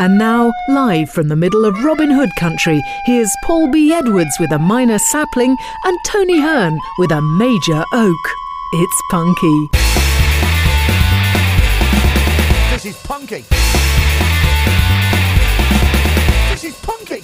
And 0.00 0.16
now, 0.16 0.50
live 0.70 1.10
from 1.10 1.28
the 1.28 1.36
middle 1.36 1.66
of 1.66 1.84
Robin 1.84 2.10
Hood 2.10 2.30
country, 2.38 2.80
here's 3.04 3.30
Paul 3.44 3.70
B. 3.70 3.92
Edwards 3.92 4.34
with 4.40 4.50
a 4.50 4.58
minor 4.58 4.98
sapling 4.98 5.54
and 5.84 5.98
Tony 6.06 6.40
Hearn 6.40 6.78
with 6.96 7.12
a 7.12 7.20
major 7.20 7.84
oak. 7.92 8.14
It's 8.72 9.02
punky. 9.10 9.68
This 12.72 12.86
is 12.86 13.02
punky. 13.02 13.44
This 16.48 16.64
is 16.64 16.80
punky. 16.80 17.20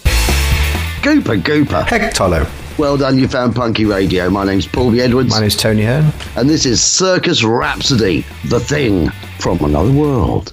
Gooper, 1.00 1.40
Gooper. 1.40 1.86
Heck, 1.86 2.12
Tolo. 2.12 2.46
Well 2.76 2.98
done, 2.98 3.18
you 3.18 3.26
found 3.26 3.54
Punky 3.54 3.86
Radio. 3.86 4.28
My 4.28 4.44
name's 4.44 4.66
Paul 4.66 4.90
B. 4.90 5.00
Edwards. 5.00 5.30
My 5.30 5.40
name's 5.40 5.56
Tony 5.56 5.82
Hearn. 5.82 6.12
and 6.36 6.50
this 6.50 6.66
is 6.66 6.82
Circus 6.82 7.42
Rhapsody, 7.42 8.26
the 8.44 8.60
thing 8.60 9.08
from 9.38 9.64
another 9.64 9.92
world. 9.92 10.50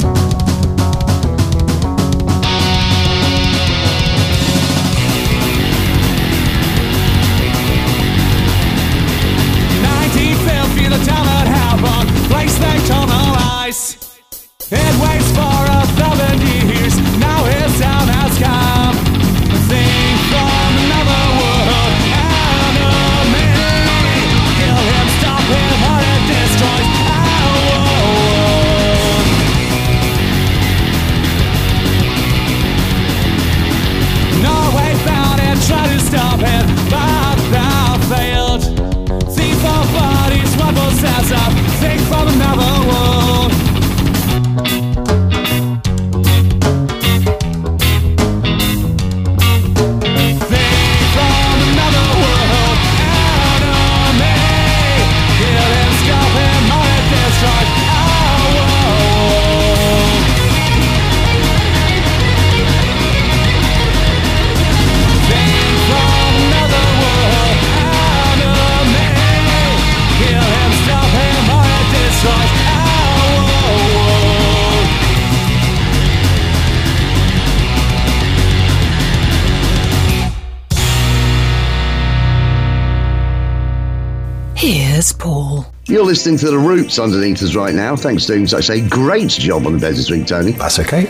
Here's 85.03 85.11
Paul. 85.11 85.65
You're 85.87 86.05
listening 86.05 86.37
to 86.37 86.49
the 86.49 86.57
Roots 86.57 86.97
underneath 86.97 87.43
us 87.43 87.55
right 87.55 87.75
now. 87.75 87.93
Thanks 87.93 88.25
for 88.25 88.35
doing 88.35 88.47
such 88.47 88.69
a 88.69 88.79
great 88.79 89.31
job 89.31 89.67
on 89.67 89.73
the 89.73 89.79
bed 89.79 89.95
this 89.95 90.09
week, 90.09 90.27
Tony. 90.27 90.53
That's 90.53 90.79
okay. 90.79 91.07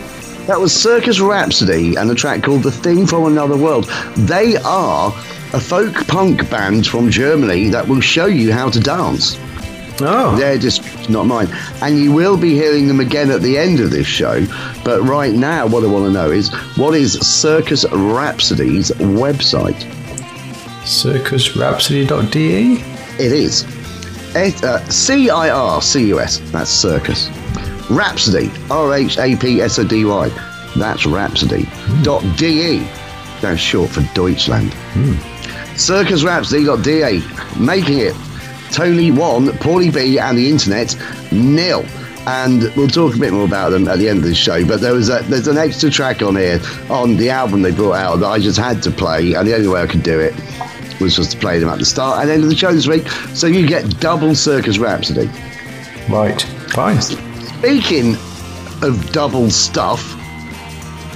That 0.48 0.60
was 0.60 0.74
Circus 0.74 1.20
Rhapsody 1.20 1.96
and 1.96 2.10
a 2.10 2.16
track 2.16 2.42
called 2.42 2.64
The 2.64 2.72
Thing 2.72 3.06
from 3.06 3.26
Another 3.26 3.56
World. 3.56 3.86
They 4.18 4.58
are 4.58 5.10
a 5.54 5.60
folk 5.60 6.08
punk 6.08 6.50
band 6.50 6.88
from 6.88 7.12
Germany 7.12 7.70
that 7.70 7.88
will 7.88 8.02
show 8.02 8.26
you 8.26 8.52
how 8.52 8.72
to 8.72 8.80
dance. 8.80 9.38
Oh. 10.02 10.36
They're 10.40 10.58
just 10.58 11.08
not 11.08 11.28
mine. 11.28 11.50
And 11.84 12.00
you 12.00 12.12
will 12.12 12.36
be 12.36 12.56
hearing 12.56 12.88
them 12.88 13.00
again 13.00 13.30
at 13.30 13.44
the 13.44 13.60
end 13.60 13.80
of 13.80 13.92
this 13.92 14.08
show. 14.08 14.44
But 14.84 15.04
right 15.04 15.36
now, 15.36 15.68
what 15.68 15.84
I 15.84 15.88
want 15.88 16.06
to 16.06 16.12
know 16.12 16.32
is 16.32 16.52
what 16.78 16.96
is 16.96 17.20
Circus 17.20 17.86
Rhapsody's 17.92 18.90
website? 18.90 19.84
Circusrhapsody.de? 20.82 22.94
It 23.24 23.32
is 23.32 23.64
it, 23.64 23.73
Uh, 24.36 24.80
C 24.90 25.30
I 25.30 25.50
R 25.50 25.82
C 25.82 26.08
U 26.08 26.20
S. 26.20 26.40
That's 26.52 26.70
Circus. 26.70 27.30
Rhapsody. 27.90 28.52
R 28.72 28.94
H 28.94 29.18
A 29.20 29.36
P 29.36 29.62
S 29.62 29.78
O 29.78 29.84
D 29.84 30.06
Y. 30.06 30.30
That's 30.76 31.06
Rhapsody. 31.06 31.64
Hmm. 31.66 32.04
Dot 32.04 32.38
D 32.38 32.78
E. 32.78 32.88
That's 33.42 33.60
short 33.60 33.92
for 33.92 34.02
Deutschland. 34.14 34.74
Hmm. 34.74 35.76
Circus 35.76 36.24
Rhapsody. 36.24 36.66
Dot 36.66 36.84
D 36.84 37.04
A. 37.04 37.22
Making 37.60 38.00
it 38.00 38.16
Tony 38.72 39.12
1, 39.12 39.50
Paulie 39.60 39.94
B, 39.94 40.18
and 40.18 40.36
the 40.36 40.50
internet 40.50 40.98
nil. 41.32 41.86
And 42.26 42.74
we'll 42.76 42.88
talk 42.88 43.16
a 43.16 43.20
bit 43.20 43.32
more 43.32 43.46
about 43.46 43.70
them 43.70 43.88
at 43.88 44.00
the 44.00 44.10
end 44.10 44.20
of 44.20 44.26
the 44.26 44.34
show. 44.34 44.66
But 44.66 44.82
there 44.82 44.94
was 44.94 45.10
a, 45.10 45.22
there's 45.24 45.48
an 45.48 45.58
extra 45.58 45.92
track 45.92 46.24
on 46.24 46.38
here 46.38 46.60
on 46.90 47.18
the 47.18 47.30
album 47.30 47.62
they 47.62 47.72
brought 47.72 47.98
out 47.98 48.16
that 48.22 48.28
I 48.28 48.40
just 48.40 48.58
had 48.58 48.82
to 48.84 48.92
play, 48.92 49.34
and 49.34 49.48
the 49.48 49.54
only 49.56 49.68
way 49.68 49.82
I 49.82 49.88
could 49.88 50.02
do 50.02 50.20
it 50.20 50.34
was 51.00 51.16
just 51.16 51.32
to 51.32 51.38
play 51.38 51.60
them 51.60 51.70
at 51.70 51.80
the 51.80 51.86
start 51.86 52.22
and 52.22 52.30
end 52.30 52.44
of 52.44 52.50
the 52.50 52.56
show 52.56 52.72
this 52.72 52.88
week. 52.88 53.08
So 53.34 53.48
you 53.48 53.68
get 53.68 54.00
double 54.00 54.36
Circus 54.36 54.78
Rhapsody. 54.78 55.30
Right. 56.10 56.42
Fine. 56.70 57.02
Speaking 57.02 58.16
of 58.82 59.12
double 59.12 59.50
stuff, 59.50 60.20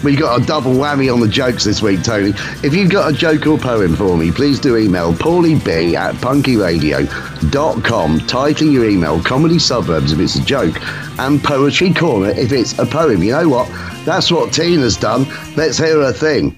we 0.04 0.16
got 0.16 0.42
a 0.42 0.46
double 0.46 0.74
whammy 0.74 1.12
on 1.12 1.20
the 1.20 1.28
jokes 1.28 1.64
this 1.64 1.82
week, 1.82 2.04
Tony. 2.04 2.34
If 2.64 2.74
you've 2.74 2.92
got 2.92 3.12
a 3.12 3.18
joke 3.18 3.48
or 3.48 3.58
poem 3.58 3.96
for 3.96 4.16
me, 4.16 4.32
please 4.32 4.60
do 4.60 4.78
email 4.78 5.14
paulieb 5.14 5.68
at 5.96 6.16
punkyradio.com, 6.16 8.20
titling 8.22 8.72
your 8.72 8.88
email 8.88 9.22
Comedy 9.22 9.59
Suburbs 9.59 10.12
if 10.12 10.20
it's 10.20 10.36
a 10.36 10.44
joke, 10.44 10.80
and 11.20 11.44
Poetry 11.44 11.94
Corner 11.94 12.30
if 12.30 12.52
it's 12.52 12.78
a 12.78 12.86
poem. 12.86 13.24
You 13.24 13.32
know 13.32 13.50
what? 13.50 13.68
That's 14.06 14.32
what 14.32 14.54
Tina's 14.54 14.98
done. 14.98 15.26
Let's 15.56 15.78
hear 15.78 16.02
her 16.02 16.14
thing. 16.14 16.58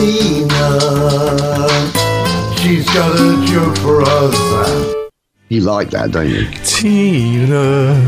Tina. 0.00 0.80
She's 2.56 2.86
got 2.86 3.14
a 3.20 3.44
joke 3.46 3.76
for 3.78 4.00
us. 4.00 5.10
You 5.50 5.60
like 5.60 5.90
that, 5.90 6.10
don't 6.10 6.26
you? 6.30 6.48
Tina. 6.64 8.00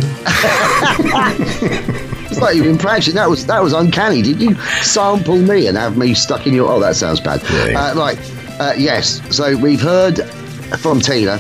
It's 2.31 2.41
like 2.41 2.57
you've 2.57 2.65
been 2.65 2.79
practicing. 2.79 3.15
That 3.17 3.29
was 3.29 3.45
that 3.45 3.63
was 3.63 3.75
uncanny. 3.75 4.23
Did 4.23 4.41
you 4.41 4.55
sample 4.81 5.37
me 5.37 5.67
and 5.67 5.77
have 5.77 5.99
me 5.99 6.15
stuck 6.15 6.47
in 6.47 6.55
your? 6.55 6.71
Oh, 6.71 6.81
that 6.81 6.97
sounds 6.97 7.21
bad. 7.21 7.43
Yeah. 7.43 7.79
Uh, 7.79 7.95
right. 7.95 8.19
Uh, 8.59 8.73
yes. 8.79 9.21
So 9.37 9.55
we've 9.59 9.83
heard 9.83 10.23
from 10.79 10.99
Tina. 11.01 11.35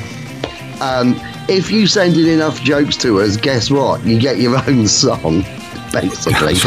Um, 0.82 1.14
if 1.48 1.70
you 1.70 1.86
send 1.86 2.18
in 2.18 2.28
enough 2.28 2.60
jokes 2.62 2.98
to 2.98 3.22
us, 3.22 3.38
guess 3.38 3.70
what? 3.70 4.04
You 4.04 4.20
get 4.20 4.36
your 4.36 4.58
own 4.68 4.86
song, 4.86 5.44
basically. 5.92 6.54
That's 6.56 6.64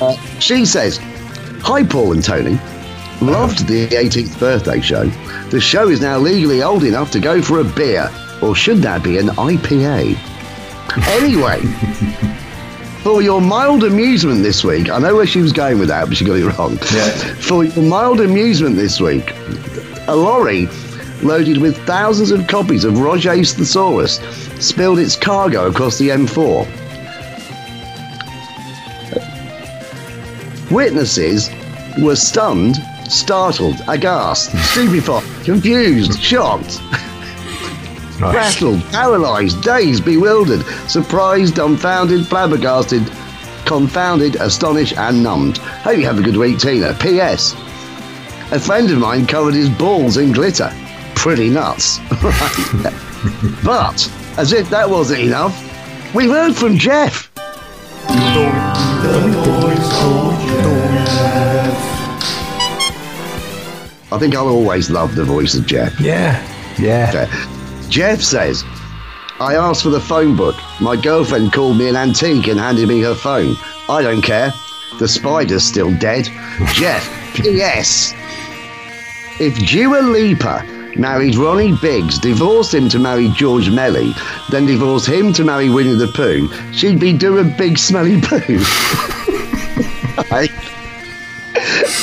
right. 0.00 0.02
Uh, 0.02 0.16
she 0.40 0.64
says, 0.66 0.98
"Hi, 1.62 1.84
Paul 1.84 2.14
and 2.14 2.24
Tony. 2.24 2.58
Loved 3.20 3.66
the 3.68 3.88
18th 3.88 4.38
birthday 4.38 4.80
show. 4.80 5.06
The 5.50 5.60
show 5.60 5.88
is 5.88 6.00
now 6.00 6.18
legally 6.18 6.62
old 6.62 6.84
enough 6.84 7.10
to 7.12 7.20
go 7.20 7.42
for 7.42 7.60
a 7.60 7.64
beer, 7.64 8.10
or 8.40 8.54
should 8.54 8.78
that 8.78 9.02
be 9.02 9.18
an 9.18 9.28
IPA? 9.28 10.16
Anyway." 11.08 11.60
For 13.02 13.20
your 13.20 13.40
mild 13.40 13.82
amusement 13.82 14.44
this 14.44 14.62
week, 14.62 14.88
I 14.88 15.00
know 15.00 15.16
where 15.16 15.26
she 15.26 15.40
was 15.40 15.52
going 15.52 15.80
with 15.80 15.88
that, 15.88 16.06
but 16.06 16.16
she 16.16 16.24
got 16.24 16.36
it 16.36 16.46
wrong. 16.46 16.78
Yeah. 16.94 17.10
For 17.40 17.64
your 17.64 17.82
mild 17.82 18.20
amusement 18.20 18.76
this 18.76 19.00
week, 19.00 19.32
a 20.06 20.14
lorry 20.14 20.68
loaded 21.20 21.58
with 21.58 21.76
thousands 21.84 22.30
of 22.30 22.46
copies 22.46 22.84
of 22.84 23.00
Roget's 23.00 23.54
Thesaurus 23.54 24.20
spilled 24.60 25.00
its 25.00 25.16
cargo 25.16 25.68
across 25.68 25.98
the 25.98 26.10
M4. 26.10 26.68
Witnesses 30.70 31.50
were 32.00 32.16
stunned, 32.16 32.76
startled, 33.12 33.76
aghast, 33.88 34.50
stupefied, 34.70 35.24
confused, 35.44 36.20
shocked, 36.20 36.80
Nice. 38.20 38.34
rattled, 38.34 38.82
paralysed, 38.90 39.62
dazed, 39.62 40.04
bewildered, 40.04 40.64
surprised, 40.88 41.56
dumbfounded, 41.56 42.26
flabbergasted, 42.26 43.02
confounded, 43.66 44.36
astonished, 44.36 44.96
and 44.96 45.22
numbed. 45.22 45.58
Hope 45.58 45.98
you 45.98 46.04
have 46.04 46.18
a 46.18 46.22
good 46.22 46.36
week, 46.36 46.58
Tina. 46.58 46.94
P.S. 46.94 47.54
A 48.52 48.60
friend 48.60 48.90
of 48.90 48.98
mine 48.98 49.26
covered 49.26 49.54
his 49.54 49.70
balls 49.70 50.16
in 50.16 50.32
glitter. 50.32 50.72
Pretty 51.14 51.48
nuts. 51.48 51.98
but, 53.64 54.10
as 54.36 54.52
if 54.52 54.68
that 54.70 54.88
wasn't 54.88 55.20
enough, 55.20 55.54
we've 56.14 56.30
heard 56.30 56.54
from 56.54 56.76
Jeff. 56.76 57.30
I 64.12 64.18
think 64.18 64.34
I'll 64.34 64.48
always 64.48 64.90
love 64.90 65.14
the 65.14 65.24
voice 65.24 65.54
of 65.54 65.66
Jeff. 65.66 65.98
Yeah. 65.98 66.46
Yeah. 66.78 67.10
Okay. 67.14 67.88
Jeff 67.88 68.20
says, 68.20 68.62
I 69.40 69.54
asked 69.54 69.82
for 69.82 69.88
the 69.90 70.00
phone 70.00 70.36
book. 70.36 70.54
My 70.80 70.96
girlfriend 70.96 71.52
called 71.52 71.78
me 71.78 71.88
an 71.88 71.96
antique 71.96 72.46
and 72.46 72.60
handed 72.60 72.88
me 72.88 73.00
her 73.00 73.14
phone. 73.14 73.56
I 73.88 74.02
don't 74.02 74.22
care. 74.22 74.52
The 74.98 75.08
spider's 75.08 75.64
still 75.64 75.96
dead. 75.98 76.24
Jeff, 76.74 77.08
P.S. 77.34 78.12
If 79.40 79.58
Dua 79.66 80.00
Lipa 80.02 80.62
married 80.96 81.36
Ronnie 81.36 81.76
Biggs, 81.80 82.18
divorced 82.18 82.74
him 82.74 82.88
to 82.90 82.98
marry 82.98 83.28
George 83.30 83.70
Melly, 83.70 84.12
then 84.50 84.66
divorced 84.66 85.08
him 85.08 85.32
to 85.32 85.42
marry 85.44 85.70
Winnie 85.70 85.94
the 85.94 86.08
Pooh, 86.08 86.48
she'd 86.72 87.00
be 87.00 87.16
doing 87.16 87.56
Big 87.56 87.78
Smelly 87.78 88.20
poo. 88.20 88.58
right? 90.30 90.50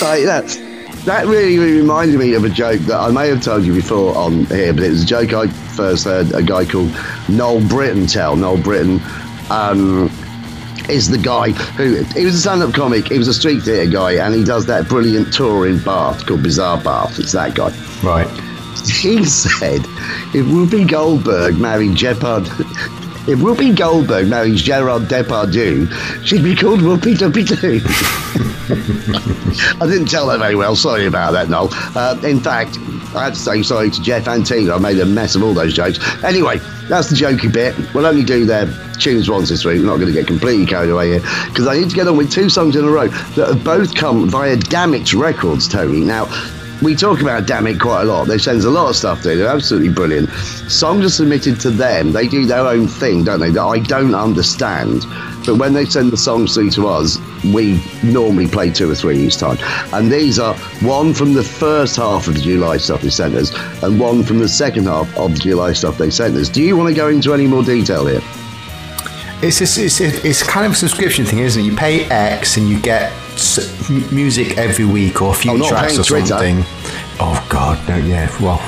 Right, 0.02 0.26
that's, 0.26 0.58
that 1.06 1.26
really, 1.28 1.58
really 1.58 1.80
reminded 1.80 2.20
me 2.20 2.34
of 2.34 2.44
a 2.44 2.50
joke 2.50 2.80
that 2.82 3.00
I 3.00 3.10
may 3.12 3.30
have 3.30 3.42
told 3.42 3.64
you 3.66 3.74
before 3.74 4.16
on 4.16 4.46
here, 4.46 4.74
but 4.74 4.84
it 4.84 4.90
was 4.90 5.04
a 5.04 5.06
joke 5.06 5.34
I 5.34 5.48
first 5.48 6.06
heard 6.06 6.32
a 6.34 6.44
guy 6.44 6.66
called 6.66 6.96
Noel 7.30 7.62
Britten 7.68 8.06
tell. 8.06 8.36
Noel 8.36 8.62
Britten 8.62 9.00
um, 9.50 10.10
is 10.90 11.10
the 11.10 11.18
guy 11.18 11.52
who 11.52 12.04
he 12.04 12.26
was 12.26 12.36
a 12.36 12.40
stand-up 12.40 12.74
comic. 12.74 13.08
He 13.08 13.18
was 13.18 13.28
a 13.28 13.34
street 13.34 13.64
theatre 13.64 13.90
guy, 13.90 14.14
and 14.14 14.36
he 14.36 14.44
does 14.44 14.66
that 14.68 14.88
brilliant 14.88 15.34
tour 15.34 15.68
in 15.68 15.82
Bath 15.84 16.26
called 16.26 16.44
Bizarre 16.44 16.82
Bath. 16.82 17.18
It's 17.20 17.32
that 17.32 17.56
guy. 17.56 17.70
Right. 18.04 18.30
He 18.88 19.24
said, 19.26 19.82
if 20.34 20.46
Whoopi 20.46 20.88
Goldberg 20.88 21.58
married 21.58 21.92
Jeopard, 21.92 22.48
if 23.28 23.40
Whoopi 23.40 23.76
Goldberg 23.76 24.28
married 24.28 24.58
Gerard 24.58 25.04
Depardieu, 25.04 25.92
she'd 26.26 26.44
be 26.44 26.56
called 26.56 26.80
Whoopi 26.80 27.18
Duppy 27.18 27.44
Doo. 27.44 27.82
I 29.82 29.88
didn't 29.88 30.08
tell 30.08 30.28
that 30.28 30.40
very 30.40 30.56
well. 30.56 30.76
Sorry 30.76 31.06
about 31.06 31.32
that, 31.32 31.50
Noel. 31.50 31.70
Uh, 31.96 32.20
in 32.24 32.40
fact, 32.40 32.78
I 33.16 33.26
have 33.26 33.34
to 33.34 33.40
say 33.40 33.64
sorry 33.64 33.90
to 33.90 34.02
Jeff 34.02 34.28
and 34.28 34.46
Tina. 34.46 34.76
I 34.76 34.78
made 34.78 35.00
a 35.00 35.06
mess 35.06 35.36
of 35.36 35.44
all 35.44 35.54
those 35.54 35.74
jokes. 35.74 36.00
Anyway, 36.24 36.58
that's 36.88 37.10
the 37.10 37.16
jokey 37.16 37.52
bit. 37.52 37.76
We'll 37.94 38.06
only 38.06 38.24
do 38.24 38.46
their 38.46 38.68
tunes 39.00 39.30
once 39.30 39.50
this 39.50 39.66
week. 39.66 39.80
We're 39.80 39.88
not 39.88 39.98
going 39.98 40.08
to 40.08 40.14
get 40.14 40.28
completely 40.28 40.66
carried 40.66 40.92
away 40.92 41.10
here 41.10 41.22
because 41.48 41.68
I 41.68 41.80
need 41.80 41.90
to 41.90 41.96
get 41.96 42.08
on 42.08 42.18
with 42.18 42.32
two 42.32 42.50
songs 42.50 42.76
in 42.76 42.86
a 42.86 42.90
row 42.90 43.08
that 43.08 43.48
have 43.48 43.64
both 43.64 43.96
come 43.96 44.30
via 44.30 44.56
Dammit 44.58 45.14
Records, 45.14 45.68
Tony. 45.68 46.02
Now, 46.02 46.26
we 46.82 46.96
talk 46.96 47.22
about 47.22 47.46
Dammit 47.46 47.80
quite 47.80 48.04
a 48.04 48.06
lot. 48.06 48.28
They 48.28 48.38
send 48.38 48.60
us 48.60 48.66
a 48.66 48.70
lot 48.70 48.90
of 48.90 48.96
stuff 48.96 49.22
through. 49.22 49.38
They're 49.38 49.48
absolutely 49.48 49.90
brilliant. 49.90 50.30
Songs 50.70 51.06
are 51.06 51.10
submitted 51.10 51.60
to 51.62 51.72
them. 51.72 52.12
They 52.12 52.28
do 52.28 52.46
their 52.46 52.66
own 52.66 52.88
thing, 52.88 53.24
don't 53.24 53.40
they? 53.40 53.52
That 53.52 53.64
I 53.64 53.80
don't 53.80 54.16
understand. 54.16 55.04
But 55.46 55.58
when 55.58 55.74
they 55.74 55.86
send 55.86 56.12
the 56.12 56.18
songs 56.18 56.54
through 56.54 56.72
to 56.72 56.88
us, 56.88 57.18
we 57.44 57.82
normally 58.04 58.48
play 58.48 58.70
two 58.72 58.90
or 58.90 58.96
three 58.96 59.18
each 59.18 59.38
time. 59.38 59.58
And 59.94 60.12
these 60.12 60.40
are 60.40 60.56
one 60.82 61.14
from 61.14 61.34
the 61.34 61.44
first 61.44 61.96
half 61.98 62.28
of 62.28 62.36
the 62.36 62.42
July 62.42 62.78
stuff 62.78 63.02
they 63.02 63.10
sent 63.10 63.36
us, 63.36 63.54
and 63.84 64.00
one 64.00 64.24
from 64.24 64.40
the 64.40 64.50
second 64.50 64.86
half 64.86 65.16
of 65.18 65.34
the 65.34 65.40
July 65.40 65.74
stuff 65.74 65.98
they 65.98 66.10
sent 66.10 66.36
us. 66.36 66.50
Do 66.50 66.62
you 66.62 66.78
want 66.78 66.90
to 66.90 66.96
go 66.96 67.08
into 67.10 67.34
any 67.34 67.48
more 67.48 67.64
detail 67.64 68.06
here? 68.06 68.22
It's, 69.42 69.62
it's, 69.62 69.78
it's, 69.78 70.00
it's 70.02 70.44
kind 70.44 70.66
of 70.66 70.74
a 70.74 70.76
subscription 70.76 71.26
thing, 71.26 71.40
isn't 71.40 71.62
it? 71.62 71.66
You 71.66 71.76
pay 71.76 72.04
X 72.06 72.58
and 72.58 72.70
you 72.70 72.80
get 72.80 73.12
music 74.12 74.58
every 74.58 74.86
week 74.86 75.22
or 75.22 75.32
a 75.32 75.36
few 75.36 75.52
Oh, 75.64 75.70
tracks 75.70 75.98
or 75.98 76.04
something. 76.04 76.64
Oh 77.22 77.46
God, 77.50 77.78
no, 77.90 77.98
yeah, 77.98 78.30
well, 78.42 78.60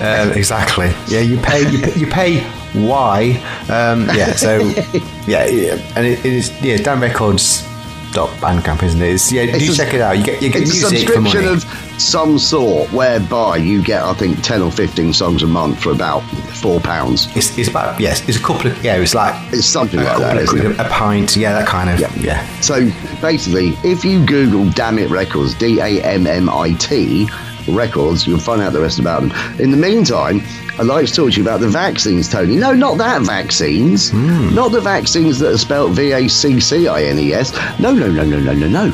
um, 0.00 0.32
exactly. 0.36 0.92
Yeah, 1.08 1.20
you 1.20 1.38
pay, 1.38 1.68
you 1.70 1.78
pay, 1.78 1.94
you 1.98 2.06
pay 2.06 2.46
Y. 2.74 3.42
Um, 3.68 4.06
yeah, 4.14 4.32
so 4.32 4.58
yeah, 5.26 5.46
yeah, 5.46 5.92
and 5.96 6.06
it, 6.06 6.18
it 6.24 6.32
is 6.32 6.52
yeah, 6.62 6.76
Dan 6.76 7.00
Records. 7.00 7.66
Bandcamp, 8.14 8.82
isn't 8.82 9.02
it? 9.02 9.14
It's, 9.14 9.30
yeah, 9.32 9.46
do 9.58 9.70
a- 9.72 9.74
check 9.74 9.92
it 9.94 10.00
out. 10.00 10.16
You 10.18 10.24
get 10.24 10.40
you 10.42 10.50
get 10.50 10.62
It's 10.62 10.70
a 10.82 10.90
music 10.90 11.14
money. 11.14 11.30
subscription 11.30 11.48
of 11.52 12.00
some 12.00 12.38
sort 12.38 12.90
whereby 12.92 13.56
you 13.58 13.82
get, 13.82 14.02
I 14.02 14.14
think, 14.14 14.42
10 14.42 14.62
or 14.62 14.70
15 14.72 15.12
songs 15.12 15.42
a 15.42 15.46
month 15.46 15.80
for 15.82 15.90
about 15.92 16.22
£4. 16.22 17.36
It's, 17.36 17.56
it's 17.58 17.68
about 17.68 18.00
yes, 18.00 18.26
it's 18.28 18.38
a 18.38 18.42
couple 18.42 18.70
of 18.70 18.84
yeah, 18.84 18.96
it's 18.96 19.14
like 19.14 19.34
It's 19.52 19.66
something 19.66 20.00
a 20.00 20.04
like 20.04 20.18
that, 20.18 20.36
of 20.38 20.42
isn't 20.44 20.72
it? 20.72 20.78
a 20.80 20.84
pint, 20.88 21.36
yeah, 21.36 21.52
that 21.52 21.66
kind 21.66 21.90
of 21.90 22.00
Yeah. 22.00 22.12
yeah. 22.16 22.60
So 22.60 22.90
basically, 23.20 23.70
if 23.84 24.04
you 24.04 24.24
Google 24.24 24.64
Dammit 24.70 25.10
Records, 25.10 25.54
D 25.54 25.78
A 25.80 26.02
M 26.02 26.26
M 26.26 26.48
I 26.48 26.72
T 26.74 27.28
Records, 27.68 28.26
you'll 28.26 28.38
find 28.38 28.60
out 28.60 28.72
the 28.72 28.80
rest 28.80 28.98
about 28.98 29.22
them. 29.22 29.32
In 29.60 29.70
the 29.70 29.76
meantime, 29.76 30.42
I'd 30.78 30.86
like 30.86 31.06
to 31.06 31.12
talk 31.12 31.30
to 31.32 31.36
you 31.36 31.42
about 31.42 31.60
the 31.60 31.68
Vaxxines, 31.68 32.30
Tony. 32.30 32.56
No, 32.56 32.72
not 32.72 32.98
that 32.98 33.22
vaccines. 33.22 34.12
Not 34.12 34.72
the 34.72 34.80
vaccines 34.80 35.38
that 35.38 35.52
are 35.52 35.58
spelled 35.58 35.92
V 35.92 36.10
A 36.12 36.28
C 36.28 36.58
C 36.60 36.88
I 36.88 37.04
N 37.04 37.18
E 37.18 37.32
S. 37.32 37.52
No, 37.78 37.92
no, 37.94 38.10
no, 38.10 38.24
no, 38.24 38.40
no, 38.40 38.52
no, 38.52 38.68
no. 38.68 38.92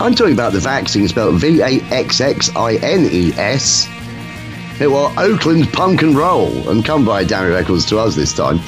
I'm 0.00 0.14
talking 0.14 0.34
about 0.34 0.52
the 0.52 0.60
Vaxxines 0.60 1.08
spelled 1.10 1.40
V 1.40 1.60
A 1.62 1.80
X 1.92 2.20
X 2.20 2.54
I 2.54 2.76
N 2.76 3.08
E 3.10 3.32
S. 3.34 3.88
It 4.80 4.86
was 4.88 5.12
Oakland 5.16 5.72
Punk 5.72 6.02
and 6.02 6.16
Roll 6.16 6.68
and 6.68 6.84
come 6.84 7.04
by 7.04 7.24
Damn 7.24 7.50
Records 7.50 7.84
to 7.86 7.98
us 7.98 8.14
this 8.14 8.32
time. 8.34 8.60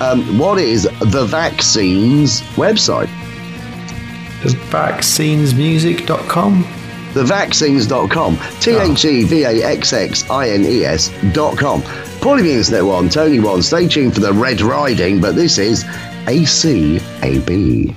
Um, 0.00 0.38
what 0.38 0.58
is 0.58 0.84
the 0.84 1.26
Vaxxines 1.26 2.40
website? 2.54 3.10
Does 4.42 4.54
vaccinesmusic.com? 4.54 6.64
thevaxxines.com. 7.12 8.38
T 8.60 8.76
H 8.76 9.04
E 9.04 9.24
V 9.24 9.44
A 9.44 9.64
X 9.64 9.92
X 9.92 10.28
I 10.30 10.50
N 10.50 10.64
E 10.64 10.84
S.com. 10.84 11.82
Paulie 12.20 12.42
the 12.42 12.52
Internet 12.52 12.84
One, 12.84 13.08
Tony 13.08 13.40
One. 13.40 13.62
Stay 13.62 13.88
tuned 13.88 14.14
for 14.14 14.20
the 14.20 14.32
Red 14.32 14.60
Riding, 14.60 15.20
but 15.20 15.34
this 15.34 15.58
is 15.58 15.84
ACAB. 16.26 17.94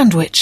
Sandwich. 0.00 0.39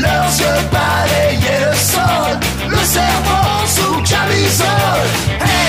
Leurs 0.00 0.38
yeux 0.38 0.68
balayaient 0.72 1.60
le 1.70 1.76
sol, 1.76 2.38
le 2.68 2.76
cerveau 2.78 3.66
sous 3.66 4.02
camisole. 4.02 5.59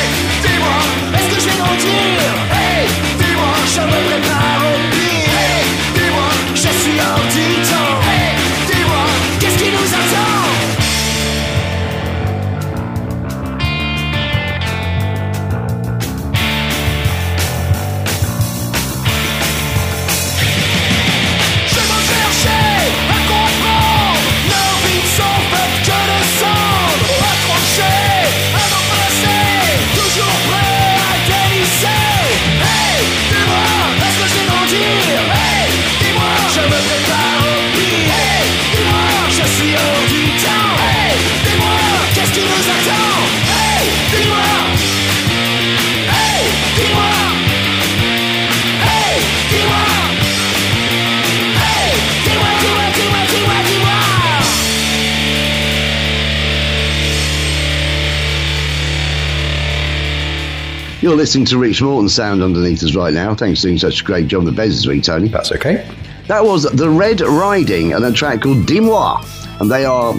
You're 61.02 61.16
listening 61.16 61.46
to 61.46 61.58
Rich 61.58 61.82
Morton's 61.82 62.14
sound 62.14 62.44
underneath 62.44 62.84
us 62.84 62.94
right 62.94 63.12
now. 63.12 63.34
Thanks 63.34 63.62
for 63.62 63.68
doing 63.68 63.80
such 63.80 64.02
a 64.02 64.04
great 64.04 64.28
job 64.28 64.42
on 64.42 64.46
the 64.46 64.52
Bez 64.52 64.76
this 64.76 64.86
week, 64.86 65.02
Tony. 65.04 65.30
That's 65.30 65.52
okay. 65.52 65.84
That 66.28 66.46
was 66.46 66.62
The 66.64 66.88
Red 66.90 67.22
Riding 67.22 67.94
and 67.94 68.06
a 68.06 68.12
track 68.14 68.44
called 68.44 68.68
Dis-moi. 68.68 69.26
And 69.60 69.72
they 69.72 69.84
are 69.84 70.14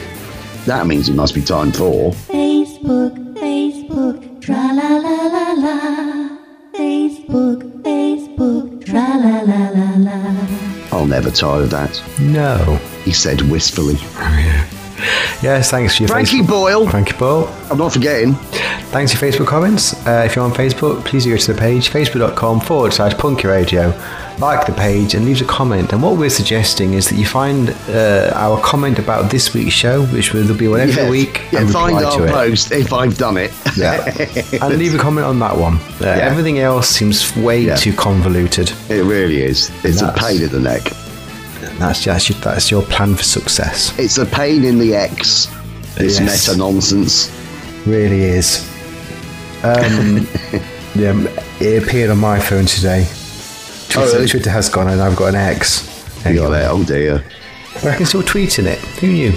That 0.66 0.86
means 0.86 1.08
it 1.08 1.16
must 1.16 1.34
be 1.34 1.42
time 1.42 1.72
for. 1.72 2.12
Facebook, 2.12 3.16
Facebook, 3.36 4.42
tra 4.42 4.74
la 4.74 4.98
la 4.98 5.28
la 5.28 5.54
la. 5.54 6.38
Facebook, 6.74 7.64
Facebook, 7.84 8.84
tra 8.86 9.16
la 9.18 9.40
la 9.44 9.70
la 9.70 9.96
la. 9.96 10.20
I'll 10.92 11.06
never 11.08 11.32
tire 11.32 11.62
of 11.64 11.70
that, 11.70 12.02
No. 12.20 12.78
he 13.06 13.14
said 13.14 13.42
wistfully. 13.44 13.96
Yes, 15.46 15.70
thanks 15.70 15.96
for 15.96 16.02
your 16.02 16.08
Frankie 16.10 16.40
Facebook. 16.40 16.48
Boyle, 16.48 16.90
Frankie 16.90 17.14
Boyle. 17.20 17.48
I'm 17.70 17.78
not 17.78 17.94
forgetting. 17.94 18.34
Thanks 18.90 19.14
for 19.14 19.24
your 19.24 19.32
Facebook 19.32 19.46
comments. 19.46 19.94
Uh, 20.08 20.24
if 20.26 20.36
you're 20.36 20.44
on 20.44 20.52
Facebook, 20.52 21.06
please 21.06 21.28
go 21.28 21.38
to 21.38 21.54
the 21.54 21.60
page, 21.60 21.92
facebook.com 21.92 22.62
forward 22.62 22.94
slash 22.94 23.14
punky 23.16 23.48
radio. 23.48 23.94
Like 24.40 24.66
the 24.66 24.74
page 24.74 25.14
and 25.14 25.24
leave 25.24 25.40
a 25.44 25.46
comment. 25.46 25.94
And 25.94 26.02
what 26.02 26.18
we're 26.18 26.32
suggesting 26.32 26.96
is 26.96 27.08
that 27.10 27.16
you 27.18 27.28
find 27.28 27.70
uh, 27.90 28.32
our 28.34 28.60
comment 28.62 28.98
about 28.98 29.30
this 29.30 29.54
week's 29.54 29.74
show, 29.76 30.04
which 30.08 30.34
will 30.34 30.52
be 30.58 30.68
one 30.68 30.80
every 30.80 30.96
Yes. 30.96 31.12
week, 31.12 31.42
Yeah, 31.52 31.60
and 31.62 31.72
find 31.72 31.96
our 32.04 32.18
to 32.18 32.24
it. 32.26 32.32
post 32.32 32.72
if 32.72 32.92
I've 32.92 33.16
done 33.16 33.38
it. 33.38 33.52
Yeah. 33.78 34.04
and 34.66 34.80
leave 34.80 34.96
a 34.96 34.98
comment 34.98 35.28
on 35.28 35.38
that 35.40 35.56
one. 35.56 35.76
Uh, 36.02 36.06
Everything 36.08 36.58
else 36.58 36.90
seems 36.90 37.36
way 37.38 37.60
Yeah. 37.62 37.76
too 37.76 37.94
convoluted. 37.94 38.72
It 38.90 39.04
really 39.04 39.44
is. 39.44 39.70
It's 39.84 40.02
a 40.02 40.12
pain 40.18 40.42
in 40.42 40.50
the 40.50 40.60
neck. 40.60 40.92
That's 41.80 42.02
just 42.04 42.42
that's 42.42 42.72
your 42.72 42.82
plan 42.84 43.16
for 43.16 43.24
success. 43.24 43.98
It's 44.00 44.18
a 44.18 44.26
pain 44.26 44.64
in 44.64 44.80
the 44.80 44.96
X. 44.96 45.48
This 45.96 46.20
Yes. 46.20 46.48
meta 46.48 46.58
nonsense. 46.58 47.32
Really 47.86 48.22
is. 48.24 48.68
Um, 49.64 50.28
yeah, 50.96 51.14
it 51.60 51.84
appeared 51.84 52.10
on 52.12 52.18
my 52.20 52.40
phone 52.40 52.66
today. 52.66 53.06
Twitter, 53.90 54.14
really? 54.18 54.28
Twitter 54.28 54.50
has 54.50 54.70
gone, 54.70 54.88
and 54.90 55.02
I've 55.02 55.16
got 55.16 55.28
an 55.30 55.36
X. 55.36 55.92
You 56.26 56.36
got 56.36 56.54
it. 56.54 56.68
Oh 56.70 56.84
dear. 56.84 57.24
I 57.84 57.96
can 57.98 58.06
still 58.06 58.24
tweet 58.24 58.58
in 58.60 58.68
it. 58.68 58.80
Who 59.00 59.08
knew? 59.08 59.34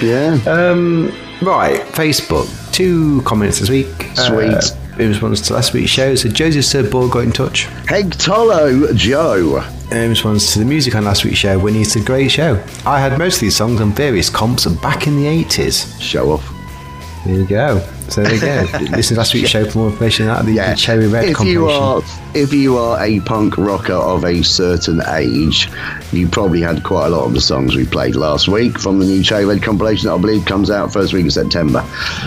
Yeah. 0.00 0.38
Um, 0.46 1.06
right, 1.42 1.80
Facebook. 1.92 2.48
Two 2.72 3.22
comments 3.22 3.60
this 3.60 3.68
week. 3.70 3.86
Sweet. 4.14 4.54
Uh, 4.54 4.60
in 4.98 5.08
response 5.08 5.40
to 5.42 5.54
last 5.54 5.72
week's 5.72 5.90
show, 5.90 6.14
so 6.14 6.28
Joseph 6.28 6.64
Sir 6.64 6.88
Ball 6.88 7.08
got 7.08 7.24
in 7.24 7.32
touch. 7.32 7.66
Hegtolo 7.86 8.94
Joe. 8.94 9.64
In 9.90 10.10
response 10.10 10.52
to 10.52 10.58
the 10.58 10.64
music 10.64 10.94
on 10.94 11.04
last 11.04 11.24
week's 11.24 11.38
show, 11.38 11.58
when 11.58 11.74
he 11.74 11.84
said, 11.84 12.04
Great 12.04 12.30
show. 12.30 12.62
I 12.86 13.00
had 13.00 13.18
most 13.18 13.36
of 13.36 13.40
these 13.42 13.56
songs 13.56 13.80
on 13.80 13.92
various 13.92 14.30
comps 14.30 14.66
back 14.66 15.06
in 15.06 15.16
the 15.16 15.24
80s. 15.24 16.00
Show 16.00 16.32
off. 16.32 16.53
There 17.24 17.34
you 17.34 17.46
go. 17.46 17.78
So 18.10 18.22
there 18.22 18.34
you 18.34 18.40
go. 18.40 18.78
Listen 18.96 19.14
to 19.14 19.20
last 19.20 19.32
week's 19.32 19.48
show 19.48 19.68
for 19.68 19.78
more 19.78 19.88
information 19.88 20.28
on 20.28 20.44
that. 20.44 20.46
The, 20.46 20.70
the 20.70 20.76
Cherry 20.76 21.08
Red 21.08 21.24
if 21.24 21.40
you 21.40 21.68
are 21.68 22.02
if 22.34 22.52
you 22.52 22.76
are 22.76 23.02
a 23.02 23.20
punk 23.20 23.56
rocker 23.56 23.94
of 23.94 24.24
a 24.24 24.42
certain 24.42 25.00
age, 25.08 25.70
you 26.12 26.28
probably 26.28 26.60
had 26.60 26.82
quite 26.82 27.06
a 27.06 27.10
lot 27.10 27.24
of 27.24 27.32
the 27.32 27.40
songs 27.40 27.76
we 27.76 27.86
played 27.86 28.14
last 28.14 28.46
week 28.46 28.78
from 28.78 28.98
the 28.98 29.06
new 29.06 29.22
Cherry 29.22 29.46
Red 29.46 29.62
compilation 29.62 30.08
that 30.08 30.14
I 30.14 30.18
believe 30.18 30.44
comes 30.44 30.70
out 30.70 30.92
first 30.92 31.14
week 31.14 31.24
of 31.24 31.32
September. 31.32 31.82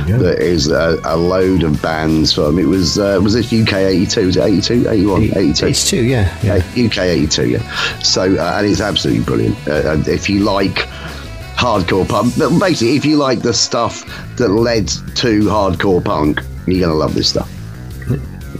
Yeah. 0.07 0.17
That 0.17 0.39
is 0.39 0.67
a, 0.69 0.99
a 1.03 1.15
load 1.15 1.61
of 1.61 1.79
bands 1.81 2.33
from 2.33 2.57
it 2.57 2.65
was 2.65 2.97
uh, 2.97 3.19
was 3.21 3.33
this 3.33 3.53
UK 3.53 3.73
82 3.73 4.25
was 4.25 4.37
it 4.37 4.43
82 4.43 4.89
81 4.89 5.23
82 5.37 5.67
It's 5.67 5.89
two, 5.89 6.03
yeah. 6.03 6.35
yeah, 6.41 6.61
yeah. 6.73 6.87
UK 6.87 6.97
82, 6.97 7.49
yeah. 7.49 7.99
So, 7.99 8.23
uh, 8.23 8.55
and 8.57 8.65
it's 8.65 8.81
absolutely 8.81 9.23
brilliant. 9.23 9.55
Uh, 9.67 10.01
if 10.07 10.27
you 10.27 10.39
like 10.39 10.87
hardcore 11.57 12.07
punk, 12.07 12.33
but 12.37 12.57
basically, 12.59 12.95
if 12.95 13.03
you 13.05 13.17
like 13.17 13.41
the 13.41 13.53
stuff 13.53 14.05
that 14.37 14.49
led 14.49 14.87
to 14.87 15.41
hardcore 15.45 16.03
punk, 16.03 16.39
you're 16.67 16.79
going 16.81 16.91
to 16.91 16.93
love 16.93 17.13
this 17.15 17.29
stuff. 17.29 17.51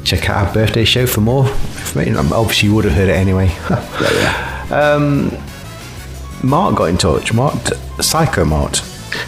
Check 0.04 0.30
out 0.30 0.48
our 0.48 0.54
birthday 0.54 0.86
show 0.86 1.06
for 1.06 1.22
more 1.22 1.48
information. 1.48 2.16
Obviously, 2.18 2.70
you 2.70 2.76
would 2.76 2.86
have 2.86 2.94
heard 2.94 3.10
it 3.10 3.14
anyway. 3.16 3.48
Yeah, 3.70 4.68
um, 4.72 5.32
Mark 6.44 6.76
got 6.76 6.86
in 6.86 6.98
touch. 6.98 7.34
Mark, 7.34 7.56
Psycho 8.02 8.44
Mart. 8.46 8.74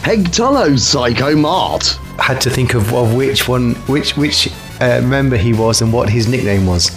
Hegtolo 0.03 0.77
Psycho 0.77 1.35
Mart. 1.35 1.85
Had 2.17 2.41
to 2.41 2.49
think 2.49 2.73
of, 2.73 2.93
of 2.93 3.13
which 3.15 3.47
one, 3.47 3.75
which 3.87 4.17
which 4.17 4.49
uh, 4.81 5.01
member 5.01 5.37
he 5.37 5.53
was 5.53 5.81
and 5.81 5.91
what 5.93 6.09
his 6.09 6.27
nickname 6.27 6.65
was. 6.65 6.89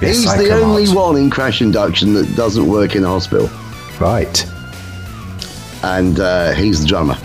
He's 0.00 0.24
Psycho 0.24 0.42
the 0.42 0.52
only 0.52 0.86
Mart. 0.86 0.96
one 0.96 1.16
in 1.16 1.30
Crash 1.30 1.60
Induction 1.62 2.14
that 2.14 2.34
doesn't 2.34 2.66
work 2.66 2.96
in 2.96 3.04
a 3.04 3.08
hospital. 3.08 3.50
Right. 4.00 4.44
And 5.82 6.20
uh, 6.20 6.52
he's 6.52 6.80
the 6.82 6.86
drummer. 6.88 7.16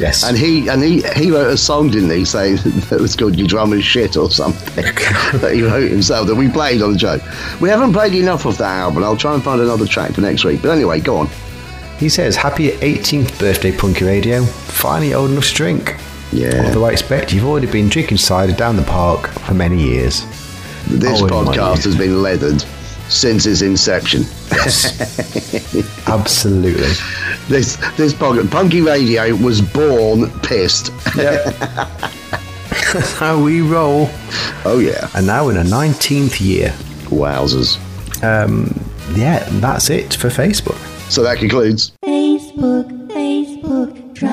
Yes. 0.00 0.22
And 0.24 0.38
he 0.38 0.68
and 0.68 0.80
he 0.82 1.02
he 1.16 1.30
wrote 1.32 1.48
a 1.52 1.56
song, 1.56 1.90
didn't 1.90 2.10
he, 2.10 2.24
saying 2.24 2.56
that 2.88 3.00
was 3.00 3.16
called 3.16 3.34
"Your 3.36 3.48
Drummer's 3.48 3.82
Shit" 3.84 4.16
or 4.16 4.30
something 4.30 4.84
that 5.40 5.50
he 5.54 5.62
wrote 5.62 5.90
himself 5.90 6.28
that 6.28 6.36
we 6.36 6.48
played 6.48 6.82
on 6.82 6.92
the 6.92 6.98
show. 6.98 7.18
We 7.60 7.68
haven't 7.68 7.92
played 7.92 8.14
enough 8.14 8.46
of 8.46 8.56
that 8.58 8.78
album. 8.78 9.02
I'll 9.02 9.16
try 9.16 9.34
and 9.34 9.42
find 9.42 9.60
another 9.60 9.86
track 9.86 10.12
for 10.12 10.20
next 10.20 10.44
week. 10.44 10.62
But 10.62 10.70
anyway, 10.70 11.00
go 11.00 11.16
on. 11.16 11.28
He 11.98 12.08
says, 12.08 12.36
Happy 12.36 12.68
18th 12.70 13.40
birthday, 13.40 13.76
Punky 13.76 14.04
Radio. 14.04 14.44
Finally 14.44 15.14
old 15.14 15.32
enough 15.32 15.48
to 15.48 15.54
drink. 15.54 15.96
Yeah. 16.30 16.62
Although 16.66 16.84
I 16.84 16.92
expect 16.92 17.32
you've 17.32 17.44
already 17.44 17.66
been 17.66 17.88
drinking 17.88 18.18
cider 18.18 18.52
down 18.52 18.76
the 18.76 18.84
park 18.84 19.26
for 19.26 19.54
many 19.54 19.82
years. 19.82 20.24
This 20.86 21.20
Oh, 21.22 21.26
podcast 21.26 21.82
has 21.84 21.96
been 21.96 22.22
leathered. 22.22 22.64
Since 23.08 23.46
its 23.46 23.62
inception. 23.62 24.24
Absolutely. 26.06 26.92
This 27.48 27.76
this 27.96 28.12
punk- 28.14 28.50
punky 28.50 28.80
radio 28.80 29.34
was 29.36 29.60
born 29.60 30.30
pissed. 30.40 30.90
That's 31.14 33.12
how 33.18 33.42
we 33.42 33.60
roll. 33.60 34.08
Oh 34.64 34.78
yeah, 34.80 35.08
And 35.14 35.26
now 35.26 35.48
in 35.48 35.56
a 35.56 35.62
19th 35.64 36.40
year. 36.40 36.70
wowzers! 37.10 37.78
Um, 38.22 38.68
yeah, 39.14 39.46
that's 39.60 39.90
it 39.90 40.14
for 40.14 40.28
Facebook. 40.28 40.76
So 41.10 41.22
that 41.22 41.38
concludes. 41.38 41.92
Facebook, 42.04 42.88
Facebook, 43.08 44.14
tra 44.14 44.28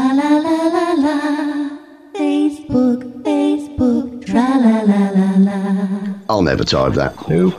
I'll 6.30 6.42
never 6.42 6.64
type 6.64 6.94
that. 6.94 7.16
Who? 7.18 7.52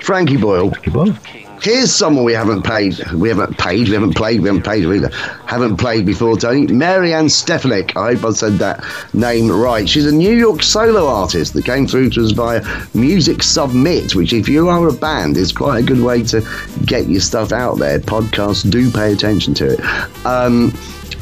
Frankie 0.00 0.36
Boyle. 0.36 0.72
Well, 0.94 1.16
Here's 1.64 1.94
someone 1.94 2.24
we 2.24 2.34
haven't 2.34 2.62
paid. 2.62 2.98
We 3.12 3.30
haven't 3.30 3.56
paid. 3.56 3.88
We 3.88 3.94
haven't 3.94 4.14
played. 4.14 4.42
We 4.42 4.48
haven't 4.48 4.64
paid 4.66 4.84
her 4.84 4.92
either. 4.92 5.08
Haven't 5.46 5.78
played 5.78 6.04
before, 6.04 6.36
Tony. 6.36 6.66
Maryann 6.66 7.30
Stefanik. 7.30 7.96
I 7.96 8.12
hope 8.12 8.24
I 8.26 8.32
said 8.32 8.58
that 8.58 8.84
name 9.14 9.50
right. 9.50 9.88
She's 9.88 10.04
a 10.04 10.14
New 10.14 10.34
York 10.34 10.62
solo 10.62 11.06
artist 11.06 11.54
that 11.54 11.64
came 11.64 11.86
through 11.86 12.10
to 12.10 12.24
us 12.24 12.32
via 12.32 12.62
Music 12.92 13.42
Submit, 13.42 14.14
which, 14.14 14.34
if 14.34 14.46
you 14.46 14.68
are 14.68 14.86
a 14.88 14.92
band, 14.92 15.38
is 15.38 15.52
quite 15.52 15.78
a 15.78 15.82
good 15.82 16.00
way 16.00 16.22
to 16.24 16.46
get 16.84 17.08
your 17.08 17.22
stuff 17.22 17.50
out 17.50 17.78
there. 17.78 17.98
Podcasts 17.98 18.70
do 18.70 18.90
pay 18.90 19.14
attention 19.14 19.54
to 19.54 19.72
it. 19.72 19.80
Um, 20.26 20.70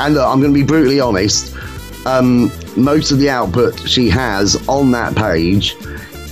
and 0.00 0.14
look, 0.14 0.26
I'm 0.26 0.40
going 0.40 0.52
to 0.52 0.59
be 0.59 0.66
brutally 0.66 0.99
honest. 0.99 1.54
Um, 2.04 2.50
most 2.76 3.12
of 3.12 3.18
the 3.18 3.30
output 3.30 3.88
she 3.88 4.09
has 4.09 4.56
on 4.68 4.90
that 4.90 5.14
page 5.14 5.76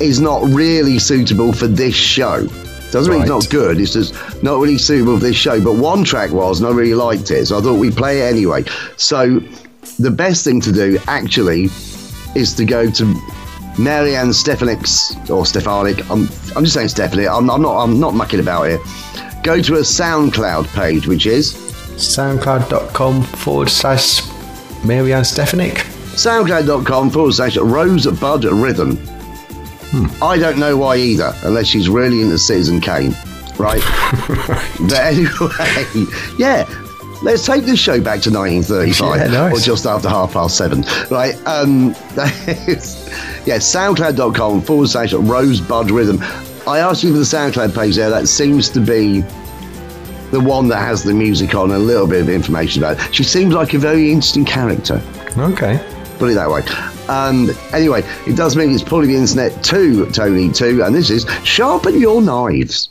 is 0.00 0.20
not 0.20 0.42
really 0.42 0.98
suitable 0.98 1.52
for 1.52 1.66
this 1.66 1.94
show. 1.94 2.46
Doesn't 2.90 3.12
mean 3.12 3.22
it's 3.22 3.30
not 3.30 3.48
good. 3.50 3.80
It's 3.80 3.92
just 3.92 4.14
not 4.42 4.58
really 4.58 4.78
suitable 4.78 5.18
for 5.18 5.24
this 5.24 5.36
show. 5.36 5.62
But 5.62 5.74
one 5.74 6.02
track 6.02 6.30
was, 6.30 6.60
and 6.60 6.68
I 6.68 6.72
really 6.72 6.94
liked 6.94 7.30
it, 7.30 7.46
so 7.46 7.58
I 7.58 7.60
thought 7.60 7.78
we'd 7.78 7.96
play 7.96 8.20
it 8.20 8.24
anyway. 8.24 8.64
So 8.96 9.40
the 9.98 10.10
best 10.10 10.44
thing 10.44 10.60
to 10.62 10.72
do, 10.72 10.98
actually, 11.06 11.68
is 12.34 12.54
to 12.54 12.64
go 12.64 12.90
to 12.90 13.04
Maryann 13.76 14.34
Stefanik's 14.34 15.14
or 15.30 15.46
Stefanik. 15.46 16.00
I'm, 16.10 16.28
I'm 16.56 16.64
just 16.64 16.74
saying 16.74 16.88
Stefanik. 16.88 17.28
I'm, 17.28 17.48
I'm 17.48 17.62
not. 17.62 17.80
I'm 17.82 18.00
not 18.00 18.14
mucking 18.14 18.40
about 18.40 18.64
here. 18.64 18.80
Go 19.42 19.62
to 19.62 19.74
a 19.76 19.80
SoundCloud 19.80 20.66
page, 20.74 21.06
which 21.06 21.26
is 21.26 21.54
soundcloud.com 21.54 23.22
forward 23.22 23.68
slash 23.68 24.22
Maryann 24.82 25.24
Stefanik. 25.24 25.74
soundcloud.com 26.16 27.10
forward 27.10 27.34
slash 27.34 27.56
Rosebud 27.56 28.44
Rhythm. 28.44 28.98
I 30.22 30.38
don't 30.38 30.58
know 30.58 30.76
why 30.76 30.96
either, 30.96 31.32
unless 31.42 31.66
she's 31.66 31.88
really 31.88 32.22
into 32.22 32.38
Citizen 32.38 32.80
Kane, 32.80 33.14
right? 33.58 33.82
but 34.88 34.98
anyway, 34.98 36.06
yeah. 36.38 36.68
Let's 37.22 37.44
take 37.44 37.64
this 37.64 37.78
show 37.78 38.00
back 38.00 38.20
to 38.22 38.30
1935, 38.30 39.18
Yeah, 39.18 39.26
nice. 39.26 39.52
or 39.52 39.60
just 39.62 39.84
after 39.84 40.08
half 40.08 40.32
past 40.32 40.56
seven, 40.56 40.84
right? 41.10 41.34
Um, 41.44 41.90
is, 42.66 43.06
yeah, 43.44 43.58
soundcloud.com 43.58 44.62
forward 44.62 44.88
slash 44.88 45.12
Rosebud 45.12 45.90
Rhythm. 45.90 46.18
I 46.66 46.78
asked 46.78 47.02
you 47.04 47.12
for 47.12 47.18
the 47.18 47.24
SoundCloud 47.24 47.74
page 47.74 47.96
there. 47.96 48.08
That 48.08 48.26
seems 48.26 48.70
to 48.70 48.80
be 48.80 49.20
the 50.30 50.40
one 50.40 50.68
that 50.68 50.78
has 50.78 51.02
the 51.04 51.12
music 51.12 51.54
on 51.54 51.72
and 51.72 51.74
a 51.82 51.84
little 51.84 52.06
bit 52.06 52.22
of 52.22 52.30
information 52.30 52.82
about 52.82 52.98
it. 53.06 53.14
She 53.14 53.22
seems 53.24 53.52
like 53.52 53.74
a 53.74 53.78
very 53.78 54.10
interesting 54.10 54.46
character 54.46 55.02
Okay. 55.36 55.78
put 56.18 56.30
it 56.30 56.34
that 56.36 56.48
way. 56.48 56.62
Um, 57.10 57.50
anyway, 57.72 58.04
it 58.24 58.36
does 58.36 58.54
mean 58.54 58.70
it's 58.70 58.84
pulling 58.84 59.08
the 59.08 59.16
internet 59.16 59.64
to 59.64 60.08
Tony 60.12 60.48
too, 60.48 60.84
and 60.84 60.94
this 60.94 61.10
is 61.10 61.26
sharpen 61.42 62.00
your 62.00 62.22
knives. 62.22 62.88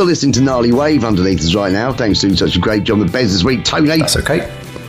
You're 0.00 0.06
listening 0.06 0.32
to 0.32 0.40
Gnarly 0.40 0.72
Wave 0.72 1.04
underneath 1.04 1.40
us 1.40 1.54
right 1.54 1.70
now. 1.70 1.92
Thanks 1.92 2.22
to 2.22 2.34
such 2.34 2.56
a 2.56 2.58
great 2.58 2.84
job 2.84 3.00
with 3.00 3.12
Bez 3.12 3.34
this 3.34 3.44
week, 3.44 3.64
Tony. 3.66 3.98
That's 3.98 4.16
okay. 4.16 4.38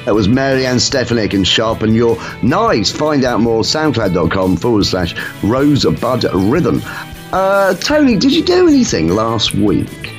That 0.05 0.15
was 0.15 0.29
Maryann 0.29 0.79
Stefanik 0.79 1.33
and 1.33 1.45
Sharpen 1.45 1.93
Your 1.93 2.17
Knives. 2.41 2.93
Find 2.93 3.25
out 3.25 3.41
more 3.41 3.63
soundcloud.com 3.63 4.55
forward 4.55 4.85
slash 4.85 5.13
Rosebud 5.43 6.33
Rhythm. 6.33 6.81
Uh, 7.33 7.73
Tony, 7.73 8.15
did 8.15 8.31
you 8.31 8.41
do 8.41 8.69
anything 8.69 9.09
last 9.09 9.53
week? 9.53 10.13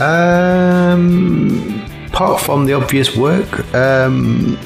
Um, 0.00 1.84
apart 2.06 2.40
from 2.40 2.64
the 2.64 2.72
obvious 2.72 3.14
work, 3.18 3.74
um, 3.74 4.58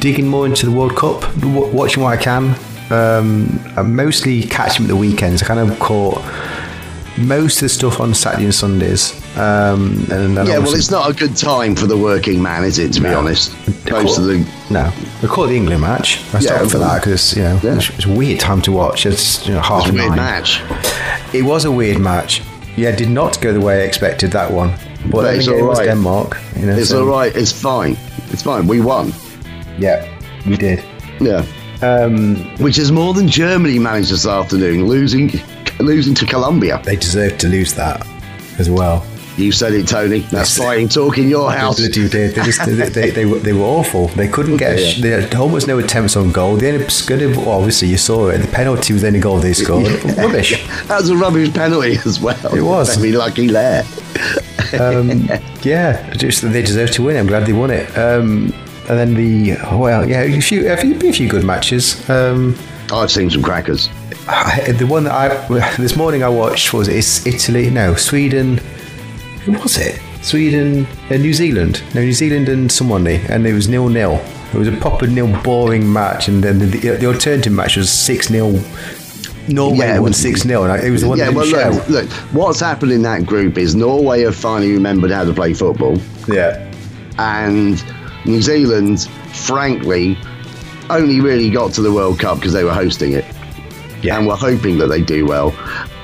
digging 0.00 0.26
more 0.26 0.46
into 0.46 0.66
the 0.66 0.72
World 0.72 0.96
Cup, 0.96 1.20
w- 1.38 1.66
watching 1.66 2.02
what 2.02 2.18
I 2.18 2.20
can. 2.20 2.56
Um, 2.90 3.60
I'm 3.76 3.94
mostly 3.94 4.42
catching 4.42 4.86
at 4.86 4.88
the 4.88 4.96
weekends. 4.96 5.44
I 5.44 5.46
kind 5.46 5.60
of 5.60 5.78
caught 5.78 6.18
most 7.18 7.56
of 7.56 7.62
the 7.62 7.68
stuff 7.68 8.00
on 8.00 8.14
Saturday 8.14 8.44
and 8.44 8.54
Sundays. 8.54 9.12
Um, 9.36 10.06
and 10.10 10.36
then 10.36 10.46
Yeah, 10.46 10.58
well, 10.58 10.74
it's 10.74 10.90
not 10.90 11.10
a 11.10 11.14
good 11.14 11.36
time 11.36 11.74
for 11.74 11.86
the 11.86 11.96
working 11.96 12.42
man, 12.42 12.64
is 12.64 12.78
it, 12.78 12.92
to 12.94 13.00
be 13.00 13.08
No. 13.08 13.18
honest? 13.18 13.54
I 13.86 14.02
Most 14.02 14.18
of 14.18 14.24
the. 14.24 14.46
no, 14.70 14.92
I 15.22 15.26
caught 15.26 15.48
the 15.48 15.56
England 15.56 15.80
match. 15.80 16.20
I 16.34 16.38
Yeah, 16.38 16.56
stopped 16.56 16.70
for 16.72 16.78
that 16.78 17.00
because 17.02 17.36
you 17.36 17.42
know 17.42 17.60
yeah. 17.62 17.76
it's, 17.76 17.90
it's 17.90 18.06
a 18.06 18.10
weird 18.12 18.40
time 18.40 18.60
to 18.62 18.72
watch. 18.72 19.06
It's 19.06 19.46
you 19.46 19.54
know 19.54 19.60
half 19.60 19.82
It's 19.82 19.90
a 19.90 19.92
weird 19.94 20.08
nine. 20.08 20.16
match. 20.16 20.62
It 21.32 21.42
was 21.42 21.64
a 21.64 21.70
weird 21.70 21.98
match. 21.98 22.42
Yeah, 22.76 22.94
did 22.96 23.10
not 23.10 23.40
go 23.40 23.52
the 23.52 23.60
way 23.60 23.82
I 23.82 23.84
expected 23.84 24.30
that 24.32 24.50
one. 24.50 24.70
But, 25.10 25.22
But 25.22 25.34
it's 25.34 25.46
was 25.48 25.60
alright. 25.60 25.86
Denmark. 25.86 26.38
You 26.58 26.66
know, 26.66 26.76
It's 26.76 26.90
so- 26.90 27.00
all 27.00 27.06
right. 27.18 27.34
It's 27.36 27.52
fine. 27.52 27.96
It's 28.30 28.42
fine. 28.42 28.66
We 28.66 28.80
won. 28.80 29.12
Yeah, 29.78 30.06
we 30.46 30.56
did. 30.56 30.82
Yeah. 31.20 31.44
Um, 31.82 32.36
Which 32.58 32.78
is 32.78 32.92
more 32.92 33.12
than 33.12 33.26
Germany 33.28 33.78
managed 33.80 34.12
this 34.12 34.26
afternoon, 34.26 34.86
losing 34.86 35.30
losing 35.80 36.14
to 36.14 36.26
Colombia. 36.26 36.80
they 36.84 36.96
deserve 36.96 37.38
to 37.38 37.48
lose 37.48 37.74
that 37.74 38.06
as 38.58 38.70
well. 38.70 39.04
You 39.36 39.50
said 39.50 39.72
it, 39.72 39.88
Tony. 39.88 40.20
That's 40.20 40.58
fighting 40.58 40.88
talk 40.88 41.16
in 41.16 41.26
your 41.28 41.50
house. 41.50 41.78
They, 41.78 41.88
they, 41.88 42.06
they, 42.06 42.28
they, 42.28 42.42
just, 42.42 42.66
they, 42.66 42.88
they, 42.90 43.10
they, 43.10 43.24
were, 43.24 43.38
they 43.38 43.54
were 43.54 43.64
awful. 43.64 44.08
They 44.08 44.28
couldn't 44.28 44.58
get. 44.58 44.78
Sh- 44.78 45.00
they 45.00 45.08
had 45.08 45.34
almost 45.34 45.66
no 45.66 45.78
attempts 45.78 46.16
on 46.16 46.32
goal. 46.32 46.56
The 46.56 46.68
only 46.70 46.86
good, 47.06 47.36
well, 47.36 47.50
obviously 47.50 47.88
you 47.88 47.96
saw 47.96 48.28
it. 48.28 48.38
The 48.38 48.48
penalty 48.48 48.92
was 48.92 49.00
the 49.02 49.08
only 49.08 49.20
goal 49.20 49.38
they 49.38 49.54
scored. 49.54 49.86
Rubbish. 50.18 50.66
That 50.86 51.00
was 51.00 51.08
a 51.08 51.16
rubbish 51.16 51.52
penalty 51.54 51.96
as 52.04 52.20
well. 52.20 52.54
It 52.54 52.60
was. 52.60 52.94
Very 52.96 53.12
lucky 53.12 53.46
there. 53.46 53.84
Um, 54.78 55.28
yeah, 55.62 56.12
just 56.14 56.42
they 56.42 56.62
deserve 56.62 56.90
to 56.92 57.02
win. 57.02 57.16
I'm 57.16 57.26
glad 57.26 57.46
they 57.46 57.52
won 57.54 57.70
it. 57.70 57.88
Um, 57.96 58.52
and 58.88 58.98
then 58.98 59.14
the 59.14 59.54
well, 59.72 60.06
yeah, 60.06 60.22
a 60.22 60.40
few, 60.40 60.70
a 60.70 60.76
few, 60.76 60.94
a 61.08 61.12
few 61.12 61.28
good 61.28 61.44
matches. 61.44 62.08
Um, 62.10 62.54
I've 62.92 63.10
seen 63.10 63.30
some 63.30 63.42
crackers. 63.42 63.88
I- 64.28 64.72
the 64.72 64.86
one 64.86 65.04
that 65.04 65.12
I 65.12 65.74
this 65.76 65.96
morning 65.96 66.22
I 66.22 66.28
watched 66.28 66.72
was 66.72 66.88
it 66.88 66.96
It's 66.96 67.26
Italy? 67.26 67.70
No, 67.70 67.94
Sweden. 67.94 68.58
Who 69.44 69.52
was 69.52 69.76
it? 69.78 70.00
Sweden, 70.22 70.86
uh, 71.10 71.16
New 71.16 71.32
Zealand. 71.34 71.82
No, 71.94 72.00
New 72.00 72.12
Zealand 72.12 72.48
and 72.48 72.70
someone, 72.70 73.06
and 73.08 73.44
it 73.46 73.52
was 73.52 73.68
nil 73.68 73.88
nil. 73.88 74.22
It 74.54 74.58
was 74.58 74.68
a 74.68 74.72
proper 74.72 75.06
nil 75.08 75.26
boring 75.42 75.90
match, 75.92 76.28
and 76.28 76.44
then 76.44 76.58
the, 76.60 76.66
the, 76.66 76.88
the 76.98 77.06
alternative 77.06 77.52
match 77.52 77.76
was 77.76 77.90
six 77.90 78.28
0 78.28 78.60
Norway 79.48 79.78
Yeah, 79.78 79.94
won 79.94 80.10
was- 80.10 80.16
six 80.18 80.42
0 80.42 80.72
it 80.74 80.90
was 80.90 81.00
the 81.02 81.08
one 81.08 81.18
yeah, 81.18 81.30
that 81.30 81.34
well, 81.34 81.72
look, 81.74 81.88
look, 81.88 82.10
what's 82.32 82.60
happened 82.60 82.92
in 82.92 83.02
that 83.02 83.26
group 83.26 83.58
is 83.58 83.74
Norway 83.74 84.20
have 84.22 84.36
finally 84.36 84.70
remembered 84.72 85.10
how 85.10 85.24
to 85.24 85.32
play 85.32 85.54
football, 85.54 85.98
Yeah, 86.28 86.70
and 87.18 87.82
New 88.24 88.40
Zealand, 88.42 89.08
frankly, 89.32 90.16
only 90.90 91.20
really 91.20 91.50
got 91.50 91.72
to 91.74 91.82
the 91.82 91.90
World 91.92 92.20
Cup 92.20 92.36
because 92.36 92.52
they 92.52 92.62
were 92.62 92.72
hosting 92.74 93.14
it, 93.14 93.24
yeah, 94.02 94.18
and 94.18 94.26
were 94.26 94.36
hoping 94.36 94.78
that 94.78 94.88
they 94.88 95.00
do 95.02 95.26
well. 95.26 95.54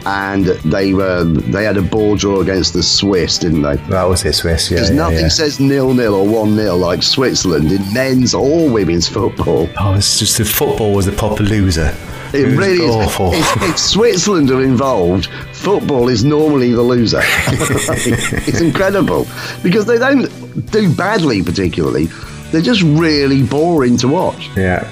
And 0.06 0.46
they 0.46 0.94
were 0.94 1.24
they 1.24 1.64
had 1.64 1.76
a 1.76 1.82
ball 1.82 2.16
draw 2.16 2.40
against 2.40 2.72
the 2.72 2.82
Swiss, 2.82 3.38
didn't 3.38 3.62
they? 3.62 3.76
that 3.76 4.04
was 4.04 4.24
it, 4.24 4.32
Swiss. 4.34 4.70
Yeah, 4.70 4.76
Because 4.76 4.90
yeah, 4.90 4.96
nothing 4.96 5.18
yeah. 5.18 5.28
says 5.28 5.60
nil 5.60 5.92
nil 5.92 6.14
or 6.14 6.26
one 6.26 6.56
nil 6.56 6.78
like 6.78 7.02
Switzerland 7.02 7.70
in 7.72 7.92
men's 7.92 8.32
or 8.32 8.70
women's 8.70 9.08
football. 9.08 9.68
Oh, 9.78 9.94
it's 9.94 10.18
just 10.18 10.38
the 10.38 10.44
football 10.44 10.94
was 10.94 11.08
a 11.08 11.12
proper 11.12 11.42
loser. 11.42 11.94
It, 12.32 12.44
was 12.46 12.56
really 12.56 12.84
is. 12.84 12.94
awful. 12.94 13.32
If, 13.32 13.62
if 13.62 13.78
Switzerland 13.94 14.50
are 14.50 14.62
involved, 14.62 15.26
football 15.52 16.08
is 16.08 16.24
normally 16.24 16.72
the 16.72 16.82
loser. 16.82 17.20
it's 17.22 18.60
incredible 18.60 19.26
because 19.62 19.86
they 19.86 19.98
don't 19.98 20.26
do 20.70 20.94
badly, 20.94 21.42
particularly. 21.42 22.06
They're 22.50 22.62
just 22.62 22.82
really 22.82 23.42
boring 23.42 23.96
to 23.98 24.08
watch. 24.08 24.48
Yeah. 24.56 24.90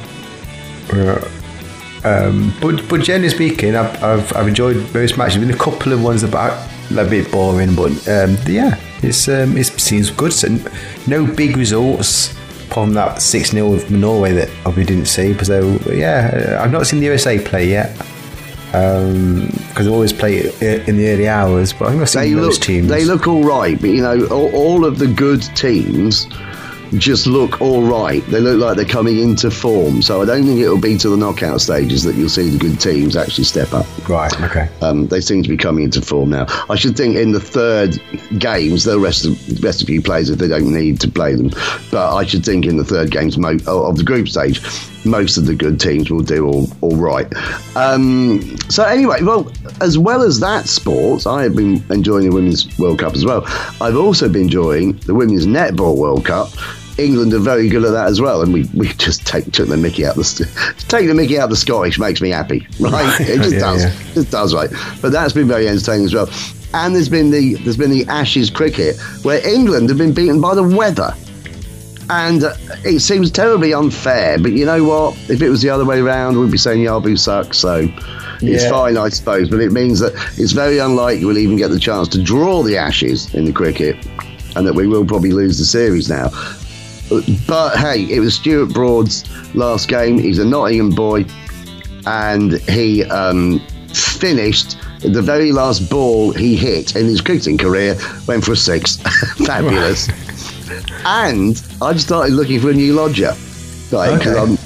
Uh, 0.93 1.29
um, 2.07 2.53
but 2.61 2.89
but 2.89 3.03
generally 3.03 3.29
speaking, 3.31 3.75
I've, 3.75 4.03
I've, 4.03 4.37
I've 4.37 4.49
enjoyed 4.49 4.77
most 4.95 5.17
matches. 5.19 5.39
Been 5.39 5.51
a 5.51 5.57
couple 5.59 5.93
of 5.93 6.03
ones 6.03 6.23
about 6.23 6.53
a 6.91 7.05
bit 7.05 7.31
boring, 7.33 7.75
but 7.75 7.91
um, 8.09 8.37
yeah, 8.47 8.79
it's 9.03 9.29
um, 9.29 9.57
it 9.57 9.65
seems 9.67 10.11
good. 10.11 10.33
So 10.33 10.49
no 11.07 11.27
big 11.27 11.57
results 11.57 12.33
from 12.73 12.93
that 12.95 13.23
six 13.23 13.51
0 13.51 13.71
with 13.71 13.91
Norway 13.91 14.33
that 14.35 14.51
I 14.67 14.71
didn't 14.73 15.07
see. 15.07 15.35
So 15.43 15.79
yeah, 15.91 16.59
I've 16.63 16.73
not 16.73 16.87
seen 16.87 17.01
the 17.01 17.07
USA 17.07 17.39
play 17.43 17.69
yet 17.69 17.97
because 18.67 19.87
I 19.87 19.91
always 19.91 20.13
play 20.13 20.41
in 20.87 20.97
the 20.97 21.09
early 21.09 21.29
hours. 21.29 21.73
But 21.73 21.87
I 21.87 21.91
think 21.91 22.03
I've 22.03 22.11
seen 22.11 22.23
They 22.23 22.35
those 22.35 22.55
look, 22.59 22.63
teams. 22.63 22.89
they 22.89 23.05
look 23.05 23.27
all 23.27 23.43
right, 23.45 23.81
but 23.81 23.91
you 23.91 24.03
know, 24.03 24.27
all, 24.27 24.55
all 24.55 24.85
of 24.85 24.99
the 24.99 25.07
good 25.07 25.43
teams 25.57 26.27
just 26.93 27.27
look 27.27 27.61
all 27.61 27.83
right. 27.83 28.25
They 28.27 28.41
look 28.41 28.59
like 28.61 28.77
they're 28.77 28.85
coming 28.85 29.19
into 29.19 29.51
form. 29.51 30.03
So 30.03 30.23
I 30.23 30.25
don't 30.25 30.45
think 30.45 30.61
it'll 30.61 30.81
be 30.81 30.97
to 30.99 31.09
the 31.09 31.17
knockout 31.17 31.61
stages 31.61 32.03
that 32.05 32.15
you'll 32.15 32.29
see 32.29 32.49
the 32.51 32.59
good 32.59 32.81
teams 32.81 33.17
actually 33.17 33.45
step 33.45 33.73
up. 33.73 33.87
right. 34.09 34.33
Okay. 34.43 34.69
Um, 34.83 35.07
they 35.09 35.21
seem 35.21 35.43
to 35.43 35.49
be 35.49 35.57
coming 35.57 35.85
into 35.85 36.01
form 36.01 36.31
now. 36.31 36.47
I 36.71 36.77
should 36.77 36.97
think 36.97 37.17
in 37.17 37.33
the 37.33 37.41
third 37.41 38.01
games 38.39 38.85
they'll 38.85 39.01
rest 39.01 39.25
of, 39.25 39.63
rest 39.63 39.83
a 39.83 39.87
few 39.87 40.01
players 40.03 40.31
if 40.31 40.39
they 40.39 40.49
don't 40.49 40.73
need 40.73 41.01
to 41.01 41.11
play 41.11 41.35
them. 41.35 41.51
But 41.91 42.15
I 42.15 42.25
should 42.25 42.45
think 42.45 42.67
in 42.67 42.77
the 42.77 42.85
third 42.85 43.11
games 43.11 43.37
mo- 43.37 43.59
of 43.67 43.97
the 43.97 44.05
group 44.05 44.29
stage, 44.29 44.61
most 45.05 45.37
of 45.37 45.47
the 45.47 45.55
good 45.55 45.79
teams 45.81 46.11
will 46.11 46.23
do 46.23 46.47
all, 46.47 46.69
all 46.81 46.97
right. 46.97 47.27
Um, 47.77 48.57
so 48.69 48.85
anyway, 48.85 49.23
well, 49.23 49.45
as 49.81 49.99
well 49.99 50.23
as 50.23 50.41
that 50.41 50.67
sport, 50.69 51.27
I 51.27 51.43
have 51.45 51.55
been 51.57 51.83
enjoying 51.91 52.25
the 52.29 52.35
Women's 52.35 52.79
World 52.79 52.99
Cup 53.01 53.15
as 53.15 53.25
well. 53.25 53.43
I've 53.81 53.97
also 53.97 54.29
been 54.29 54.43
enjoying 54.43 54.93
the 54.99 55.15
Women's 55.15 55.47
Netball 55.47 55.97
World 55.97 56.25
Cup. 56.25 56.51
England 56.99 57.35
are 57.35 57.39
very 57.39 57.69
good 57.69 57.85
at 57.85 57.91
that 57.91 58.07
as 58.09 58.21
well, 58.23 58.41
and 58.41 58.53
we, 58.55 58.65
we 58.75 58.89
just 58.95 59.27
take 59.27 59.53
took 59.53 59.69
the 59.69 59.77
Mickey 59.77 60.07
out 60.07 60.15
the 60.17 60.75
take 60.89 61.07
the 61.07 61.15
Mickey 61.15 61.39
out 61.39 61.45
of 61.45 61.51
the 61.51 61.57
Scottish 61.57 61.99
makes 61.99 62.23
me 62.23 62.31
happy, 62.31 62.67
right? 62.81 63.15
It 63.21 63.39
just 63.43 63.53
Yeah, 63.55 63.61
does, 63.61 63.85
yeah. 63.85 64.23
it 64.23 64.31
does, 64.31 64.55
right? 64.55 64.71
But 65.03 65.13
that's 65.13 65.35
been 65.35 65.47
very 65.49 65.69
entertaining 65.69 66.07
as 66.07 66.15
well. 66.15 66.31
And 66.73 66.95
there's 66.95 67.09
been 67.11 67.31
the 67.31 67.55
there's 67.57 67.77
been 67.77 67.91
the 67.91 68.07
Ashes 68.07 68.49
cricket 68.51 68.97
where 69.23 69.47
England 69.47 69.89
have 69.91 69.99
been 69.99 70.15
beaten 70.15 70.41
by 70.41 70.55
the 70.55 70.63
weather, 70.63 71.15
and 72.09 72.45
uh, 72.45 72.55
it 72.85 73.01
seems 73.01 73.31
terribly 73.31 73.75
unfair. 73.75 74.39
But 74.39 74.53
you 74.53 74.65
know 74.65 74.83
what? 74.85 75.17
If 75.29 75.43
it 75.43 75.51
was 75.51 75.61
the 75.63 75.69
other 75.71 75.85
way 75.85 76.01
around, 76.01 76.39
we'd 76.39 76.51
be 76.51 76.59
saying 76.59 76.83
Yabu 76.83 77.19
sucks. 77.19 77.59
So 77.59 77.89
it's 78.43 78.69
fine, 78.69 78.97
I 78.97 79.09
suppose. 79.09 79.49
But 79.49 79.61
it 79.61 79.73
means 79.73 80.01
that 80.01 80.13
it's 80.37 80.53
very 80.53 80.79
unlikely 80.79 81.25
we'll 81.25 81.39
even 81.39 81.57
get 81.57 81.69
the 81.69 81.79
chance 81.81 82.09
to 82.09 82.23
draw 82.23 82.63
the 82.63 82.77
Ashes 82.77 83.35
in 83.35 83.45
the 83.45 83.53
cricket, 83.53 83.97
and 84.57 84.67
that 84.67 84.75
we 84.75 84.87
will 84.87 85.05
probably 85.05 85.33
lose 85.33 85.59
the 85.59 85.65
series 85.65 86.09
now. 86.09 86.31
But 87.47 87.77
hey, 87.77 88.03
it 88.13 88.21
was 88.21 88.35
Stuart 88.35 88.73
Broad's 88.73 89.25
last 89.55 89.89
game. 89.89 90.19
He's 90.19 90.39
a 90.39 90.45
Nottingham 90.45 90.91
boy, 90.91 91.25
and 92.07 92.55
he 92.63 93.05
um, 93.05 93.61
finished 93.95 94.77
the 95.03 95.23
very 95.23 95.53
last 95.53 95.89
ball 95.89 96.33
he 96.33 96.57
hit 96.57 96.97
in 96.97 97.07
his 97.07 97.21
cricketing 97.21 97.59
career. 97.59 97.97
Went 98.27 98.45
for 98.45 98.53
a 98.53 98.57
six, 98.57 98.97
fabulous. 99.47 100.09
and 101.05 101.63
I've 101.81 102.01
started 102.01 102.33
looking 102.33 102.61
for 102.61 102.71
a 102.71 102.75
new 102.75 102.95
lodger, 102.95 103.33
right? 103.93 104.21
'cause 104.21 104.35
Okay. 104.35 104.41
I'm 104.41 104.59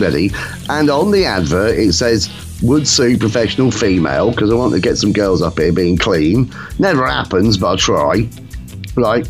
ready. 0.00 0.30
And 0.70 0.88
on 0.88 1.10
the 1.10 1.24
advert, 1.26 1.78
it 1.78 1.92
says 1.92 2.28
would 2.62 2.86
sue 2.86 3.16
professional 3.16 3.70
female 3.70 4.30
because 4.30 4.50
I 4.50 4.54
want 4.54 4.74
to 4.74 4.80
get 4.80 4.98
some 4.98 5.12
girls 5.12 5.42
up 5.42 5.58
here 5.58 5.72
being 5.72 5.96
clean. 5.96 6.52
Never 6.78 7.06
happens, 7.06 7.56
but 7.56 7.68
I'll 7.68 7.76
try. 7.76 8.28
Right. 8.96 9.28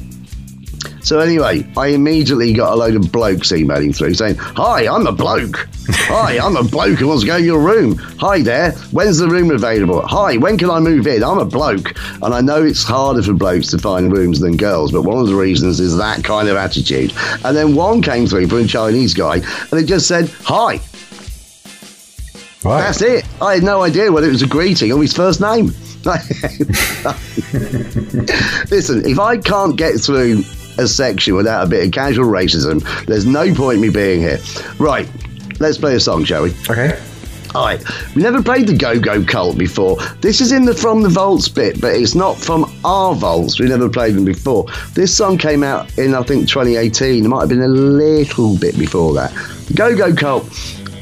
So 1.03 1.21
anyway, 1.21 1.67
I 1.77 1.89
immediately 1.89 2.53
got 2.53 2.73
a 2.73 2.77
load 2.77 2.95
of 2.95 3.11
blokes 3.11 3.51
emailing 3.53 3.93
through 3.93 4.15
saying, 4.15 4.37
"Hi, 4.37 4.87
I'm 4.87 5.07
a 5.07 5.13
bloke. 5.13 5.69
Hi, 5.91 6.39
I'm 6.39 6.57
a 6.57 6.63
bloke 6.63 6.99
who 6.99 7.09
wants 7.09 7.23
to 7.23 7.27
go 7.27 7.37
in 7.37 7.45
your 7.45 7.61
room. 7.61 7.97
Hi 8.19 8.43
there, 8.43 8.73
when's 8.91 9.17
the 9.17 9.29
room 9.29 9.51
available? 9.51 10.03
Hi, 10.07 10.37
when 10.37 10.59
can 10.59 10.69
I 10.71 10.81
move 10.81 11.07
in? 11.07 11.25
I'm 11.25 11.39
a 11.39 11.47
bloke." 11.47 11.95
And 12.21 12.35
I 12.35 12.43
know 12.43 12.63
it's 12.63 12.83
harder 12.83 13.23
for 13.23 13.33
blokes 13.33 13.69
to 13.69 13.79
find 13.79 14.13
rooms 14.13 14.41
than 14.41 14.57
girls, 14.57 14.93
but 14.93 15.03
one 15.03 15.19
of 15.19 15.29
the 15.29 15.35
reasons 15.35 15.81
is 15.81 15.97
that 15.97 16.25
kind 16.25 16.49
of 16.49 16.57
attitude. 16.57 17.15
And 17.43 17.57
then 17.57 17.75
one 17.75 18.03
came 18.03 18.27
through 18.27 18.49
from 18.49 18.59
a 18.59 18.67
Chinese 18.67 19.15
guy, 19.15 19.37
and 19.37 19.81
it 19.81 19.85
just 19.85 20.09
said, 20.09 20.31
"Hi." 20.45 20.81
Right. 22.65 22.83
That's 22.83 23.03
it. 23.03 23.25
I 23.41 23.55
had 23.55 23.63
no 23.63 23.83
idea 23.83 24.11
whether 24.11 24.27
it 24.27 24.33
was 24.33 24.43
a 24.43 24.49
greeting 24.49 24.93
or 24.93 25.01
his 25.01 25.13
first 25.13 25.41
name. 25.41 25.67
Listen, 28.71 29.05
if 29.05 29.19
I 29.19 29.37
can't 29.39 29.77
get 29.77 30.01
through 30.01 30.43
a 30.79 30.87
section 30.87 31.35
without 31.35 31.67
a 31.67 31.69
bit 31.69 31.85
of 31.87 31.93
casual 31.93 32.27
racism, 32.27 32.83
there's 33.07 33.27
no 33.27 33.53
point 33.55 33.81
me 33.81 33.91
being 33.91 34.21
here. 34.21 34.39
Right, 34.79 35.09
let's 35.61 35.79
play 35.79 35.95
a 35.95 36.01
song, 36.01 36.25
shall 36.25 36.43
we? 36.45 36.51
Okay. 36.69 37.01
All 37.55 37.65
right, 37.65 37.83
we 38.15 38.23
never 38.23 38.43
played 38.43 38.67
the 38.67 38.77
Go 38.77 39.01
Go 39.01 39.25
Cult 39.25 39.57
before. 39.57 39.97
This 40.21 40.41
is 40.43 40.53
in 40.53 40.67
the 40.67 40.75
From 40.75 41.03
the 41.03 41.09
Vaults 41.09 41.49
bit, 41.49 41.81
but 41.81 41.95
it's 41.95 42.15
not 42.15 42.37
from 42.37 42.71
our 42.85 43.15
vaults. 43.15 43.59
We 43.59 43.69
never 43.69 43.89
played 43.89 44.15
them 44.17 44.27
before. 44.27 44.67
This 44.93 45.17
song 45.17 45.39
came 45.39 45.63
out 45.63 45.97
in, 45.99 46.15
I 46.15 46.23
think, 46.23 46.49
2018. 46.49 47.25
It 47.25 47.29
might 47.29 47.41
have 47.41 47.49
been 47.49 47.63
a 47.63 47.69
little 47.69 48.59
bit 48.59 48.79
before 48.79 49.15
that. 49.15 49.33
Go 49.75 49.97
Go 49.97 50.15
Cult, 50.15 50.45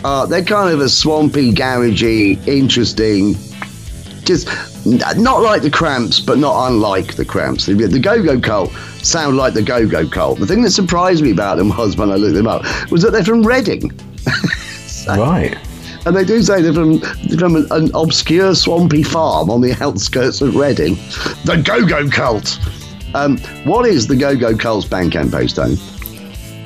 uh, 0.05 0.27
they're 0.27 0.45
kind 0.45 0.73
of 0.73 0.81
a 0.81 0.89
swampy, 0.89 1.53
garagey, 1.53 2.45
interesting, 2.47 3.35
just 4.25 4.49
not 4.87 5.43
like 5.43 5.63
the 5.63 5.71
Cramps, 5.71 6.21
but 6.21 6.39
not 6.39 6.69
unlike 6.69 7.15
the 7.15 7.25
Cramps. 7.25 7.67
The, 7.67 7.75
the 7.75 7.99
Go 7.99 8.23
Go 8.23 8.41
Cult 8.41 8.73
sound 9.03 9.37
like 9.37 9.55
the 9.55 9.63
Go 9.63 9.89
Go 9.89 10.09
Cult. 10.09 10.39
The 10.39 10.47
thing 10.47 10.63
that 10.63 10.71
surprised 10.71 11.23
me 11.23 11.31
about 11.31 11.57
them 11.57 11.69
was 11.71 11.97
when 11.97 12.11
I 12.11 12.17
looked 12.17 12.35
them 12.35 12.47
up 12.47 12.63
was 12.91 13.03
that 13.03 13.13
they're 13.13 13.25
from 13.25 13.43
Reading. 13.43 13.91
Right. 15.09 15.57
And 16.05 16.17
they 16.17 16.25
do 16.25 16.43
say 16.43 16.63
they're 16.63 16.73
from, 16.73 16.99
they're 16.99 17.39
from 17.39 17.55
an, 17.55 17.67
an 17.71 17.91
obscure 17.95 18.57
swampy 18.57 19.05
farm 19.05 19.51
on 19.51 19.61
the 19.61 19.77
outskirts 19.81 20.41
of 20.41 20.57
Reading. 20.57 20.97
The 21.45 21.63
Go 21.65 21.87
Go 21.87 22.09
Cult. 22.09 22.59
Um, 23.15 23.39
what 23.65 23.87
is 23.87 24.09
the 24.09 24.17
Go 24.17 24.37
Go 24.37 24.57
Cult's 24.57 24.89
Bandcamp 24.89 25.31
page, 25.31 25.55
Tony? 25.55 25.77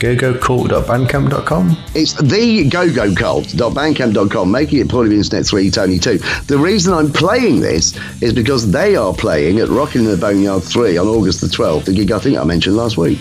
gogocult.bandcamp.com. 0.01 1.77
It's 1.95 2.15
the 2.15 2.69
go-go 2.69 4.45
making 4.45 4.81
it 4.81 4.89
Paulie 4.89 5.15
Internet 5.15 5.47
3, 5.47 5.71
Tony 5.71 5.99
2. 5.99 6.19
The 6.47 6.59
reason 6.59 6.93
I'm 6.95 7.13
playing 7.13 7.61
this 7.61 7.95
is 8.23 8.33
because 8.33 8.71
they 8.71 8.97
are 8.97 9.13
playing 9.13 9.61
at 9.61 9.69
Rockin' 9.69 10.01
in 10.01 10.11
the 10.11 10.17
Boneyard 10.17 10.65
3 10.65 10.97
on 10.97 11.07
August 11.07 11.43
the 11.43 11.47
12th, 11.47 11.85
the 11.85 11.93
gig 11.93 12.11
I 12.11 12.19
think 12.19 12.39
I 12.39 12.45
mentioned 12.45 12.77
last 12.77 12.97
week. 12.97 13.21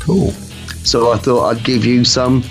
Cool. 0.00 0.30
So 0.84 1.10
I 1.12 1.18
thought 1.18 1.50
I'd 1.50 1.64
give 1.64 1.84
you 1.84 2.04
some 2.04 2.44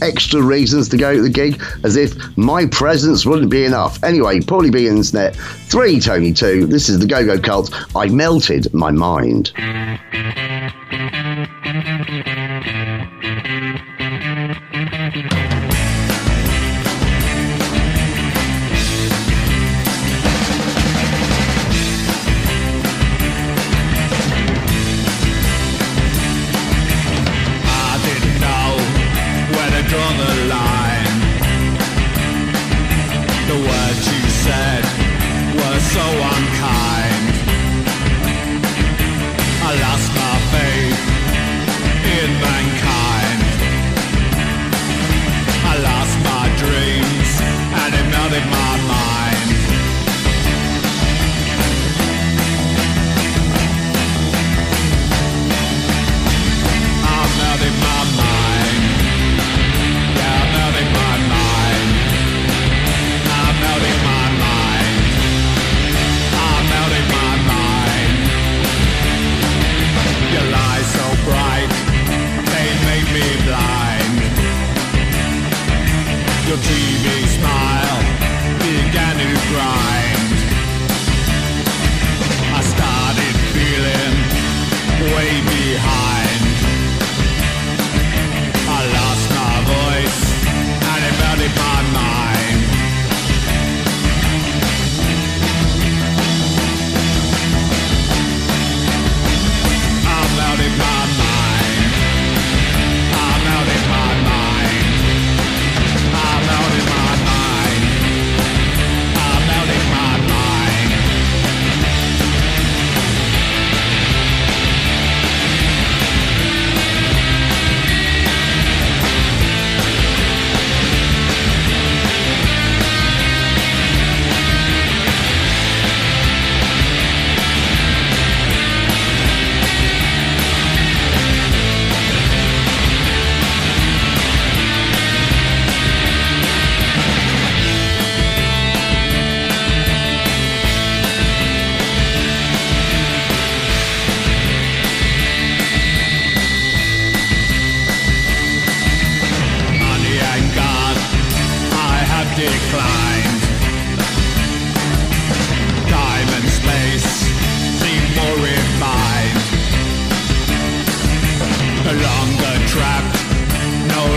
extra 0.00 0.40
reasons 0.40 0.88
to 0.88 0.96
go 0.96 1.12
to 1.16 1.22
the 1.22 1.28
gig, 1.28 1.60
as 1.82 1.96
if 1.96 2.14
my 2.36 2.64
presence 2.66 3.26
wouldn't 3.26 3.50
be 3.50 3.64
enough. 3.64 4.00
Anyway, 4.04 4.38
Paulie 4.38 4.70
B 4.70 4.86
Internet 4.86 5.34
3, 5.34 5.98
Tony 5.98 6.32
2. 6.32 6.66
This 6.66 6.88
is 6.88 7.00
the 7.00 7.06
Go-Go 7.06 7.40
Cult. 7.40 7.74
I 7.96 8.06
melted 8.06 8.72
my 8.72 8.92
mind. 8.92 9.52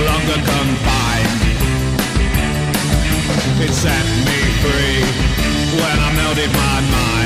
Longer 0.10 0.40
confined. 0.52 1.42
It 3.66 3.74
set 3.74 4.06
me 4.28 4.40
free 4.62 5.02
when 5.80 5.96
I 6.08 6.10
melted 6.16 6.52
my 6.54 6.78
mind. 6.92 7.21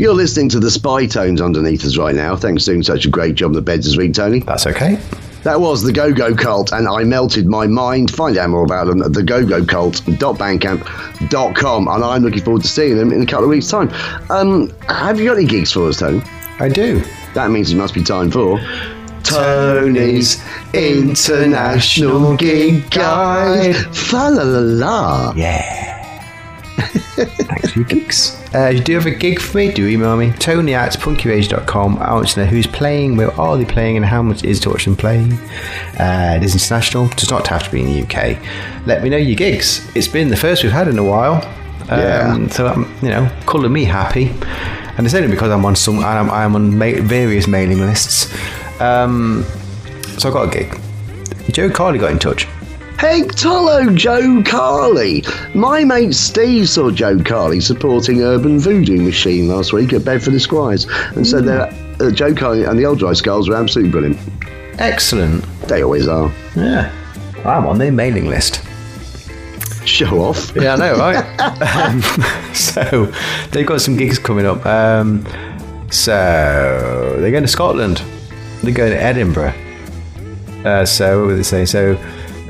You're 0.00 0.14
listening 0.14 0.48
to 0.48 0.58
the 0.58 0.70
spy 0.70 1.04
tones 1.04 1.42
underneath 1.42 1.84
us 1.84 1.98
right 1.98 2.14
now. 2.14 2.34
Thanks 2.34 2.64
for 2.64 2.70
doing 2.70 2.82
such 2.82 3.04
a 3.04 3.10
great 3.10 3.34
job 3.34 3.48
on 3.48 3.52
the 3.52 3.60
beds 3.60 3.84
this 3.84 3.98
week, 3.98 4.14
Tony. 4.14 4.40
That's 4.40 4.66
okay. 4.66 4.98
That 5.42 5.60
was 5.60 5.82
the 5.82 5.92
Go 5.92 6.10
Go 6.10 6.34
Cult, 6.34 6.72
and 6.72 6.88
I 6.88 7.04
melted 7.04 7.46
my 7.46 7.66
mind. 7.66 8.10
Find 8.10 8.38
out 8.38 8.48
more 8.48 8.64
about 8.64 8.86
them 8.86 9.02
at 9.02 9.12
thegogocult.bandcamp.com, 9.12 11.88
and 11.88 12.02
I'm 12.02 12.22
looking 12.22 12.42
forward 12.42 12.62
to 12.62 12.68
seeing 12.68 12.96
them 12.96 13.12
in 13.12 13.20
a 13.20 13.26
couple 13.26 13.44
of 13.44 13.50
weeks' 13.50 13.68
time. 13.68 13.90
Um, 14.30 14.72
have 14.88 15.20
you 15.20 15.26
got 15.26 15.36
any 15.36 15.46
gigs 15.46 15.72
for 15.72 15.86
us, 15.86 15.98
Tony? 15.98 16.22
I 16.60 16.70
do. 16.70 17.02
That 17.34 17.50
means 17.50 17.70
it 17.70 17.76
must 17.76 17.92
be 17.92 18.02
time 18.02 18.30
for 18.30 18.58
Tony's 19.22 20.42
International 20.72 22.38
Gig 22.38 22.90
Guide. 22.90 23.76
Fa 23.94 24.30
la 24.30 24.44
la 24.44 24.60
la. 24.60 25.34
Yeah. 25.36 26.38
Thanks 26.78 27.72
for 27.72 27.80
your 27.80 27.88
gigs. 27.88 28.39
Uh, 28.52 28.70
if 28.70 28.78
you 28.78 28.82
do 28.82 28.94
have 28.94 29.06
a 29.06 29.10
gig 29.12 29.40
for 29.40 29.58
me, 29.58 29.70
do 29.72 29.86
email 29.86 30.16
me. 30.16 30.32
Tony 30.32 30.74
at 30.74 30.92
punkyradio.com. 30.94 31.98
I 31.98 32.12
want 32.14 32.28
to 32.30 32.40
know 32.40 32.46
who's 32.46 32.66
playing, 32.66 33.16
where 33.16 33.30
are 33.40 33.56
they 33.56 33.64
playing, 33.64 33.96
and 33.96 34.04
how 34.04 34.22
much 34.22 34.42
is 34.44 34.58
to 34.60 34.70
watch 34.70 34.86
them 34.86 34.96
play. 34.96 35.22
Uh, 35.98 36.34
it 36.36 36.42
is 36.42 36.54
international, 36.54 37.06
does 37.10 37.30
not 37.30 37.46
have 37.46 37.62
to 37.62 37.70
be 37.70 37.80
in 37.80 37.86
the 37.86 38.02
UK. 38.02 38.38
Let 38.86 39.04
me 39.04 39.08
know 39.08 39.16
your 39.16 39.36
gigs. 39.36 39.88
It's 39.94 40.08
been 40.08 40.28
the 40.28 40.36
first 40.36 40.64
we've 40.64 40.72
had 40.72 40.88
in 40.88 40.98
a 40.98 41.04
while. 41.04 41.42
Yeah. 41.86 42.32
Um, 42.34 42.48
so, 42.50 42.66
um, 42.66 42.92
you 43.02 43.08
know, 43.08 43.30
colour 43.46 43.68
me 43.68 43.84
happy. 43.84 44.32
And 44.96 45.06
it's 45.06 45.14
only 45.14 45.28
because 45.28 45.50
I'm 45.50 45.64
on 45.64 45.76
some, 45.76 46.00
I'm, 46.00 46.28
I'm 46.30 46.54
on 46.56 46.76
ma- 46.76 47.00
various 47.02 47.46
mailing 47.46 47.78
lists. 47.78 48.32
Um, 48.80 49.44
so 50.18 50.28
I 50.28 50.32
got 50.32 50.48
a 50.48 50.58
gig. 50.58 50.80
Jo 51.52 51.70
Carley 51.70 51.98
got 51.98 52.10
in 52.10 52.18
touch. 52.18 52.46
Hey, 53.00 53.22
Tolo, 53.22 53.96
Jo 53.96 54.42
Carley. 54.42 55.24
My 55.54 55.84
mate 55.84 56.12
Steve 56.12 56.68
saw 56.68 56.90
Jo 56.90 57.18
Carley 57.18 57.58
supporting 57.58 58.20
Urban 58.20 58.58
Voodoo 58.58 59.00
Machine 59.00 59.48
last 59.48 59.72
week 59.72 59.94
at 59.94 60.04
Bedford 60.04 60.34
Esquires 60.34 60.86
and 61.16 61.26
said 61.26 61.46
that 61.46 61.72
uh, 61.98 62.10
Jo 62.10 62.34
Carley 62.34 62.64
and 62.64 62.78
the 62.78 62.84
Old 62.84 62.98
Dry 62.98 63.14
Skulls 63.14 63.48
were 63.48 63.56
absolutely 63.56 63.90
brilliant. 63.90 64.18
Excellent. 64.78 65.42
They 65.66 65.82
always 65.82 66.08
are. 66.08 66.30
Yeah. 66.54 66.92
I'm 67.46 67.64
on 67.64 67.78
their 67.78 67.90
mailing 67.90 68.26
list. 68.26 68.62
Show 69.86 70.20
off. 70.20 70.54
Yeah, 70.54 70.74
I 70.74 70.76
know, 70.76 70.96
right? 70.98 71.40
um, 71.86 72.02
so 72.54 73.10
they've 73.50 73.66
got 73.66 73.80
some 73.80 73.96
gigs 73.96 74.18
coming 74.18 74.44
up. 74.44 74.66
Um, 74.66 75.24
so 75.90 77.16
they're 77.18 77.30
going 77.30 77.44
to 77.44 77.48
Scotland. 77.48 78.02
They're 78.62 78.74
going 78.74 78.92
to 78.92 79.02
Edinburgh. 79.02 79.54
Uh, 80.66 80.84
so 80.84 81.20
what 81.20 81.28
were 81.28 81.36
they 81.36 81.42
saying? 81.42 81.64
So 81.64 81.98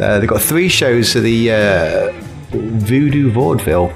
uh, 0.00 0.18
they've 0.18 0.28
got 0.28 0.40
three 0.40 0.68
shows 0.68 1.12
for 1.12 1.20
the 1.20 1.50
uh, 1.50 2.12
Voodoo 2.50 3.30
Vaudeville. 3.30 3.92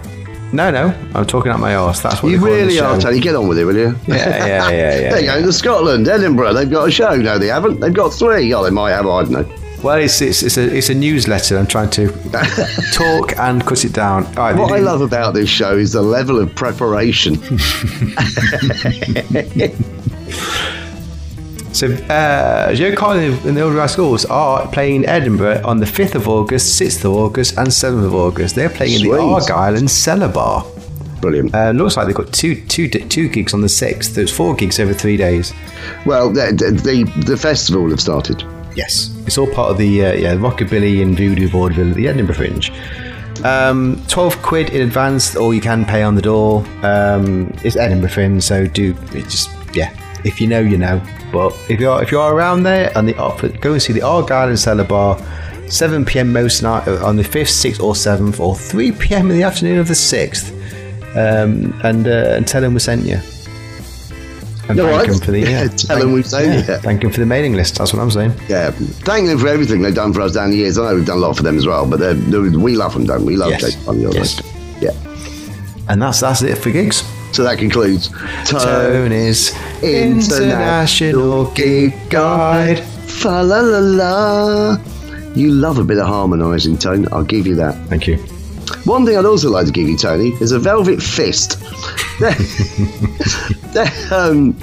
No, 0.52 0.70
no, 0.70 0.94
I'm 1.14 1.26
talking 1.26 1.50
out 1.50 1.58
my 1.58 1.74
arse. 1.74 2.00
That's 2.00 2.22
what 2.22 2.28
You 2.30 2.38
they're 2.38 2.46
calling 2.48 2.60
the 2.60 2.74
really 2.74 2.80
are. 2.80 3.00
Tony. 3.00 3.18
Get 3.18 3.34
on 3.34 3.48
with 3.48 3.58
it, 3.58 3.64
will 3.64 3.74
you? 3.76 3.96
Yeah, 4.06 4.16
yeah, 4.16 4.46
yeah, 4.46 4.70
yeah. 4.70 5.10
They're 5.10 5.26
going 5.26 5.44
to 5.44 5.52
Scotland, 5.52 6.06
Edinburgh. 6.06 6.52
They've 6.52 6.70
got 6.70 6.88
a 6.88 6.92
show. 6.92 7.16
No, 7.16 7.38
they 7.38 7.48
haven't. 7.48 7.80
They've 7.80 7.92
got 7.92 8.10
three. 8.12 8.54
Oh, 8.54 8.62
they 8.62 8.70
might 8.70 8.92
have. 8.92 9.06
I 9.06 9.24
don't 9.24 9.32
know. 9.32 9.44
Well, 9.82 9.98
it's, 9.98 10.22
it's, 10.22 10.42
it's, 10.42 10.56
a, 10.56 10.74
it's 10.74 10.88
a 10.88 10.94
newsletter. 10.94 11.58
I'm 11.58 11.66
trying 11.66 11.90
to 11.90 12.08
talk 12.92 13.36
and 13.36 13.66
cut 13.66 13.84
it 13.84 13.92
down. 13.92 14.24
All 14.26 14.32
right, 14.34 14.54
they 14.54 14.60
What 14.62 14.72
I 14.72 14.78
love 14.78 15.02
about 15.02 15.34
this 15.34 15.50
show 15.50 15.76
is 15.76 15.92
the 15.92 16.00
level 16.02 16.38
of 16.38 16.54
preparation. 16.54 17.34
So, 21.74 21.88
uh, 21.88 22.72
Jo 22.72 22.94
Carley 22.94 23.26
and 23.26 23.56
the 23.56 23.62
Old 23.62 23.90
Schools 23.90 24.24
are 24.26 24.68
playing 24.68 25.02
in 25.02 25.08
Edinburgh 25.08 25.62
on 25.64 25.78
the 25.80 25.86
5th 25.86 26.14
of 26.14 26.28
August, 26.28 26.80
6th 26.80 27.04
of 27.04 27.12
August, 27.12 27.58
and 27.58 27.66
7th 27.66 28.06
of 28.06 28.14
August. 28.14 28.54
They're 28.54 28.70
playing 28.70 28.92
in 28.92 28.98
Sweet. 29.00 29.10
the 29.10 29.20
Argyle 29.20 29.76
and 29.76 29.90
Cellar 29.90 30.28
Bar. 30.28 30.64
Brilliant. 31.20 31.52
Uh, 31.52 31.72
looks 31.72 31.96
like 31.96 32.06
they've 32.06 32.14
got 32.14 32.32
two, 32.32 32.64
two, 32.66 32.88
two 32.88 33.28
gigs 33.28 33.54
on 33.54 33.60
the 33.60 33.66
6th. 33.66 34.14
There's 34.14 34.30
four 34.30 34.54
gigs 34.54 34.78
over 34.78 34.94
three 34.94 35.16
days. 35.16 35.52
Well, 36.06 36.32
the, 36.32 36.52
the, 36.52 37.24
the 37.26 37.36
festival 37.36 37.90
have 37.90 38.00
started. 38.00 38.44
Yes. 38.76 39.10
It's 39.26 39.36
all 39.36 39.50
part 39.52 39.70
of 39.70 39.78
the 39.78 40.04
uh, 40.06 40.12
yeah 40.12 40.34
Rockabilly 40.34 41.02
and 41.02 41.16
Voodoo 41.16 41.48
Vaudeville 41.48 41.90
at 41.90 41.96
the 41.96 42.06
Edinburgh 42.06 42.36
Fringe. 42.36 42.70
Um, 43.44 44.00
12 44.08 44.42
quid 44.42 44.70
in 44.70 44.82
advance, 44.82 45.34
or 45.34 45.54
you 45.54 45.60
can 45.60 45.84
pay 45.84 46.02
on 46.02 46.14
the 46.14 46.22
door. 46.22 46.64
Um, 46.82 47.52
it's 47.64 47.76
Edinburgh 47.76 48.10
Fringe, 48.10 48.42
so 48.42 48.66
do 48.66 48.96
it 49.12 49.24
just, 49.24 49.50
yeah. 49.74 49.92
If 50.24 50.40
you 50.40 50.46
know, 50.46 50.60
you 50.60 50.78
know. 50.78 51.00
But 51.32 51.52
if 51.68 51.80
you're 51.80 52.02
if 52.02 52.10
you're 52.10 52.32
around 52.32 52.62
there 52.62 52.90
and 52.96 53.06
the 53.08 53.12
go 53.60 53.72
and 53.72 53.82
see 53.82 53.92
the 53.92 54.02
Argyle 54.02 54.48
and 54.48 54.58
Cellar 54.58 54.84
Bar, 54.84 55.18
7 55.68 56.04
p.m. 56.04 56.32
most 56.32 56.62
night 56.62 56.86
uh, 56.88 57.04
on 57.04 57.16
the 57.16 57.22
5th, 57.22 57.52
6th, 57.72 57.82
or 57.82 57.94
7th, 57.94 58.40
or 58.40 58.54
3 58.56 58.92
p.m. 58.92 59.30
in 59.30 59.36
the 59.36 59.42
afternoon 59.42 59.78
of 59.78 59.88
the 59.88 59.94
6th, 59.94 60.50
um, 61.16 61.78
and 61.84 62.06
uh, 62.06 62.34
and 62.36 62.46
tell 62.46 62.60
them 62.62 62.74
we 62.74 62.80
sent 62.80 63.04
you. 63.04 63.18
And 64.66 64.78
No, 64.78 64.86
thank 64.96 65.10
them 65.10 65.20
for 65.20 65.30
the 65.32 65.40
yeah, 65.40 65.64
yeah, 65.64 65.68
tell 65.68 65.98
them 65.98 66.12
we 66.12 66.22
sent 66.22 66.66
you. 66.68 66.74
Thank 66.78 67.02
them 67.02 67.10
for 67.10 67.20
the 67.20 67.26
mailing 67.26 67.52
list. 67.52 67.76
That's 67.76 67.92
what 67.92 68.00
I'm 68.00 68.10
saying. 68.10 68.32
Yeah, 68.48 68.70
thank 68.70 69.26
them 69.26 69.38
for 69.38 69.48
everything 69.48 69.82
they've 69.82 69.94
done 69.94 70.14
for 70.14 70.22
us 70.22 70.32
down 70.32 70.50
the 70.52 70.56
years. 70.56 70.78
I 70.78 70.88
know 70.88 70.94
we've 70.96 71.04
done 71.04 71.18
a 71.18 71.20
lot 71.20 71.36
for 71.36 71.42
them 71.42 71.58
as 71.58 71.66
well, 71.66 71.84
but 71.86 71.98
they're, 72.00 72.14
they're, 72.14 72.40
we 72.58 72.74
love 72.74 72.94
them, 72.94 73.04
don't 73.04 73.20
we? 73.26 73.34
We 73.34 73.36
love 73.36 73.50
Yes. 73.50 73.74
Jake 73.74 73.88
on 73.88 74.00
your 74.00 74.14
Yes. 74.14 74.40
list. 74.40 74.80
Yeah. 74.80 75.84
And 75.90 76.00
that's 76.00 76.20
that's 76.20 76.40
it 76.40 76.56
for 76.56 76.70
gigs. 76.70 77.02
So 77.34 77.42
that 77.42 77.58
concludes 77.58 78.10
Tony's 78.48 79.50
International 79.82 80.42
International 80.44 81.50
Gig 81.50 82.08
Guide. 82.08 82.78
Fa 82.78 83.42
la 83.42 83.58
la 83.58 83.78
la. 83.80 84.78
You 85.34 85.50
love 85.50 85.78
a 85.78 85.82
bit 85.82 85.98
of 85.98 86.06
harmonising, 86.06 86.78
Tone. 86.78 87.08
I'll 87.10 87.24
give 87.24 87.48
you 87.48 87.56
that. 87.56 87.74
Thank 87.88 88.06
you. 88.06 88.18
One 88.84 89.04
thing 89.04 89.16
I'd 89.18 89.24
also 89.24 89.50
like 89.50 89.66
to 89.66 89.72
give 89.72 89.88
you, 89.88 89.98
Tony, 89.98 90.28
is 90.40 90.52
a 90.52 90.60
Velvet 90.60 91.02
Fist. 91.02 91.60
They're, 92.20 92.34
they're, 93.72 94.14
um, 94.14 94.56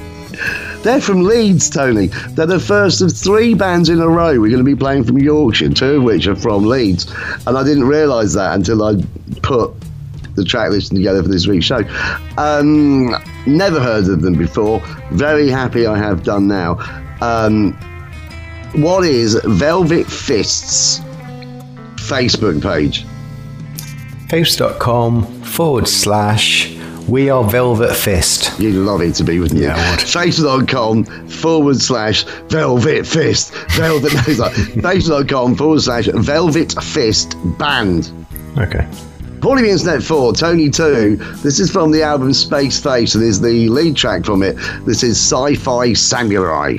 they're 0.82 1.02
from 1.02 1.24
Leeds, 1.24 1.70
Tony. 1.70 2.08
They're 2.30 2.46
the 2.46 2.58
first 2.58 3.02
of 3.02 3.12
three 3.12 3.54
bands 3.54 3.90
in 3.90 4.00
a 4.00 4.08
row 4.08 4.40
we're 4.40 4.50
going 4.50 4.60
to 4.60 4.64
be 4.64 4.78
playing 4.78 5.04
from 5.04 5.18
Yorkshire, 5.18 5.72
two 5.72 5.98
of 5.98 6.04
which 6.04 6.26
are 6.26 6.38
from 6.38 6.64
Leeds. 6.64 7.14
And 7.46 7.58
I 7.58 7.66
didn't 7.66 7.84
realise 7.84 8.34
that 8.36 8.56
until 8.56 8.82
I 8.82 8.96
put 9.42 9.74
the 10.42 10.50
track 10.50 10.72
listing 10.72 10.98
together 10.98 11.22
for 11.24 11.30
this 11.30 11.48
week's 11.48 11.66
show. 11.66 11.84
Um, 12.38 13.16
never 13.46 13.80
heard 13.80 14.08
of 14.08 14.22
them 14.22 14.36
before. 14.38 14.80
Very 15.12 15.50
happy 15.50 15.86
I 15.86 15.98
have 15.98 16.24
done 16.24 16.48
now. 16.48 16.78
Um, 17.22 17.74
what 18.74 19.04
is 19.06 19.40
Velvet 19.44 20.08
Fists 20.08 21.00
Facebook 21.98 22.62
page? 22.62 23.06
Facebook.com 24.28 25.26
forward 25.44 25.88
slash 25.90 26.74
We 27.08 27.30
Are 27.30 27.44
Velvet 27.44 27.94
Fist. 27.94 28.58
You'd 28.60 28.76
love 28.76 29.02
it 29.02 29.14
to 29.16 29.26
be, 29.26 29.40
wouldn't 29.40 29.60
you? 29.60 29.68
Yeah, 29.68 29.76
I 29.76 29.92
would. 29.92 30.00
Facebook.com 30.00 31.28
forward 31.28 31.82
slash 31.82 32.24
Velvet 32.50 33.06
Fist. 33.06 33.54
Velvet, 33.72 34.14
no, 34.14 34.20
like 34.44 34.54
Facebook.com 34.54 35.56
forward 35.56 35.82
slash 35.82 36.08
Velvet 36.08 36.74
Fist 36.82 37.36
Band. 37.58 38.12
Okay. 38.58 38.88
Paulie 39.42 39.64
Means 39.64 39.84
Net 39.84 40.04
4, 40.04 40.34
Tony 40.34 40.70
2. 40.70 41.16
This 41.42 41.60
is 41.60 41.72
from 41.72 41.90
the 41.90 42.04
album 42.04 42.32
Space 42.32 42.80
Face, 42.80 43.16
and 43.16 43.24
is 43.24 43.42
the 43.42 43.68
lead 43.70 43.96
track 43.96 44.24
from 44.24 44.44
it. 44.44 44.56
This 44.86 45.02
is 45.02 45.18
Sci 45.18 45.56
Fi 45.56 45.94
Samurai. 45.94 46.78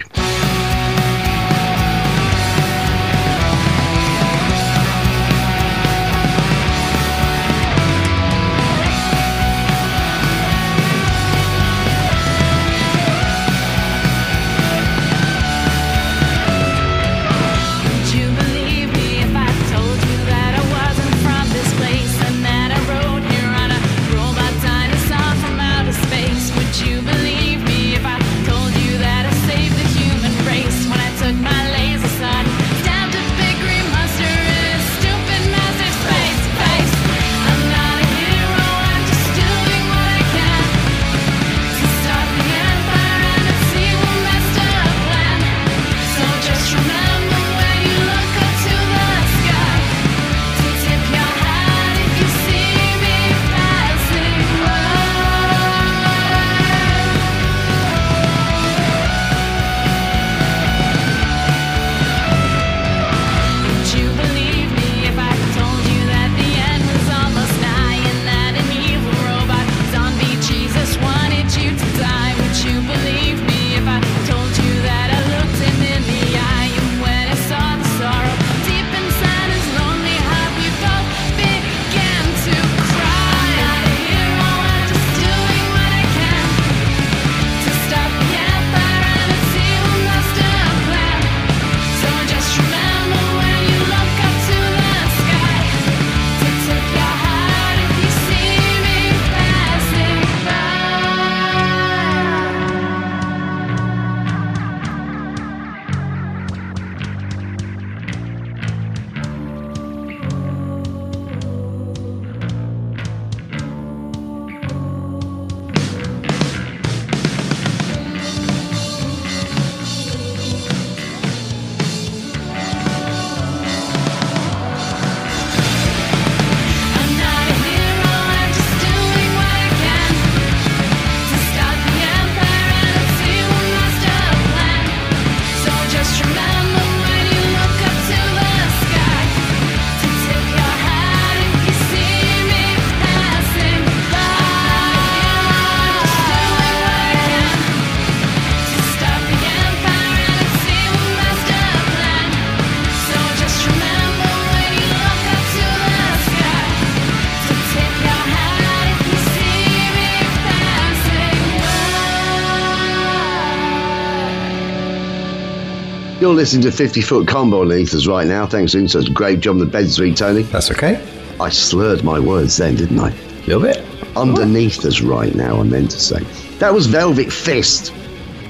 You're 166.23 166.35
listening 166.35 166.62
to 166.62 166.70
50 166.70 167.01
Foot 167.01 167.27
Combo 167.27 167.62
underneath 167.62 167.93
us 167.95 168.07
right 168.07 168.29
now. 168.29 168.47
Thanks 168.47 168.70
for 168.70 168.79
doing 168.79 168.87
such 168.87 169.09
a 169.09 169.12
great 169.12 169.41
job 169.41 169.55
on 169.55 169.59
the 169.59 169.66
bed 169.66 169.91
suite, 169.91 170.16
Tony. 170.16 170.43
That's 170.43 170.70
okay. 170.70 171.05
I 171.41 171.49
slurred 171.49 172.05
my 172.05 172.20
words 172.20 172.59
then, 172.59 172.77
didn't 172.77 173.01
I? 173.01 173.11
A 173.11 173.47
little 173.49 173.61
bit. 173.61 173.85
Underneath 174.14 174.85
us 174.85 175.01
right 175.01 175.35
now, 175.35 175.59
I 175.59 175.64
meant 175.64 175.91
to 175.91 175.99
say. 175.99 176.23
That 176.61 176.73
was 176.73 176.87
Velvet 176.87 177.33
Fist 177.33 177.91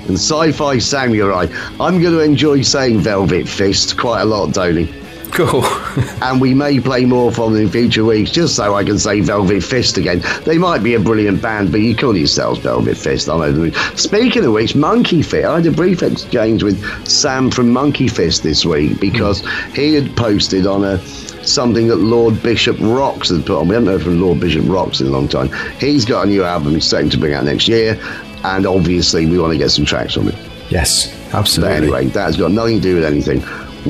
and 0.07 0.19
Sci 0.19 0.53
Fi 0.53 0.77
Samurai. 0.77 1.47
I'm 1.81 1.99
going 2.03 2.13
to 2.13 2.21
enjoy 2.21 2.61
saying 2.61 3.01
Velvet 3.01 3.49
Fist 3.49 3.97
quite 3.97 4.21
a 4.21 4.27
lot, 4.27 4.53
Tony. 4.53 4.93
Cool. 5.33 5.65
and 6.23 6.43
we 6.43 6.53
may 6.53 6.79
play 6.79 7.07
more 7.07 7.33
from 7.33 7.55
them 7.55 7.63
in 7.63 7.71
future 7.71 8.05
weeks 8.05 8.31
just 8.31 8.55
so 8.55 8.75
I 8.75 8.85
can 8.85 8.99
say 8.99 9.21
Velvet 9.21 9.63
Fist 9.63 9.97
again. 9.97 10.23
They 10.45 10.59
might 10.59 10.83
be 10.83 10.95
a 10.95 11.01
brilliant 11.01 11.41
band, 11.41 11.73
but 11.73 11.81
you 11.81 11.97
call 11.97 12.15
yourselves 12.15 12.61
Velvet 12.61 12.99
Fist. 12.99 13.27
The 13.27 13.39
moon. 13.39 13.73
Speaking 13.97 14.45
of 14.45 14.53
which, 14.53 14.77
Monkey 14.77 15.23
Fist, 15.23 15.47
I 15.47 15.57
had 15.57 15.67
a 15.67 15.71
brief 15.71 16.03
exchange 16.03 16.63
with 16.63 17.09
Sam 17.09 17.51
from 17.51 17.71
Monkey 17.71 18.09
Fist 18.09 18.43
this 18.43 18.67
week 18.67 19.01
because 19.01 19.41
hmm. 19.43 19.73
he 19.73 19.95
had 19.95 20.15
posted 20.17 20.67
on 20.67 20.85
a 20.85 20.99
something 21.47 21.89
that 21.89 21.97
Lord 21.97 22.43
Bishop 22.43 22.77
Rocks 22.79 23.31
had 23.31 23.47
put 23.47 23.59
on. 23.59 23.69
We 23.69 23.75
haven't 23.75 23.89
heard 23.89 24.03
from 24.03 24.21
Lord 24.21 24.39
Bishop 24.39 24.65
Rocks 24.67 25.01
in 25.01 25.07
a 25.07 25.11
long 25.11 25.29
time. 25.29 25.51
He's 25.79 26.05
got 26.05 26.27
a 26.27 26.29
new 26.29 26.45
album 26.45 26.75
he's 26.75 26.85
starting 26.85 27.11
to 27.11 27.19
bring 27.19 27.33
out 27.33 27.45
next 27.45 27.69
year, 27.69 27.99
and 28.45 28.67
obviously 28.67 29.25
we 29.27 29.39
want 29.39 29.53
to 29.53 29.59
get 29.59 29.71
some 29.71 29.87
tracks 29.87 30.15
from 30.15 30.29
it. 30.29 30.37
Yes, 30.69 31.09
But 31.31 31.39
absolutely. 31.39 31.77
anyway, 31.77 32.07
that's 32.07 32.37
got 32.37 32.51
nothing 32.53 32.77
to 32.77 32.83
do 32.83 32.95
with 32.97 33.05
anything. 33.05 33.41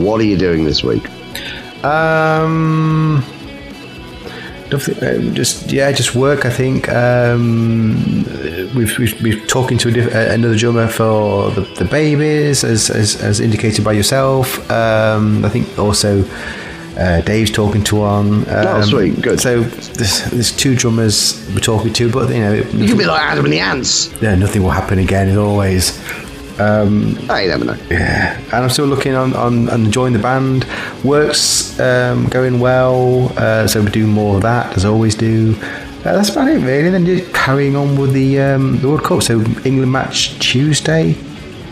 What 0.01 0.21
are 0.21 0.25
you 0.25 0.39
doing 0.39 0.65
this 0.65 0.83
week? 0.83 1.05
Um, 1.85 3.17
nothing, 4.71 4.97
uh, 5.03 5.35
just 5.35 5.71
yeah, 5.73 5.91
just 5.93 6.15
work. 6.15 6.45
I 6.47 6.51
think 6.51 6.89
um, 6.89 8.25
we've, 8.75 8.97
we've 8.99 9.23
we've 9.23 9.47
talking 9.49 9.79
to 9.79 9.89
a 9.89 9.93
diff- 9.93 10.15
uh, 10.15 10.33
another 10.33 10.57
drummer 10.57 10.89
for 10.89 11.51
the, 11.51 11.63
the 11.79 11.85
babies, 11.85 12.65
as, 12.65 12.91
as 12.91 13.21
as 13.23 13.41
indicated 13.41 13.85
by 13.85 13.93
yourself. 13.93 14.71
Um, 14.71 15.45
I 15.45 15.49
think 15.49 15.79
also. 15.79 16.25
Uh, 16.95 17.23
Dave's 17.23 17.51
talking 17.51 17.83
to 17.85 17.97
one. 17.97 18.41
Um, 18.51 18.67
Oh, 18.67 18.83
sweet, 18.83 19.19
good. 19.23 19.41
So 19.41 19.63
there's, 19.63 20.25
there's 20.27 20.53
two 20.55 20.77
drummers 20.77 21.43
we're 21.55 21.61
talking 21.61 21.91
to, 21.95 22.11
but 22.13 22.29
you 22.29 22.41
know, 22.41 22.53
You 22.53 22.87
could 22.87 22.99
be 22.99 23.07
like 23.07 23.23
Adam 23.23 23.47
and 23.47 23.53
the 23.53 23.61
Ants. 23.61 24.13
yeah, 24.21 24.35
nothing 24.35 24.63
will 24.63 24.73
happen 24.73 24.99
again 24.99 25.29
as 25.31 25.39
always. 25.39 25.99
Um, 26.63 27.19
I 27.31 27.47
never 27.47 27.65
know. 27.65 27.77
yeah, 27.91 28.39
and 28.39 28.53
I'm 28.65 28.71
still 28.71 28.87
looking 28.87 29.15
on, 29.15 29.35
on, 29.35 29.69
on 29.69 29.85
enjoying 29.87 30.13
the 30.13 30.19
band. 30.19 30.67
Work's 31.05 31.79
um, 31.81 32.27
going 32.29 32.61
well, 32.61 33.33
uh, 33.37 33.67
so 33.67 33.83
we 33.83 33.91
do 33.91 34.07
more 34.07 34.37
of 34.37 34.43
that 34.43 34.77
as 34.77 34.85
always 34.85 35.15
do. 35.15 35.57
Uh, 36.05 36.13
that's 36.17 36.31
about 36.31 36.49
it, 36.49 36.59
really. 36.59 36.91
Then 36.91 37.05
just 37.07 37.33
carrying 37.33 37.77
on 37.77 37.97
with 37.99 38.13
the 38.13 38.41
um, 38.41 38.79
the 38.81 38.89
World 38.89 39.05
Cup. 39.05 39.23
So 39.23 39.41
England 39.65 39.91
match 39.93 40.39
Tuesday, 40.41 41.11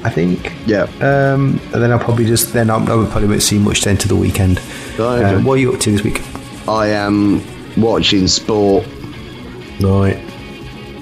I 0.05 0.11
think. 0.11 0.53
Yeah. 0.67 0.85
Um, 1.01 1.61
and 1.73 1.83
then 1.83 1.91
I'll 1.93 1.99
probably 1.99 2.27
just 2.27 2.53
then 2.53 2.71
I'll, 2.71 2.81
I 2.83 3.11
probably 3.11 3.29
won't 3.29 3.43
see 3.43 3.59
much 3.59 3.83
then 3.83 3.97
to 3.99 4.09
the 4.09 4.17
weekend. 4.17 4.61
Right, 4.99 5.23
Uh, 5.23 5.41
what 5.41 5.55
are 5.55 5.59
you 5.61 5.73
up 5.73 5.81
to 5.81 5.91
this 5.93 6.03
week? 6.03 6.23
I 6.69 6.89
am 6.89 7.43
watching 7.81 8.29
sport. 8.29 8.87
Right. 9.81 10.19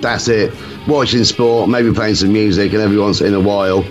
That's 0.01 0.29
it. 0.29 0.55
Watching 0.89 1.23
sport, 1.25 1.69
maybe 1.69 1.93
playing 1.93 2.15
some 2.17 2.33
music, 2.33 2.73
and 2.73 2.83
every 2.83 2.99
once 2.99 3.21
in 3.21 3.35
a 3.35 3.41
while, 3.41 3.85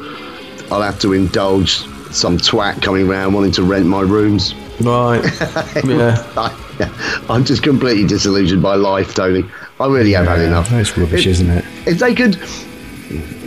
I'll 0.72 0.82
have 0.82 1.00
to 1.02 1.14
indulge 1.14 1.78
some 2.12 2.38
twat 2.38 2.82
coming 2.82 3.08
round 3.08 3.34
wanting 3.36 3.52
to 3.54 3.64
rent 3.64 3.86
my 3.86 4.02
rooms. 4.02 4.54
Right. 4.82 5.24
yeah. 5.86 6.24
I, 6.36 7.26
I'm 7.30 7.46
just 7.46 7.62
completely 7.64 8.06
disillusioned 8.08 8.62
by 8.64 8.76
life, 8.76 9.14
Tony. 9.14 9.46
I 9.80 9.88
really 9.88 10.12
have 10.14 10.26
had 10.26 10.40
enough. 10.40 10.72
It's 10.72 10.98
rubbish, 10.98 11.26
isn't 11.28 11.50
it? 11.50 11.64
If 11.86 12.00
they 12.00 12.14
could, 12.16 12.36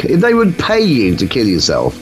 if 0.05 0.21
they 0.21 0.35
would 0.35 0.57
pay 0.59 0.81
you 0.81 1.17
to 1.17 1.27
kill 1.27 1.47
yourself, 1.47 1.97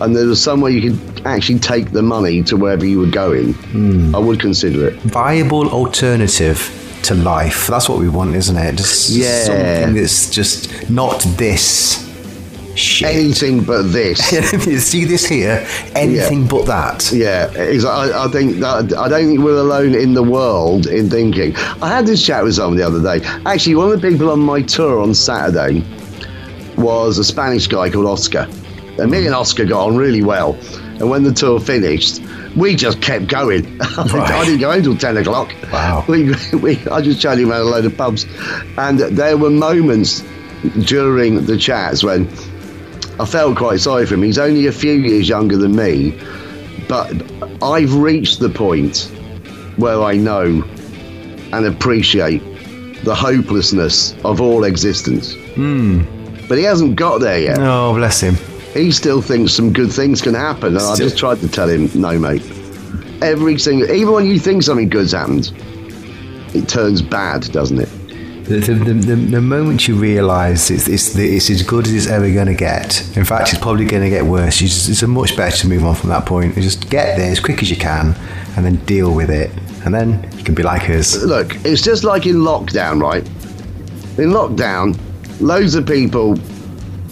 and 0.00 0.14
there 0.16 0.26
was 0.26 0.42
some 0.42 0.60
way 0.60 0.70
you 0.72 0.90
could 0.92 1.26
actually 1.26 1.58
take 1.58 1.90
the 1.92 2.02
money 2.02 2.42
to 2.44 2.56
wherever 2.56 2.84
you 2.86 2.98
were 3.00 3.06
going, 3.10 3.54
Hmm. 3.54 4.14
I 4.14 4.18
would 4.18 4.40
consider 4.40 4.86
it. 4.88 4.94
viable 5.00 5.68
alternative 5.70 6.58
to 7.04 7.14
life. 7.14 7.66
That's 7.66 7.88
what 7.88 7.98
we 7.98 8.08
want, 8.08 8.34
isn't 8.34 8.56
it? 8.56 8.76
Just 8.76 9.10
Yeah. 9.10 9.44
something 9.44 9.94
that's 9.94 10.30
just 10.30 10.88
not 10.90 11.20
this 11.36 12.08
shit. 12.74 13.08
Anything 13.14 13.62
but 13.64 13.82
this. 13.92 14.18
See 14.86 15.04
this 15.04 15.26
here? 15.26 15.66
Anything 15.94 16.46
but 16.46 16.64
that. 16.66 17.10
Yeah, 17.12 17.50
I, 17.56 18.24
I 18.24 18.28
think 18.28 18.56
that 18.60 18.94
I 18.96 19.08
don't 19.08 19.26
think 19.28 19.40
we're 19.40 19.58
alone 19.60 19.94
in 19.94 20.14
the 20.14 20.22
world 20.22 20.86
in 20.86 21.10
thinking. 21.10 21.54
I 21.82 21.88
had 21.88 22.06
this 22.06 22.24
chat 22.24 22.42
with 22.44 22.54
someone 22.54 22.76
the 22.78 22.86
other 22.86 23.02
day. 23.02 23.24
Actually, 23.46 23.74
one 23.76 23.92
of 23.92 24.00
the 24.00 24.08
people 24.10 24.30
on 24.30 24.40
my 24.40 24.62
tour 24.62 25.00
on 25.00 25.12
Saturday 25.14 25.84
was 26.76 27.18
a 27.18 27.24
Spanish 27.24 27.66
guy 27.66 27.90
called 27.90 28.06
Oscar. 28.06 28.48
And 28.98 29.10
me 29.10 29.24
and 29.26 29.34
Oscar 29.34 29.64
got 29.64 29.86
on 29.86 29.96
really 29.96 30.22
well. 30.22 30.54
And 30.98 31.10
when 31.10 31.22
the 31.22 31.32
tour 31.32 31.58
finished, 31.60 32.20
we 32.56 32.74
just 32.74 33.00
kept 33.00 33.26
going. 33.26 33.80
I 33.82 34.44
didn't 34.44 34.60
go 34.60 34.70
home 34.70 34.78
until 34.78 34.96
10 34.96 35.16
o'clock. 35.18 35.54
Wow. 35.72 36.04
We, 36.08 36.34
we, 36.56 36.78
I 36.88 37.00
just 37.00 37.20
chatted 37.20 37.40
him 37.40 37.50
around 37.50 37.62
a 37.62 37.64
load 37.64 37.84
of 37.84 37.96
pubs. 37.96 38.26
And 38.78 38.98
there 38.98 39.36
were 39.36 39.50
moments 39.50 40.22
during 40.84 41.44
the 41.46 41.56
chats 41.56 42.04
when 42.04 42.28
I 43.18 43.24
felt 43.24 43.56
quite 43.56 43.80
sorry 43.80 44.06
for 44.06 44.14
him. 44.14 44.22
He's 44.22 44.38
only 44.38 44.66
a 44.66 44.72
few 44.72 44.92
years 44.92 45.28
younger 45.28 45.56
than 45.56 45.76
me, 45.76 46.18
but 46.88 47.10
I've 47.62 47.94
reached 47.94 48.40
the 48.40 48.48
point 48.48 49.10
where 49.76 50.02
I 50.02 50.16
know 50.16 50.62
and 51.52 51.66
appreciate 51.66 52.42
the 53.04 53.14
hopelessness 53.14 54.14
of 54.24 54.40
all 54.40 54.64
existence. 54.64 55.34
Hmm. 55.54 56.02
But 56.48 56.58
he 56.58 56.64
hasn't 56.64 56.96
got 56.96 57.20
there 57.20 57.40
yet. 57.40 57.58
Oh, 57.58 57.94
bless 57.94 58.20
him. 58.20 58.36
He 58.74 58.90
still 58.90 59.20
thinks 59.20 59.52
some 59.52 59.72
good 59.72 59.92
things 59.92 60.22
can 60.22 60.34
happen, 60.34 60.76
and 60.76 60.84
I 60.84 60.96
just 60.96 61.18
tried 61.18 61.40
to 61.40 61.48
tell 61.48 61.68
him, 61.68 61.90
no, 61.94 62.18
mate. 62.18 62.42
Every 63.20 63.58
single, 63.58 63.90
even 63.90 64.12
when 64.12 64.26
you 64.26 64.38
think 64.38 64.62
something 64.62 64.88
good's 64.88 65.12
happened, 65.12 65.52
it 66.54 66.68
turns 66.68 67.02
bad, 67.02 67.42
doesn't 67.52 67.78
it? 67.78 67.88
The, 68.44 68.58
the, 68.58 68.74
the, 68.74 69.14
the, 69.14 69.40
moment 69.40 69.86
you 69.86 69.94
realise 69.94 70.68
it's, 70.68 70.88
it's, 70.88 71.14
it's 71.16 71.48
as 71.48 71.62
good 71.62 71.86
as 71.86 71.94
it's 71.94 72.06
ever 72.08 72.28
going 72.32 72.48
to 72.48 72.54
get, 72.54 73.00
in 73.16 73.24
fact, 73.24 73.52
it's 73.52 73.62
probably 73.62 73.84
going 73.84 74.02
to 74.02 74.10
get 74.10 74.24
worse. 74.24 74.60
You 74.60 74.66
just, 74.66 74.88
it's 74.88 75.02
a 75.02 75.06
much 75.06 75.36
better 75.36 75.56
to 75.58 75.68
move 75.68 75.84
on 75.84 75.94
from 75.94 76.08
that 76.08 76.26
point. 76.26 76.56
You 76.56 76.62
just 76.62 76.90
get 76.90 77.16
there 77.16 77.30
as 77.30 77.38
quick 77.38 77.62
as 77.62 77.70
you 77.70 77.76
can 77.76 78.16
and 78.56 78.66
then 78.66 78.76
deal 78.84 79.14
with 79.14 79.30
it. 79.30 79.50
And 79.84 79.94
then 79.94 80.28
you 80.36 80.42
can 80.42 80.54
be 80.54 80.64
like 80.64 80.90
us. 80.90 81.22
Look, 81.22 81.54
it's 81.64 81.82
just 81.82 82.02
like 82.02 82.26
in 82.26 82.36
lockdown, 82.36 83.00
right? 83.00 83.24
In 84.18 84.30
lockdown, 84.30 84.98
loads 85.40 85.76
of 85.76 85.86
people 85.86 86.34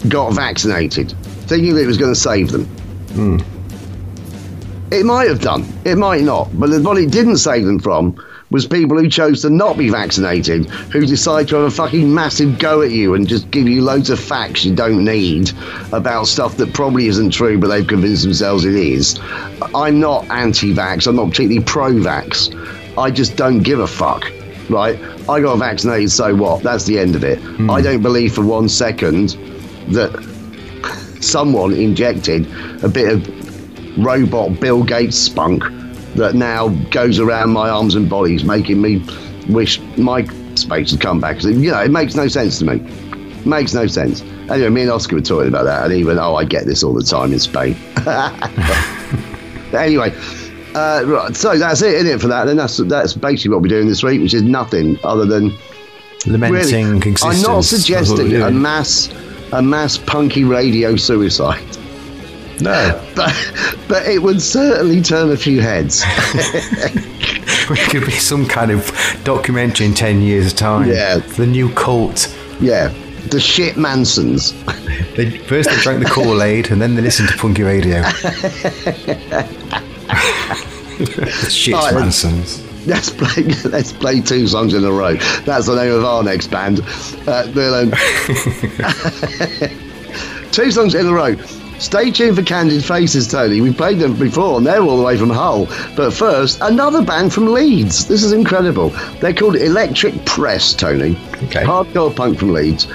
got 0.09 0.33
vaccinated, 0.33 1.13
thinking 1.51 1.75
that 1.75 1.83
it 1.83 1.87
was 1.87 1.97
going 1.97 2.13
to 2.13 2.19
save 2.19 2.49
them. 2.49 2.63
Hmm. 3.11 3.39
It 4.89 5.05
might 5.05 5.27
have 5.27 5.41
done, 5.41 5.65
it 5.83 5.97
might 5.97 6.21
not, 6.21 6.47
but 6.57 6.69
what 6.81 6.97
it 6.97 7.11
didn't 7.11 7.37
save 7.37 7.65
them 7.65 7.77
from 7.77 8.15
was 8.51 8.65
people 8.65 8.97
who 8.97 9.09
chose 9.09 9.41
to 9.41 9.49
not 9.49 9.77
be 9.77 9.89
vaccinated, 9.89 10.69
who 10.93 11.05
decide 11.05 11.49
to 11.49 11.55
have 11.57 11.65
a 11.65 11.71
fucking 11.71 12.13
massive 12.13 12.57
go 12.57 12.81
at 12.81 12.91
you 12.91 13.15
and 13.15 13.27
just 13.27 13.51
give 13.51 13.67
you 13.67 13.81
loads 13.81 14.09
of 14.09 14.17
facts 14.17 14.63
you 14.63 14.73
don't 14.73 15.03
need 15.03 15.51
about 15.91 16.25
stuff 16.27 16.55
that 16.55 16.73
probably 16.73 17.07
isn't 17.07 17.31
true, 17.31 17.57
but 17.57 17.67
they've 17.67 17.87
convinced 17.87 18.23
themselves 18.23 18.63
it 18.63 18.75
is. 18.75 19.19
I'm 19.75 19.99
not 19.99 20.29
anti 20.29 20.73
vax, 20.73 21.05
I'm 21.05 21.17
not 21.17 21.31
particularly 21.31 21.65
pro 21.65 21.91
vax. 21.91 22.49
I 22.97 23.11
just 23.11 23.35
don't 23.35 23.61
give 23.61 23.79
a 23.79 23.87
fuck, 23.87 24.23
right? 24.69 24.97
I 25.29 25.41
got 25.41 25.57
vaccinated, 25.57 26.11
so 26.11 26.33
what? 26.33 26.63
That's 26.63 26.85
the 26.85 26.97
end 26.97 27.17
of 27.17 27.25
it. 27.25 27.39
Hmm. 27.39 27.69
I 27.69 27.81
don't 27.81 28.01
believe 28.01 28.33
for 28.33 28.45
one 28.45 28.69
second 28.69 29.31
that 29.89 30.30
someone 31.31 31.73
injected 31.73 32.45
a 32.83 32.89
bit 32.89 33.13
of 33.13 33.97
robot 33.97 34.59
Bill 34.59 34.83
Gates 34.83 35.17
spunk 35.17 35.63
that 36.15 36.35
now 36.35 36.69
goes 36.89 37.19
around 37.19 37.51
my 37.51 37.69
arms 37.69 37.95
and 37.95 38.09
bodies, 38.09 38.43
making 38.43 38.81
me 38.81 39.05
wish 39.49 39.79
my 39.97 40.25
space 40.55 40.91
had 40.91 40.99
come 40.99 41.19
back. 41.19 41.41
You 41.43 41.71
know, 41.71 41.81
it 41.81 41.91
makes 41.91 42.15
no 42.15 42.27
sense 42.27 42.59
to 42.59 42.65
me. 42.65 42.79
Makes 43.45 43.73
no 43.73 43.87
sense. 43.87 44.21
Anyway, 44.49 44.69
me 44.69 44.81
and 44.81 44.91
Oscar 44.91 45.15
were 45.15 45.21
talking 45.21 45.47
about 45.47 45.63
that, 45.63 45.85
and 45.85 45.93
he 45.93 46.03
went, 46.03 46.19
"Oh, 46.19 46.35
I 46.35 46.43
get 46.45 46.65
this 46.65 46.83
all 46.83 46.93
the 46.93 47.03
time 47.03 47.33
in 47.33 47.39
Spain." 47.39 47.75
anyway, 49.73 50.13
uh, 50.75 51.03
right, 51.07 51.35
so 51.35 51.57
that's 51.57 51.81
it, 51.81 51.93
isn't 51.95 52.07
it? 52.07 52.21
For 52.21 52.27
that, 52.27 52.45
then 52.45 52.57
that's 52.57 52.77
that's 52.77 53.13
basically 53.13 53.51
what 53.51 53.61
we're 53.63 53.69
doing 53.69 53.87
this 53.87 54.03
week, 54.03 54.21
which 54.21 54.33
is 54.33 54.43
nothing 54.43 54.99
other 55.03 55.25
than 55.25 55.57
Lamenting 56.27 56.85
Really, 56.87 56.97
existence. 56.97 57.23
I'm 57.23 57.29
not 57.29 57.33
That's 57.33 57.45
what 57.45 57.55
we're 57.55 57.63
suggesting 57.63 58.41
a 58.41 58.51
mass, 58.51 59.09
a 59.53 59.61
mass 59.61 59.97
punky 59.97 60.43
radio 60.43 60.95
suicide, 60.95 61.63
No. 62.61 63.01
but 63.15 63.33
but 63.87 64.05
it 64.07 64.21
would 64.21 64.41
certainly 64.41 65.01
turn 65.01 65.31
a 65.31 65.37
few 65.37 65.61
heads. 65.61 66.03
It 67.73 67.89
could 67.89 68.05
be 68.05 68.11
some 68.11 68.45
kind 68.45 68.69
of 68.69 68.91
documentary 69.23 69.85
in 69.85 69.93
10 69.93 70.21
years' 70.21 70.51
time. 70.51 70.89
Yeah. 70.89 71.17
The 71.19 71.45
new 71.47 71.69
cult. 71.73 72.27
yeah, 72.59 72.89
the 73.29 73.39
shit 73.39 73.77
Mansons. 73.77 74.51
They, 75.15 75.37
first 75.37 75.69
they 75.69 75.77
drank 75.77 76.03
the 76.03 76.09
Kool 76.09 76.41
Aid 76.43 76.69
and 76.71 76.81
then 76.81 76.95
they 76.95 77.01
listened 77.01 77.29
to 77.29 77.37
punky 77.37 77.63
radio. 77.63 78.01
The 80.97 81.47
shit, 81.49 81.73
Right. 81.75 81.93
Mansons. 81.93 82.61
Let's 82.85 83.09
play. 83.09 83.43
Let's 83.65 83.93
play 83.93 84.21
two 84.21 84.47
songs 84.47 84.73
in 84.73 84.83
a 84.83 84.91
row. 84.91 85.15
That's 85.45 85.67
the 85.67 85.75
name 85.75 85.93
of 85.93 86.03
our 86.03 86.23
next 86.23 86.47
band. 86.47 86.81
Uh, 87.27 87.43
two 90.51 90.71
songs 90.71 90.95
in 90.95 91.07
a 91.07 91.13
row. 91.13 91.35
Stay 91.81 92.11
tuned 92.11 92.37
for 92.37 92.43
Candid 92.43 92.85
Faces, 92.85 93.27
Tony. 93.27 93.59
We've 93.59 93.75
played 93.75 93.97
them 93.97 94.15
before, 94.15 94.57
and 94.57 94.67
they're 94.67 94.81
all 94.81 94.97
the 94.97 95.03
way 95.03 95.17
from 95.17 95.31
Hull. 95.31 95.65
But 95.95 96.11
first, 96.11 96.59
another 96.61 97.03
band 97.03 97.33
from 97.33 97.51
Leeds. 97.51 98.07
This 98.07 98.23
is 98.23 98.33
incredible. 98.33 98.89
They're 99.19 99.33
called 99.33 99.55
Electric 99.55 100.23
Press, 100.25 100.75
Tony. 100.75 101.17
Okay. 101.43 101.63
Hardcore 101.63 102.15
punk 102.15 102.37
from 102.37 102.53
Leeds. 102.53 102.85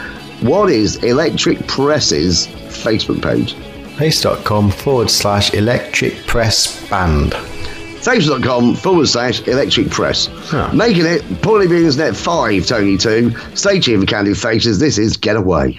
What 0.41 0.71
is 0.71 1.03
Electric 1.03 1.67
Press's 1.67 2.47
Facebook 2.47 3.23
page? 3.23 3.55
Face.com 3.97 4.71
forward 4.71 5.11
slash 5.11 5.53
Electric 5.53 6.25
Press 6.27 6.89
Band. 6.89 7.35
Stamps.com 8.07 8.77
forward 8.77 9.09
slash 9.09 9.41
electric 9.49 9.91
press. 9.91 10.29
Huh. 10.33 10.73
Making 10.73 11.07
it 11.07 11.23
Paulie 11.43 11.69
Beans 11.69 11.97
Net 11.97 12.15
5, 12.15 12.65
Tony 12.65 12.97
2. 12.97 13.35
Stay 13.57 13.81
tuned 13.81 14.03
for 14.03 14.07
Candid 14.07 14.39
Faces. 14.39 14.79
This 14.79 14.97
is 14.97 15.17
Getaway. 15.17 15.77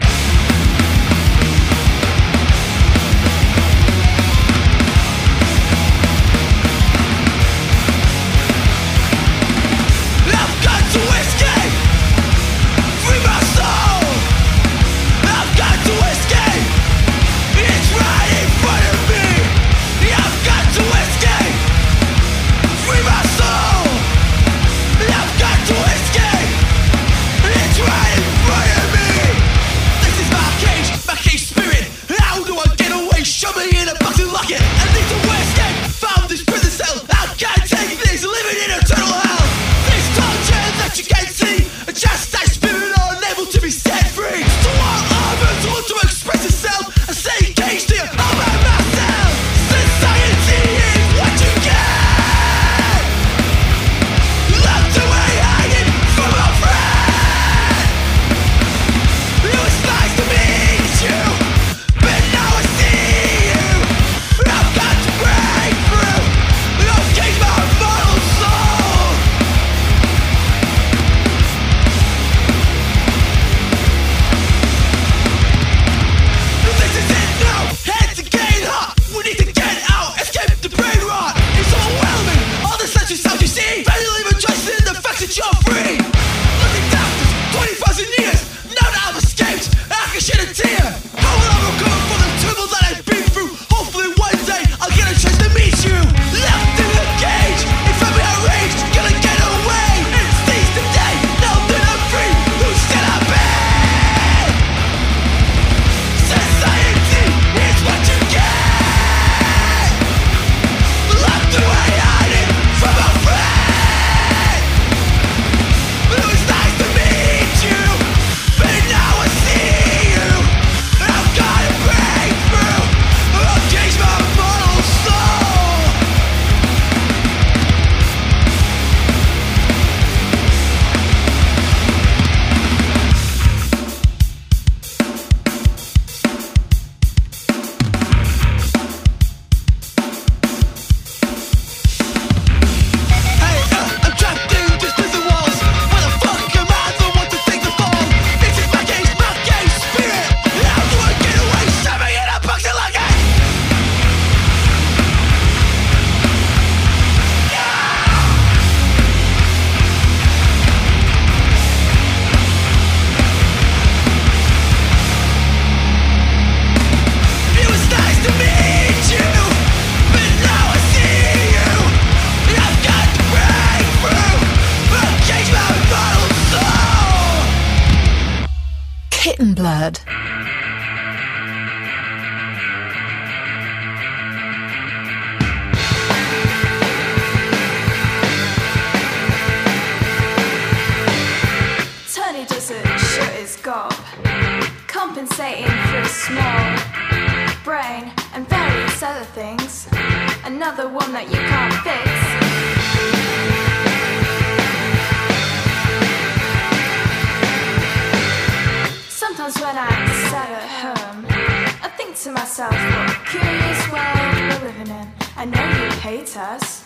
to 212.23 212.31
myself, 212.31 212.71
what 212.71 213.11
a 213.11 213.19
curious 213.25 213.91
world 213.91 214.61
we're 214.63 214.69
living 214.69 214.87
in. 214.87 215.07
I 215.35 215.45
know 215.45 215.61
you 215.61 215.91
hate 216.01 216.35
us. 216.35 216.83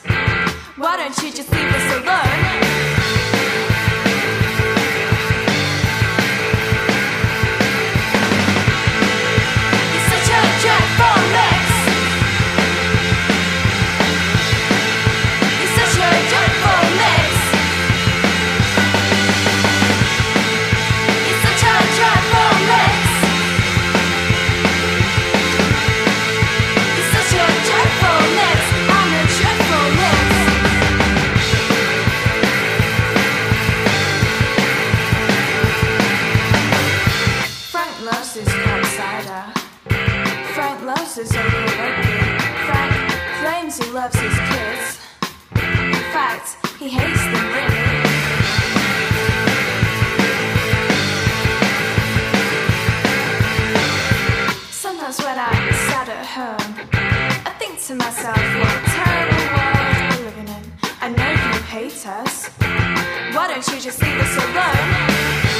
Why 0.75 0.97
don't 0.97 1.17
you 1.23 1.31
just 1.31 1.49
leave 1.53 1.73
us 1.73 2.03
alone? 2.03 3.50
He 46.21 46.87
hates 46.87 47.23
them 47.33 47.45
really. 47.55 48.11
Sometimes 54.69 55.17
when 55.19 55.39
I'm 55.39 55.73
sad 55.89 56.09
at 56.09 56.25
home, 56.25 56.73
I 57.45 57.51
think 57.57 57.81
to 57.87 57.95
myself, 57.95 58.37
what 58.37 58.73
a 58.77 58.83
terrible 58.97 59.45
world 59.55 59.85
we're 60.11 60.25
living 60.25 60.47
in. 60.57 60.63
I 61.01 61.09
know 61.09 61.31
you 61.31 61.61
hate 61.73 62.05
us. 62.05 62.49
Why 63.35 63.47
don't 63.47 63.67
you 63.69 63.81
just 63.81 63.99
leave 64.03 64.19
us 64.19 64.37
alone? 64.37 65.50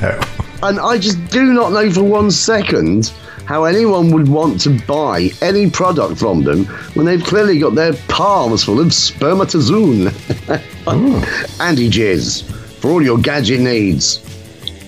No. 0.00 0.20
And 0.62 0.80
I 0.80 0.98
just 0.98 1.24
do 1.30 1.52
not 1.52 1.72
know 1.72 1.90
for 1.90 2.02
one 2.02 2.30
second 2.30 3.12
how 3.46 3.64
anyone 3.64 4.10
would 4.10 4.28
want 4.28 4.60
to 4.62 4.70
buy 4.86 5.30
any 5.40 5.70
product 5.70 6.18
from 6.18 6.42
them 6.42 6.64
when 6.94 7.06
they've 7.06 7.22
clearly 7.22 7.58
got 7.58 7.74
their 7.74 7.94
palms 8.08 8.64
full 8.64 8.80
of 8.80 8.92
spermatozoon. 8.92 10.10
Oh. 10.88 11.46
Andy 11.60 11.90
Jizz. 11.90 12.44
For 12.80 12.92
all 12.92 13.02
your 13.02 13.18
gadget 13.18 13.58
needs. 13.58 14.20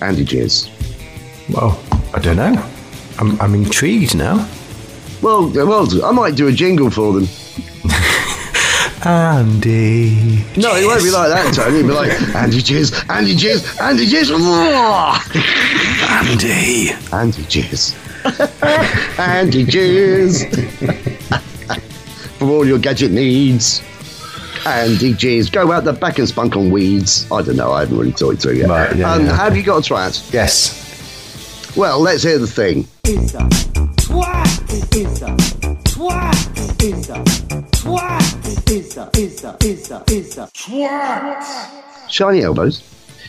Andy 0.01 0.25
Jizz. 0.25 0.71
Well, 1.53 1.83
I 2.15 2.21
don't 2.21 2.37
know. 2.37 2.65
I'm, 3.19 3.41
I'm 3.41 3.53
intrigued 3.57 4.17
now. 4.17 4.49
Well, 5.21 5.51
well, 5.51 6.05
I 6.05 6.13
might 6.13 6.37
do 6.37 6.47
a 6.47 6.53
jingle 6.53 6.89
for 6.89 7.13
them. 7.15 7.27
Andy. 9.05 10.45
No, 10.57 10.77
it 10.77 10.87
won't 10.87 11.03
be 11.03 11.11
like 11.11 11.31
that, 11.31 11.53
Tony. 11.53 11.79
It'll 11.79 11.89
be 11.89 11.95
like 11.95 12.13
Andy 12.37 12.59
Jizz, 12.59 13.11
Andy 13.11 13.35
Jizz, 13.35 13.81
Andy 13.81 14.07
Jizz. 14.07 14.31
Andy. 16.09 16.91
Andy 17.13 17.43
Jizz. 17.43 18.08
Andy 19.19 19.65
Jizz. 19.65 20.49
For 22.39 22.49
all 22.49 22.67
your 22.67 22.79
gadget 22.79 23.11
needs. 23.13 23.83
Andy 24.67 25.13
Jizz. 25.15 25.51
Go 25.53 25.73
out 25.73 25.85
the 25.85 25.93
back 25.93 26.19
and 26.19 26.29
spunk 26.29 26.57
on 26.57 26.71
weeds. 26.71 27.31
I 27.31 27.43
don't 27.43 27.57
know. 27.57 27.73
I 27.73 27.81
haven't 27.81 27.99
really 27.99 28.13
thought 28.13 28.35
it 28.35 28.43
through 28.43 28.55
yet. 28.55 28.69
Right, 28.69 28.97
yeah, 28.97 29.13
um, 29.13 29.27
yeah, 29.27 29.37
Have 29.37 29.57
you 29.57 29.63
got 29.63 29.89
a 29.89 29.93
twat? 29.93 30.33
Yes. 30.33 31.77
Well, 31.77 32.01
let's 32.01 32.23
hear 32.23 32.39
the 32.39 32.47
thing. 32.47 32.87
is 33.05 33.35
a 33.35 33.39
twat 33.39 34.97
is 34.97 35.23
a 35.23 35.37
twat 35.85 36.83
is 36.83 37.09
a 37.11 37.25
twat 37.71 38.71
is 38.71 38.97
a 38.97 39.11
is 39.17 39.45
a 39.45 39.57
is 39.63 39.91
a 39.91 40.05
is 40.11 40.39
a 40.39 40.47
twat. 40.49 42.11
Shiny 42.11 42.43
elbows. 42.43 42.83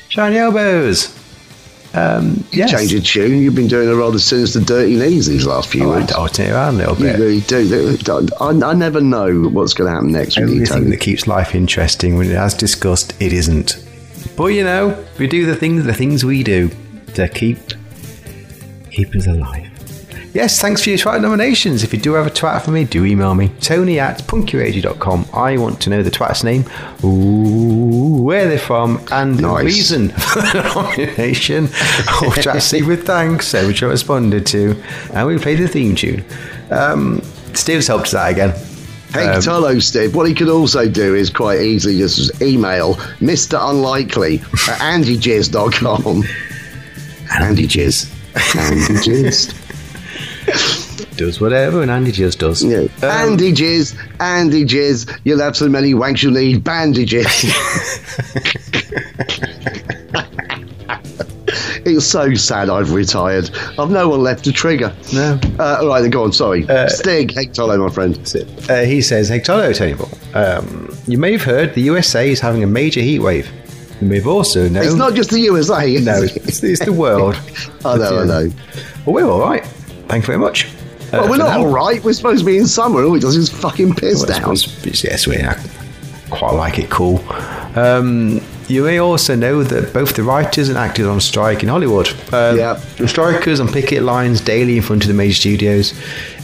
Shiny 0.10 0.38
elbows. 0.38 1.16
Um, 1.96 2.44
yes. 2.52 2.70
Change 2.72 2.94
of 2.94 3.04
tune. 3.04 3.42
You've 3.42 3.56
been 3.56 3.68
doing 3.68 3.90
a 3.90 3.96
rather 3.96 4.20
sinister, 4.20 4.60
dirty 4.62 4.96
knees 4.96 5.26
these 5.28 5.46
last 5.48 5.70
few 5.70 5.92
Oh, 5.92 5.98
weeks. 6.00 6.12
I'll 6.14 6.28
turn 6.28 6.48
it 6.48 6.52
around 6.52 6.76
a 6.76 6.78
little 6.78 6.96
You 6.98 7.04
bit. 7.04 7.20
really 7.20 7.42
do. 7.42 7.98
I, 8.40 8.50
I 8.70 8.74
never 8.74 9.02
know 9.02 9.44
what's 9.50 9.74
going 9.74 9.88
to 9.90 9.94
happen 9.96 10.12
next 10.12 10.38
with 10.40 10.50
you, 10.50 10.56
Only 10.56 10.66
thing 10.68 10.78
Tony. 10.84 10.90
that 10.92 11.00
keeps 11.02 11.26
life 11.26 11.56
interesting, 11.56 12.16
when 12.16 12.30
as 12.32 12.54
discussed, 12.54 13.20
it 13.20 13.34
isn't. 13.34 13.84
But 14.38 14.48
you 14.48 14.64
know, 14.64 15.04
we 15.18 15.28
do 15.28 15.46
the 15.48 15.56
things 15.56 15.84
the 15.86 15.94
things 15.94 16.24
we 16.24 16.44
do 16.44 16.70
to 17.16 17.28
keep 17.28 17.58
keep 18.92 19.16
us 19.16 19.26
alive. 19.28 19.69
Yes, 20.34 20.62
thanks 20.62 20.84
for 20.84 20.90
your 20.90 21.00
twat 21.00 21.22
nominations. 21.22 21.84
If 21.84 21.92
you 21.92 22.00
do 22.00 22.14
have 22.14 22.28
a 22.28 22.30
twat 22.30 22.62
for 22.64 22.70
me, 22.72 22.84
do 22.84 23.04
email 23.04 23.34
me. 23.34 23.50
Tony 23.62 24.00
at 24.00 24.20
punkyradio.com. 24.24 25.26
I 25.34 25.58
want 25.58 25.82
to 25.82 25.90
know 25.90 26.04
the 26.04 26.12
twat's 26.12 26.44
name, 26.44 26.66
ooh, 27.04 28.22
where 28.22 28.48
they're 28.48 28.60
from, 28.60 29.02
and 29.12 29.40
the 29.40 29.50
reason 29.56 30.10
for 30.34 30.42
the 30.42 30.72
nomination, 30.76 31.66
which 32.30 32.46
I 32.46 32.60
see 32.60 32.84
with 32.84 33.06
thanks, 33.08 33.54
which 33.54 33.82
I 33.82 33.88
responded 33.88 34.46
to. 34.48 34.82
And 35.14 35.28
we 35.28 35.40
played 35.40 35.58
the 35.60 35.68
theme 35.68 35.96
tune. 35.96 36.24
Um, 36.70 37.22
Steve's 37.54 37.88
helped 37.88 38.06
us 38.08 38.14
out 38.16 38.32
again. 38.32 38.54
Hey, 39.12 39.26
Um, 39.28 39.82
Steve, 39.82 40.14
what 40.16 40.28
he 40.28 40.36
could 40.36 40.50
also 40.50 40.88
do 40.88 41.16
is 41.16 41.32
quite 41.32 41.62
easily 41.62 41.98
just 41.98 42.40
email 42.44 42.94
Mr. 43.20 43.58
Unlikely 43.60 44.36
at 44.68 44.80
andyjizz.com. 44.80 46.24
Andy 47.44 47.68
Jizz. 47.68 48.08
Andy 48.56 48.94
Jizz. 49.04 49.59
Does 51.16 51.42
whatever, 51.42 51.82
and 51.82 51.92
Andy 51.92 52.12
just 52.12 52.40
does. 52.40 52.64
Yeah. 52.64 52.88
Um, 53.04 53.04
Andy 53.04 53.52
Jizz, 53.52 53.98
Andy 54.22 54.64
Jizz, 54.64 55.20
you'll 55.24 55.40
have 55.40 55.58
so 55.58 55.68
many 55.68 55.94
wanks 55.94 56.24
you 56.24 56.32
need, 56.32 56.64
bandages. 56.64 57.26
it's 61.86 62.06
so 62.06 62.34
sad 62.36 62.70
I've 62.70 62.94
retired. 62.94 63.50
I've 63.78 63.92
no 63.92 64.08
one 64.10 64.22
left 64.22 64.46
to 64.46 64.54
trigger. 64.54 64.96
No. 65.14 65.40
Uh, 65.60 65.80
all 65.82 65.88
right, 65.88 66.02
then 66.02 66.10
go 66.10 66.24
on, 66.24 66.32
sorry. 66.32 66.64
Stig, 66.88 67.34
hey, 67.34 67.48
Tolo, 67.48 67.86
my 67.86 67.94
friend. 67.94 68.18
Uh, 68.70 68.84
he 68.86 69.02
says, 69.02 69.28
Hey, 69.30 69.40
Tolo, 69.40 69.76
Tony 69.76 69.94
Ball, 69.96 70.10
um, 70.34 70.90
you 71.08 71.18
may 71.18 71.34
have 71.34 71.44
heard 71.44 71.74
the 71.74 71.82
USA 71.82 72.30
is 72.30 72.40
having 72.40 72.64
a 72.64 72.68
major 72.68 73.02
heat 73.02 73.20
wave. 73.20 73.50
You 74.02 74.08
may 74.08 74.16
have 74.16 74.28
also 74.28 74.70
known. 74.70 74.86
It's 74.86 74.96
not 74.96 75.14
just 75.14 75.30
the 75.32 75.40
USA. 75.42 75.98
No, 75.98 76.22
it's, 76.22 76.64
it's 76.64 76.86
the 76.86 76.94
world. 76.94 77.36
I 77.86 77.98
know, 77.98 78.22
I 78.22 78.26
know. 78.26 78.50
Well, 79.06 79.16
we're 79.16 79.30
all 79.30 79.42
right. 79.42 79.66
Thank 80.10 80.24
you 80.24 80.28
very 80.28 80.40
much. 80.40 80.66
Uh, 80.66 81.20
Well, 81.22 81.30
we're 81.30 81.38
not 81.38 81.50
now. 81.58 81.60
all 81.60 81.68
right. 81.72 82.04
We're 82.04 82.14
supposed 82.14 82.40
to 82.40 82.46
be 82.46 82.58
in 82.58 82.68
summer. 82.68 83.04
All 83.04 83.16
it 83.16 83.22
does 83.22 83.36
is 83.36 83.50
fucking 83.50 83.96
piss 83.96 84.18
Well, 84.18 84.28
down. 84.40 84.52
it's- 84.54 84.68
it's- 84.86 85.04
yes, 85.04 85.26
we 85.28 85.38
I 85.38 85.56
quite 86.30 86.54
like 86.54 86.78
it 86.80 86.90
cool. 86.90 87.24
Um, 87.76 88.42
you 88.70 88.84
may 88.84 89.00
also 89.00 89.36
know 89.36 89.64
that 89.64 89.94
both 89.94 90.16
the 90.16 90.24
writers 90.24 90.70
and 90.70 90.78
actors 90.78 91.06
are 91.06 91.10
on 91.12 91.20
strike 91.20 91.64
in 91.64 91.70
Hollywood. 91.70 92.08
Um, 92.34 92.58
Yeah. 92.58 92.80
The 92.98 93.08
strikers 93.08 93.60
on 93.60 93.68
picket 93.68 94.04
lines 94.04 94.40
daily 94.42 94.78
in 94.78 94.84
front 94.84 95.04
of 95.04 95.08
the 95.08 95.14
major 95.14 95.36
studios. 95.36 95.94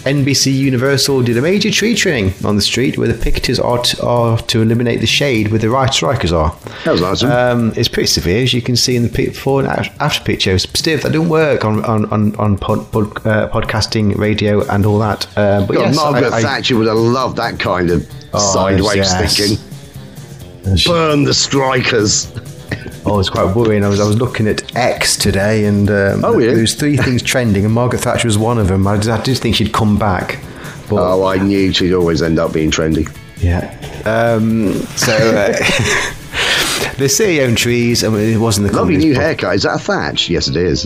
NBC 0.06 0.52
Universal 0.56 1.24
did 1.24 1.36
a 1.36 1.42
major 1.42 1.72
tree 1.72 1.96
trimming 1.96 2.32
on 2.44 2.56
the 2.58 2.62
street 2.62 2.96
where 2.98 3.08
the 3.08 3.16
picketers 3.16 3.64
are 3.64 3.80
to, 3.82 4.04
are 4.06 4.38
to 4.40 4.62
eliminate 4.62 5.00
the 5.02 5.08
shade 5.08 5.50
where 5.50 5.58
the 5.60 5.70
right 5.70 5.92
strikers 5.92 6.32
are. 6.32 6.56
That 6.84 7.00
was 7.00 7.22
them. 7.22 7.32
Um, 7.32 7.74
it's 7.76 7.88
pretty 7.88 8.06
severe, 8.08 8.44
as 8.44 8.54
you 8.54 8.62
can 8.62 8.76
see 8.76 8.96
in 8.96 9.02
the 9.04 9.10
before 9.10 9.62
and 9.66 9.90
after 10.00 10.24
pictures. 10.24 10.68
Steve, 10.76 11.02
that 11.04 11.12
don't 11.12 11.30
work 11.30 11.66
on 11.66 11.84
on 11.86 12.06
on, 12.12 12.36
on 12.36 12.56
pod, 12.58 12.92
pod, 12.92 13.06
uh, 13.26 13.50
podcasting, 13.50 14.16
radio, 14.18 14.62
and 14.68 14.86
all 14.86 15.00
that. 15.00 15.26
Uh, 15.36 15.66
but 15.66 15.74
God, 15.76 15.86
yes, 15.88 15.96
Margaret 15.96 16.34
I- 16.34 16.38
I- 16.38 16.42
Thatcher 16.44 16.78
would 16.78 16.88
have 16.88 16.98
loved 16.98 17.38
that 17.38 17.58
kind 17.60 17.90
of 17.90 18.08
Oh, 18.34 18.54
sideways 18.54 18.96
yes. 18.98 19.36
thinking. 19.38 19.58
Burn 20.86 21.24
the 21.24 21.34
strikers. 21.34 22.32
Oh, 23.08 23.20
it's 23.20 23.30
quite 23.30 23.56
worrying. 23.56 23.84
I 23.86 23.88
was 23.88 24.00
I 24.00 24.08
was 24.08 24.18
looking 24.18 24.48
at 24.48 24.76
X 24.76 25.16
today, 25.16 25.66
and 25.66 25.88
um, 25.92 26.26
Oh, 26.26 26.40
yeah? 26.40 26.48
there 26.54 26.62
was 26.62 26.74
three 26.74 26.98
things 26.98 27.22
trending, 27.22 27.64
and 27.64 27.72
Margaret 27.72 28.00
Thatcher 28.02 28.28
was 28.28 28.36
one 28.36 28.58
of 28.58 28.68
them. 28.68 28.88
I, 28.88 28.98
just, 28.98 29.10
I 29.10 29.22
did 29.22 29.38
think 29.38 29.56
she'd 29.56 29.72
come 29.72 29.96
back, 30.00 30.40
but 30.90 30.96
Oh, 30.96 31.24
I 31.28 31.38
knew 31.38 31.72
she'd 31.72 31.94
always 31.94 32.24
end 32.24 32.40
up 32.40 32.52
being 32.52 32.72
trendy. 32.72 33.08
yeah. 33.38 33.78
Um, 34.06 34.74
so 34.98 35.14
uh, 35.14 35.54
the 36.98 37.08
city-owned 37.08 37.60
trees. 37.60 38.04
I 38.04 38.10
mean, 38.10 38.34
it 38.34 38.40
wasn't 38.40 38.70
the 38.72 38.76
Lovely 38.76 38.98
new 38.98 39.14
haircut. 39.14 39.54
Is 39.54 39.62
that 39.64 39.76
a 39.76 39.80
thatch? 39.80 40.28
Yes, 40.28 40.48
it 40.48 40.56
is. 40.56 40.82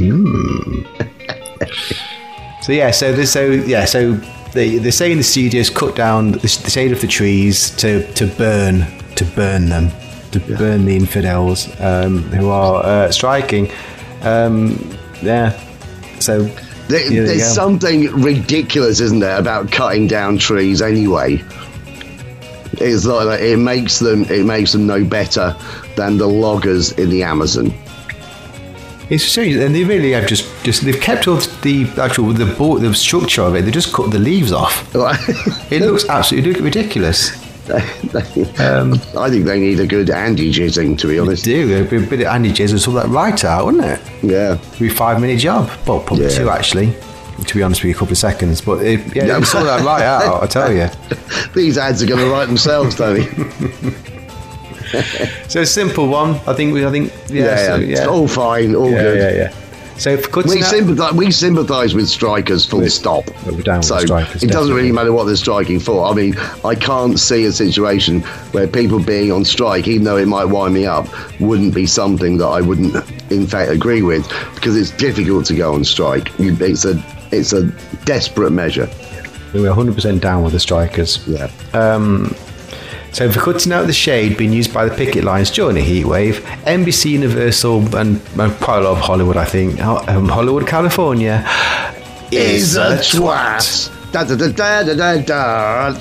So 2.64 2.74
yeah, 2.74 2.92
so 2.92 3.14
this, 3.14 3.32
so 3.32 3.48
yeah, 3.50 3.86
so 3.86 4.14
they 4.54 4.78
they're 4.78 4.92
saying 4.92 5.16
the 5.18 5.24
studios 5.24 5.70
cut 5.70 5.96
down 5.96 6.34
the, 6.34 6.40
the 6.40 6.70
shade 6.70 6.92
of 6.92 7.00
the 7.00 7.08
trees 7.08 7.70
to 7.78 8.12
to 8.16 8.28
burn 8.28 8.82
to 9.20 9.26
burn 9.36 9.70
them 9.70 9.89
to 10.32 10.39
burn 10.57 10.86
the 10.86 10.95
infidels 10.95 11.67
um, 11.82 12.22
who 12.24 12.49
are 12.49 12.84
uh, 12.86 13.11
striking. 13.11 13.72
Um, 14.22 14.78
yeah, 15.24 15.59
so 16.20 16.43
There- 16.88 17.09
there 17.09 17.26
there's 17.26 17.47
something 17.55 18.07
ridiculous, 18.22 18.99
isn't 18.99 19.20
there, 19.22 19.38
about 19.39 19.72
cutting 19.72 20.07
down 20.07 20.38
trees 20.38 20.82
anyway? 20.82 21.43
It's 22.74 23.05
like, 23.05 23.26
like 23.26 23.41
it 23.41 23.57
makes 23.57 23.99
them 23.99 24.24
it 24.26 24.45
makes 24.45 24.72
them 24.72 24.86
no 24.86 25.03
better 25.03 25.55
than 25.95 26.17
the 26.17 26.28
loggers 26.28 26.91
in 26.93 27.09
the 27.09 27.24
Amazon. 27.24 27.74
It's 29.09 29.24
strange, 29.24 29.55
and 29.55 29.74
they 29.74 29.84
really 29.84 30.11
have 30.11 30.28
just 30.28 30.45
just 30.63 30.84
they've 30.86 31.01
kept 31.01 31.28
all 31.28 31.38
the 31.63 31.88
actual 31.97 32.32
the 32.34 32.45
board 32.45 32.82
the 32.84 32.93
structure 32.93 33.41
of 33.41 33.55
it. 33.55 33.63
They 33.65 33.72
just 33.72 33.91
cut 33.91 34.11
the 34.11 34.20
leaves 34.20 34.51
off. 34.51 34.88
It 35.72 35.82
looks 35.88 36.07
absolutely 36.07 36.61
ridiculous. 36.61 37.32
Um, 37.70 38.93
I 39.17 39.30
think 39.30 39.45
they 39.45 39.59
need 39.59 39.80
a 39.80 39.88
good 39.88 40.09
Andy 40.09 40.51
jizzing, 40.51 40.97
to 40.99 41.07
be 41.07 41.20
honest. 41.20 41.43
do 41.45 41.82
a 41.82 41.84
bit, 41.86 42.22
of 42.22 42.28
Andy 42.28 42.51
Jizz 42.51 42.74
would 42.74 42.82
sort 42.82 42.95
that 42.95 43.07
right 43.09 43.43
out, 43.45 43.65
wouldn't 43.65 43.86
it? 43.86 44.01
Yeah. 44.24 44.53
It'd 44.55 44.80
be 44.80 44.88
a 44.88 44.91
five 44.91 45.22
minute 45.22 45.39
job. 45.39 45.70
Well, 45.88 45.99
probably 45.99 46.26
Yeah. 46.26 46.32
two 46.38 46.49
actually. 46.49 46.93
To 47.45 47.55
be 47.55 47.63
honest 47.63 47.82
with 47.82 47.89
you, 47.89 47.95
a 47.95 47.97
couple 47.97 48.11
of 48.11 48.17
seconds, 48.17 48.59
but 48.59 48.84
it, 48.84 49.15
yeah, 49.15 49.26
yeah. 49.26 49.41
sort 49.43 49.63
that 49.63 49.86
right 49.86 50.01
out. 50.03 50.43
I 50.43 50.47
tell 50.47 50.74
you. 50.74 50.89
These 51.55 51.78
ads 51.78 52.03
are 52.03 52.05
going 52.05 52.20
to 52.20 52.30
write 52.30 52.47
themselves, 52.47 52.95
Tony. 52.95 53.28
So 55.47 55.61
a 55.61 55.65
simple 55.65 56.07
one. 56.07 56.32
I 56.47 56.53
think 56.53 56.74
we. 56.74 56.84
I 56.86 56.89
think 56.89 57.13
yeah. 57.28 57.43
yeah, 57.45 57.65
so, 57.67 57.76
yeah. 57.78 58.05
all 58.05 58.28
fine, 58.28 58.76
all 58.76 58.89
yeah, 58.89 59.01
good. 59.01 59.17
yeah, 59.20 59.43
yeah. 59.43 59.68
So 60.00 60.16
We 60.16 60.62
sympathise. 60.62 61.14
We 61.14 61.32
sympathise 61.32 61.93
with 61.93 62.08
strikers. 62.08 62.66
Full 62.66 62.88
stop. 62.89 63.26
we're 63.45 63.62
down 63.62 63.80
with 63.80 63.86
so 63.86 64.00
strikers, 64.00 64.41
it 64.43 64.47
doesn't 64.47 64.50
definitely. 64.50 64.74
really 64.74 64.91
matter 64.93 65.12
what 65.12 65.26
they're 65.26 65.36
striking 65.36 65.80
for. 65.80 66.06
I 66.06 66.14
mean, 66.14 66.38
I 66.64 66.74
can't 66.76 67.20
see 67.20 67.43
a 67.45 67.52
situation 67.52 68.22
where 68.54 68.66
people 68.66 69.00
being 69.04 69.32
on 69.32 69.43
strike, 69.43 69.88
even 69.88 70.06
though 70.06 70.18
it 70.18 70.28
might 70.28 70.45
wind 70.45 70.74
me 70.74 70.86
up, 70.86 71.08
wouldn't 71.41 71.76
be 71.76 71.86
something 71.86 72.38
that 72.38 72.47
I 72.47 72.62
wouldn't, 72.62 72.95
in 73.30 73.45
fact, 73.45 73.72
agree 73.72 74.02
with 74.02 74.28
because 74.56 74.78
it's 74.78 74.91
difficult 74.91 75.45
to 75.47 75.56
go 75.56 75.74
on 75.74 75.84
strike. 75.84 76.30
It's 76.39 76.86
a 76.86 77.04
it's 77.32 77.52
a 77.54 77.64
desperate 78.06 78.52
measure. 78.52 78.89
we're 79.54 79.68
100 79.68 79.95
percent 79.95 80.22
down 80.22 80.43
with 80.43 80.54
the 80.54 80.60
strikers. 80.60 81.28
Yeah. 81.28 81.52
Um, 81.74 82.34
so 83.12 83.32
for 83.32 83.39
cutting 83.39 83.72
out 83.72 83.88
the 83.88 83.93
shade 83.93 84.38
being 84.38 84.53
used 84.53 84.74
by 84.74 84.86
the 84.86 84.95
picket 84.95 85.24
lines 85.24 85.49
during 85.51 85.78
a 85.78 85.82
heat 85.82 86.05
wave, 86.05 86.39
NBC 86.66 87.12
Universal 87.12 87.95
and, 87.95 88.22
and 88.39 88.53
quite 88.62 88.80
a 88.80 88.82
lot 88.82 88.91
of 88.91 88.99
Hollywood, 88.99 89.38
I 89.38 89.45
think, 89.45 89.80
um, 89.82 90.28
Hollywood, 90.30 90.68
California, 90.68 91.43
Is 92.32 92.76
a 92.76 92.97
twat. 92.97 93.89
Da 94.12 94.24
da 94.24 94.36
da 94.36 94.47
da 94.51 94.84
da 94.84 94.93
da 94.93 95.22
da. 95.22 95.93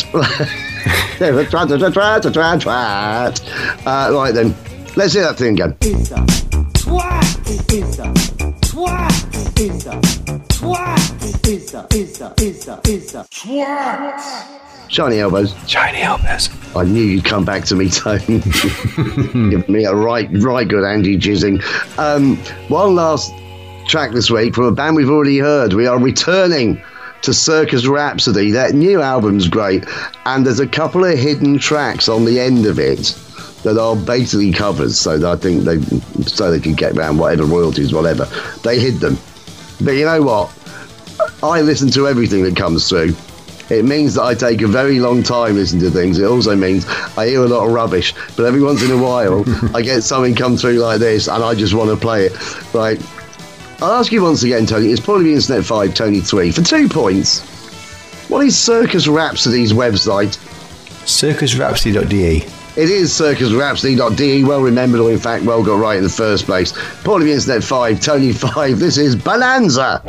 Twat, 1.19 1.47
twat, 1.51 1.67
twat, 1.69 1.93
twat, 1.93 2.33
twat, 2.33 2.61
twat. 2.63 3.87
Uh, 3.87 4.15
right 4.15 4.33
then, 4.33 4.55
let's 4.97 5.15
hear 5.15 5.23
that 5.25 5.37
thing 5.37 5.55
again. 5.55 5.77
It's 5.81 6.11
a 6.13 6.17
twat. 6.79 7.73
It's 7.73 7.99
a 7.99 8.13
twat. 8.61 9.59
It's 9.59 9.87
a 9.87 10.01
twat. 10.49 11.49
It's 11.49 11.75
a 11.75 11.87
it's 11.91 12.21
a 12.21 12.35
it's 12.39 12.69
a 12.69 12.81
it's 12.85 13.15
a 13.15 13.25
twat. 13.25 14.21
Shiny 14.89 15.19
elbows. 15.19 15.55
Shiny 15.69 16.01
elbows. 16.01 16.49
I 16.75 16.85
knew 16.85 17.03
you'd 17.03 17.25
come 17.25 17.45
back 17.45 17.65
to 17.67 17.75
me, 17.75 17.89
Tony. 17.91 18.41
Give 19.51 19.69
me 19.69 19.85
a 19.85 19.95
right, 19.95 20.29
right 20.33 20.67
good 20.67 20.85
Andy 20.85 21.17
jizzing. 21.17 21.63
Um, 21.99 22.37
one 22.69 22.95
last 22.95 23.33
track 23.87 24.13
this 24.13 24.31
week 24.31 24.55
from 24.55 24.65
a 24.65 24.73
band 24.73 24.97
we've 24.97 25.11
already 25.11 25.39
heard. 25.39 25.73
We 25.73 25.87
are 25.87 25.99
returning 25.99 26.83
to 27.23 27.35
Circus 27.35 27.87
Rhapsody. 27.87 28.51
That 28.53 28.75
new 28.75 29.03
album's 29.03 29.49
great, 29.49 29.85
and 30.27 30.47
there's 30.47 30.61
a 30.61 30.67
couple 30.67 31.05
of 31.05 31.19
hidden 31.19 31.59
tracks 31.59 32.09
on 32.09 32.25
the 32.25 32.41
end 32.41 32.67
of 32.67 32.79
it 32.79 33.19
that 33.65 33.77
are 33.79 33.97
basically 33.97 34.53
covers. 34.53 34.99
So 34.99 35.19
that 35.19 35.29
I 35.29 35.37
think 35.37 35.65
they, 35.65 35.81
so 36.23 36.51
they 36.51 36.61
can 36.61 36.75
get 36.75 36.97
around 36.97 37.19
whatever 37.19 37.45
royalties, 37.45 37.93
whatever. 37.93 38.27
They 38.63 38.79
hid 38.79 39.01
them, 39.01 39.19
but 39.81 39.93
you 39.93 40.05
know 40.05 40.23
what? 40.23 40.55
I 41.43 41.61
listen 41.61 41.91
to 41.91 42.09
everything 42.09 42.43
that 42.45 42.57
comes 42.57 42.89
through. 42.89 43.15
It 43.71 43.85
means 43.85 44.15
that 44.15 44.23
I 44.23 44.35
take 44.35 44.63
a 44.63 44.67
very 44.67 44.99
long 44.99 45.23
time 45.23 45.57
listening 45.57 45.83
to 45.83 45.91
things. 45.91 46.19
It 46.19 46.25
also 46.25 46.57
means 46.57 46.87
I 47.17 47.27
hear 47.27 47.43
a 47.43 47.47
lot 47.47 47.67
of 47.67 47.73
rubbish, 47.73 48.15
but 48.37 48.45
every 48.45 48.63
once 48.63 48.83
in 48.83 48.91
a 48.91 48.97
while 48.97 49.45
I 49.75 49.83
get 49.83 50.03
something 50.03 50.35
come 50.35 50.57
through 50.57 50.79
like 50.79 51.01
this 51.01 51.29
and 51.29 51.45
I 51.45 51.55
just 51.55 51.75
want 51.75 51.91
to 51.91 51.97
play 51.97 52.27
it. 52.27 52.75
Right. 52.75 53.01
I'll 53.81 53.93
ask 53.93 54.11
you 54.11 54.23
once 54.23 54.43
again, 54.43 54.67
Tony. 54.67 54.91
It's 54.91 55.01
probably 55.01 55.35
Internet 55.35 55.65
5, 55.65 55.95
Tony 55.95 56.21
3. 56.21 56.51
For 56.51 56.63
two 56.63 56.89
points, 56.89 57.43
what 58.29 58.45
is 58.45 58.59
Circus 58.59 59.07
Rhapsody's 59.07 59.73
website? 59.73 60.37
Circusrhapsody.de. 61.07 62.37
It 62.79 62.91
is 62.91 63.13
circusrhapsody.de, 63.13 64.45
well 64.45 64.63
remembered, 64.63 65.01
or 65.01 65.11
in 65.11 65.19
fact, 65.19 65.45
well 65.45 65.63
got 65.63 65.79
right 65.79 65.97
in 65.97 66.05
the 66.05 66.09
first 66.09 66.45
place. 66.45 66.73
Paul 67.03 67.17
of 67.17 67.25
the 67.25 67.33
Internet 67.33 67.65
5, 67.65 68.01
Tony 68.01 68.33
5, 68.33 68.79
this 68.79 68.99
is 68.99 69.15
Bonanza. 69.15 70.03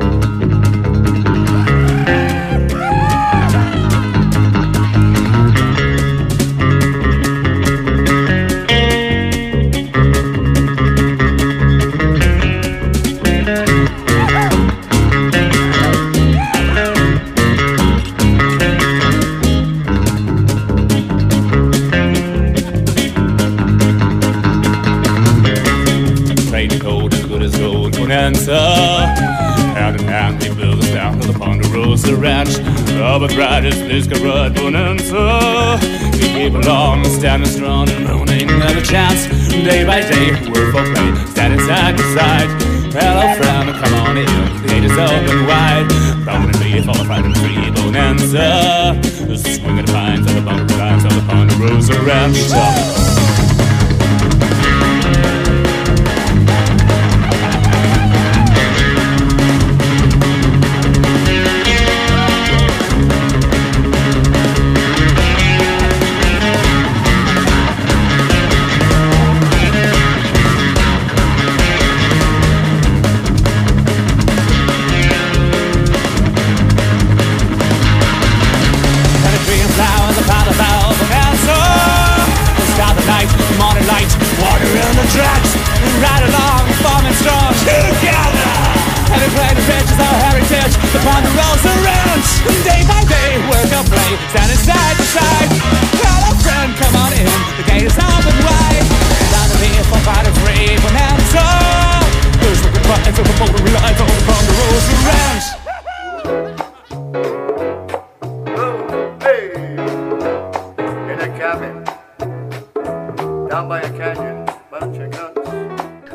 Along, 37.24 37.46
standing 37.46 37.52
strong 37.52 37.90
and 37.90 38.06
running 38.08 38.50
at 38.62 38.78
a 38.78 38.82
chance. 38.82 39.28
Day 39.50 39.84
by 39.86 40.02
day, 40.02 40.32
we're 40.50 40.72
for 40.72 40.84
play, 40.84 41.26
standing 41.32 41.60
side 41.60 41.98
by 41.98 42.04
side. 42.16 42.50
Hello, 42.92 43.36
friend, 43.36 43.70
come 43.76 43.94
on 43.96 44.18
in. 44.18 44.26
The 44.62 44.68
gate 44.68 44.84
is 44.84 44.98
open 44.98 45.46
wide. 45.46 45.88
Proud 46.24 46.50
and 46.50 46.60
be 46.60 46.82
for 46.82 47.06
Friday 47.06 47.34
free 47.36 47.72
bonanza. 47.72 49.00
Swinging 49.36 49.86
the 49.86 49.92
pines 49.92 50.28
of 50.28 50.36
the 50.36 50.42
bumper 50.42 50.82
of 50.82 51.04
the 51.04 51.24
Ponderosa 51.28 52.02
Ranch. 52.02 52.38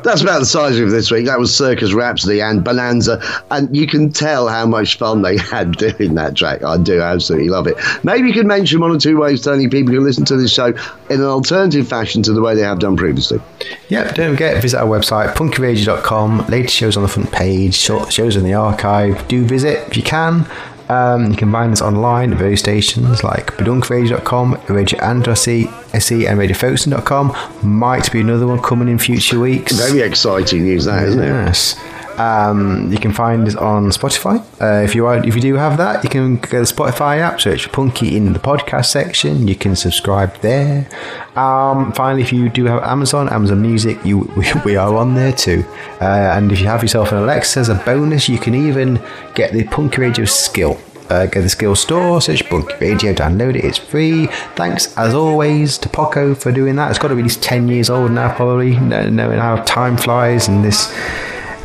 That's 0.04 0.20
about 0.20 0.40
the 0.40 0.46
size 0.46 0.78
of 0.78 0.90
this 0.90 1.10
week. 1.10 1.24
That 1.24 1.38
was 1.38 1.56
Circus 1.56 1.94
Rhapsody 1.94 2.42
and 2.42 2.62
Bonanza, 2.62 3.22
and 3.50 3.74
you 3.74 3.86
can 3.86 4.12
tell 4.12 4.48
how 4.48 4.66
much 4.66 4.98
fun 4.98 5.22
they 5.22 5.38
had 5.38 5.72
doing 5.78 6.14
that 6.14 6.36
track. 6.36 6.62
I 6.62 6.76
do 6.76 7.00
absolutely 7.00 7.48
love 7.48 7.66
it. 7.66 7.76
Maybe 8.04 8.28
you 8.28 8.34
could 8.34 8.46
mention 8.46 8.80
one 8.80 8.90
or 8.90 8.98
two 8.98 9.18
ways, 9.18 9.42
Tony, 9.42 9.66
people 9.66 9.94
can 9.94 10.04
listen 10.04 10.26
to 10.26 10.36
this 10.36 10.52
show 10.52 10.74
in 11.08 11.20
an 11.20 11.24
alternative 11.24 11.88
fashion 11.88 12.22
to 12.24 12.34
the 12.34 12.42
way 12.42 12.54
they 12.54 12.62
have 12.62 12.80
done 12.80 12.96
previously. 12.96 13.40
Yep, 13.88 14.14
don't 14.14 14.32
forget, 14.32 14.60
visit 14.60 14.78
our 14.78 14.86
website, 14.86 15.34
punkyradio.com. 15.34 16.46
Latest 16.48 16.74
shows 16.74 16.98
on 16.98 17.02
the 17.02 17.08
front 17.08 17.32
page, 17.32 17.74
short 17.74 18.12
shows 18.12 18.36
in 18.36 18.44
the 18.44 18.54
archive. 18.54 19.26
Do 19.26 19.42
visit 19.44 19.88
if 19.88 19.96
you 19.96 20.02
can. 20.02 20.46
Um, 20.88 21.30
you 21.30 21.36
can 21.36 21.50
find 21.50 21.72
us 21.72 21.80
online 21.80 22.32
at 22.32 22.38
various 22.38 22.60
stations 22.60 23.24
like 23.24 23.46
badunkradio.com, 23.56 24.60
Radio 24.68 24.98
Andrassy, 25.00 25.66
SE, 25.94 26.26
and 26.26 26.38
RadioFocusing.com. 26.38 27.36
Might 27.62 28.12
be 28.12 28.20
another 28.20 28.46
one 28.46 28.60
coming 28.60 28.88
in 28.88 28.98
future 28.98 29.40
weeks. 29.40 29.72
Very 29.72 30.00
exciting 30.00 30.64
news, 30.64 30.84
that, 30.84 31.04
isn't 31.08 31.22
it? 31.22 31.26
Yes. 31.26 31.80
Um, 32.18 32.92
you 32.92 32.98
can 32.98 33.12
find 33.12 33.46
us 33.46 33.56
on 33.56 33.90
Spotify. 33.90 34.38
Uh, 34.60 34.84
if 34.84 34.94
you 34.94 35.06
are, 35.06 35.24
if 35.26 35.34
you 35.34 35.40
do 35.40 35.54
have 35.54 35.76
that, 35.78 36.04
you 36.04 36.10
can 36.10 36.36
go 36.36 36.48
to 36.48 36.58
the 36.58 36.62
Spotify 36.62 37.18
app, 37.18 37.40
search 37.40 37.70
Punky 37.72 38.16
in 38.16 38.32
the 38.32 38.38
podcast 38.38 38.86
section. 38.86 39.48
You 39.48 39.56
can 39.56 39.74
subscribe 39.74 40.36
there. 40.40 40.88
Um, 41.34 41.92
finally, 41.92 42.22
if 42.22 42.32
you 42.32 42.48
do 42.48 42.66
have 42.66 42.82
Amazon, 42.84 43.28
Amazon 43.28 43.60
Music, 43.62 43.98
you 44.04 44.18
we, 44.36 44.46
we 44.64 44.76
are 44.76 44.94
on 44.96 45.14
there 45.14 45.32
too. 45.32 45.64
Uh, 46.00 46.34
and 46.36 46.52
if 46.52 46.60
you 46.60 46.66
have 46.66 46.82
yourself 46.82 47.10
an 47.12 47.18
Alexa 47.18 47.60
as 47.60 47.68
a 47.68 47.74
bonus, 47.74 48.28
you 48.28 48.38
can 48.38 48.54
even 48.54 49.02
get 49.34 49.52
the 49.52 49.64
Punky 49.64 50.00
Radio 50.00 50.24
skill. 50.24 50.78
Uh, 51.10 51.26
go 51.26 51.32
to 51.32 51.42
the 51.42 51.48
skill 51.50 51.76
store, 51.76 52.20
search 52.20 52.48
Punky 52.48 52.74
Radio, 52.80 53.12
download 53.12 53.56
it, 53.56 53.64
it's 53.64 53.76
free. 53.76 54.26
Thanks 54.54 54.96
as 54.96 55.12
always 55.12 55.76
to 55.78 55.88
Poco 55.88 56.34
for 56.34 56.50
doing 56.50 56.76
that. 56.76 56.88
It's 56.88 56.98
got 56.98 57.08
to 57.08 57.14
be 57.14 57.20
at 57.20 57.24
least 57.24 57.42
10 57.42 57.68
years 57.68 57.90
old 57.90 58.10
now, 58.10 58.34
probably, 58.34 58.78
knowing 58.78 59.38
how 59.38 59.56
time 59.64 59.98
flies 59.98 60.48
and 60.48 60.64
this 60.64 60.90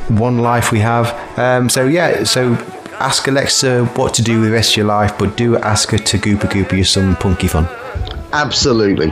one 0.10 0.40
life 0.40 0.72
we 0.72 0.80
have. 0.80 1.14
Um, 1.38 1.70
so 1.70 1.88
yeah, 1.88 2.24
so 2.24 2.54
ask 3.00 3.28
Alexa 3.28 3.86
what 3.96 4.14
to 4.16 4.22
do 4.22 4.40
with 4.40 4.50
the 4.50 4.54
rest 4.54 4.72
of 4.72 4.78
your 4.78 4.86
life, 4.88 5.18
but 5.18 5.38
do 5.38 5.58
ask 5.58 5.92
her 5.92 5.98
to 5.98 6.18
goopa 6.18 6.50
goopa 6.50 6.78
you 6.78 6.84
some 6.84 7.16
punky 7.16 7.48
fun. 7.48 7.66
Absolutely. 8.34 9.12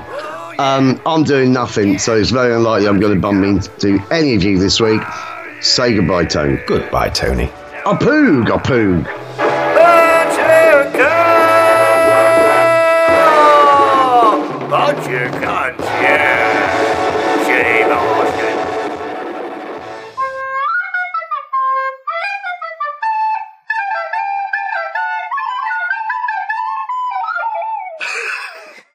Um, 0.60 1.00
I'm 1.06 1.24
doing 1.24 1.54
nothing, 1.54 2.00
so 2.00 2.18
it's 2.18 2.32
very 2.32 2.54
unlikely 2.54 2.88
I'm 2.88 3.00
going 3.00 3.14
to 3.14 3.20
bump 3.20 3.43
into 3.43 4.00
any 4.12 4.36
of 4.36 4.43
you 4.43 4.58
this 4.58 4.82
week. 4.82 5.02
Say 5.62 5.95
goodbye, 5.95 6.26
Tony. 6.26 6.60
Goodbye, 6.66 7.10
Tony. 7.10 7.45
A 7.86 7.93
poog, 7.93 8.50
a 8.50 8.60
poog. 8.60 9.27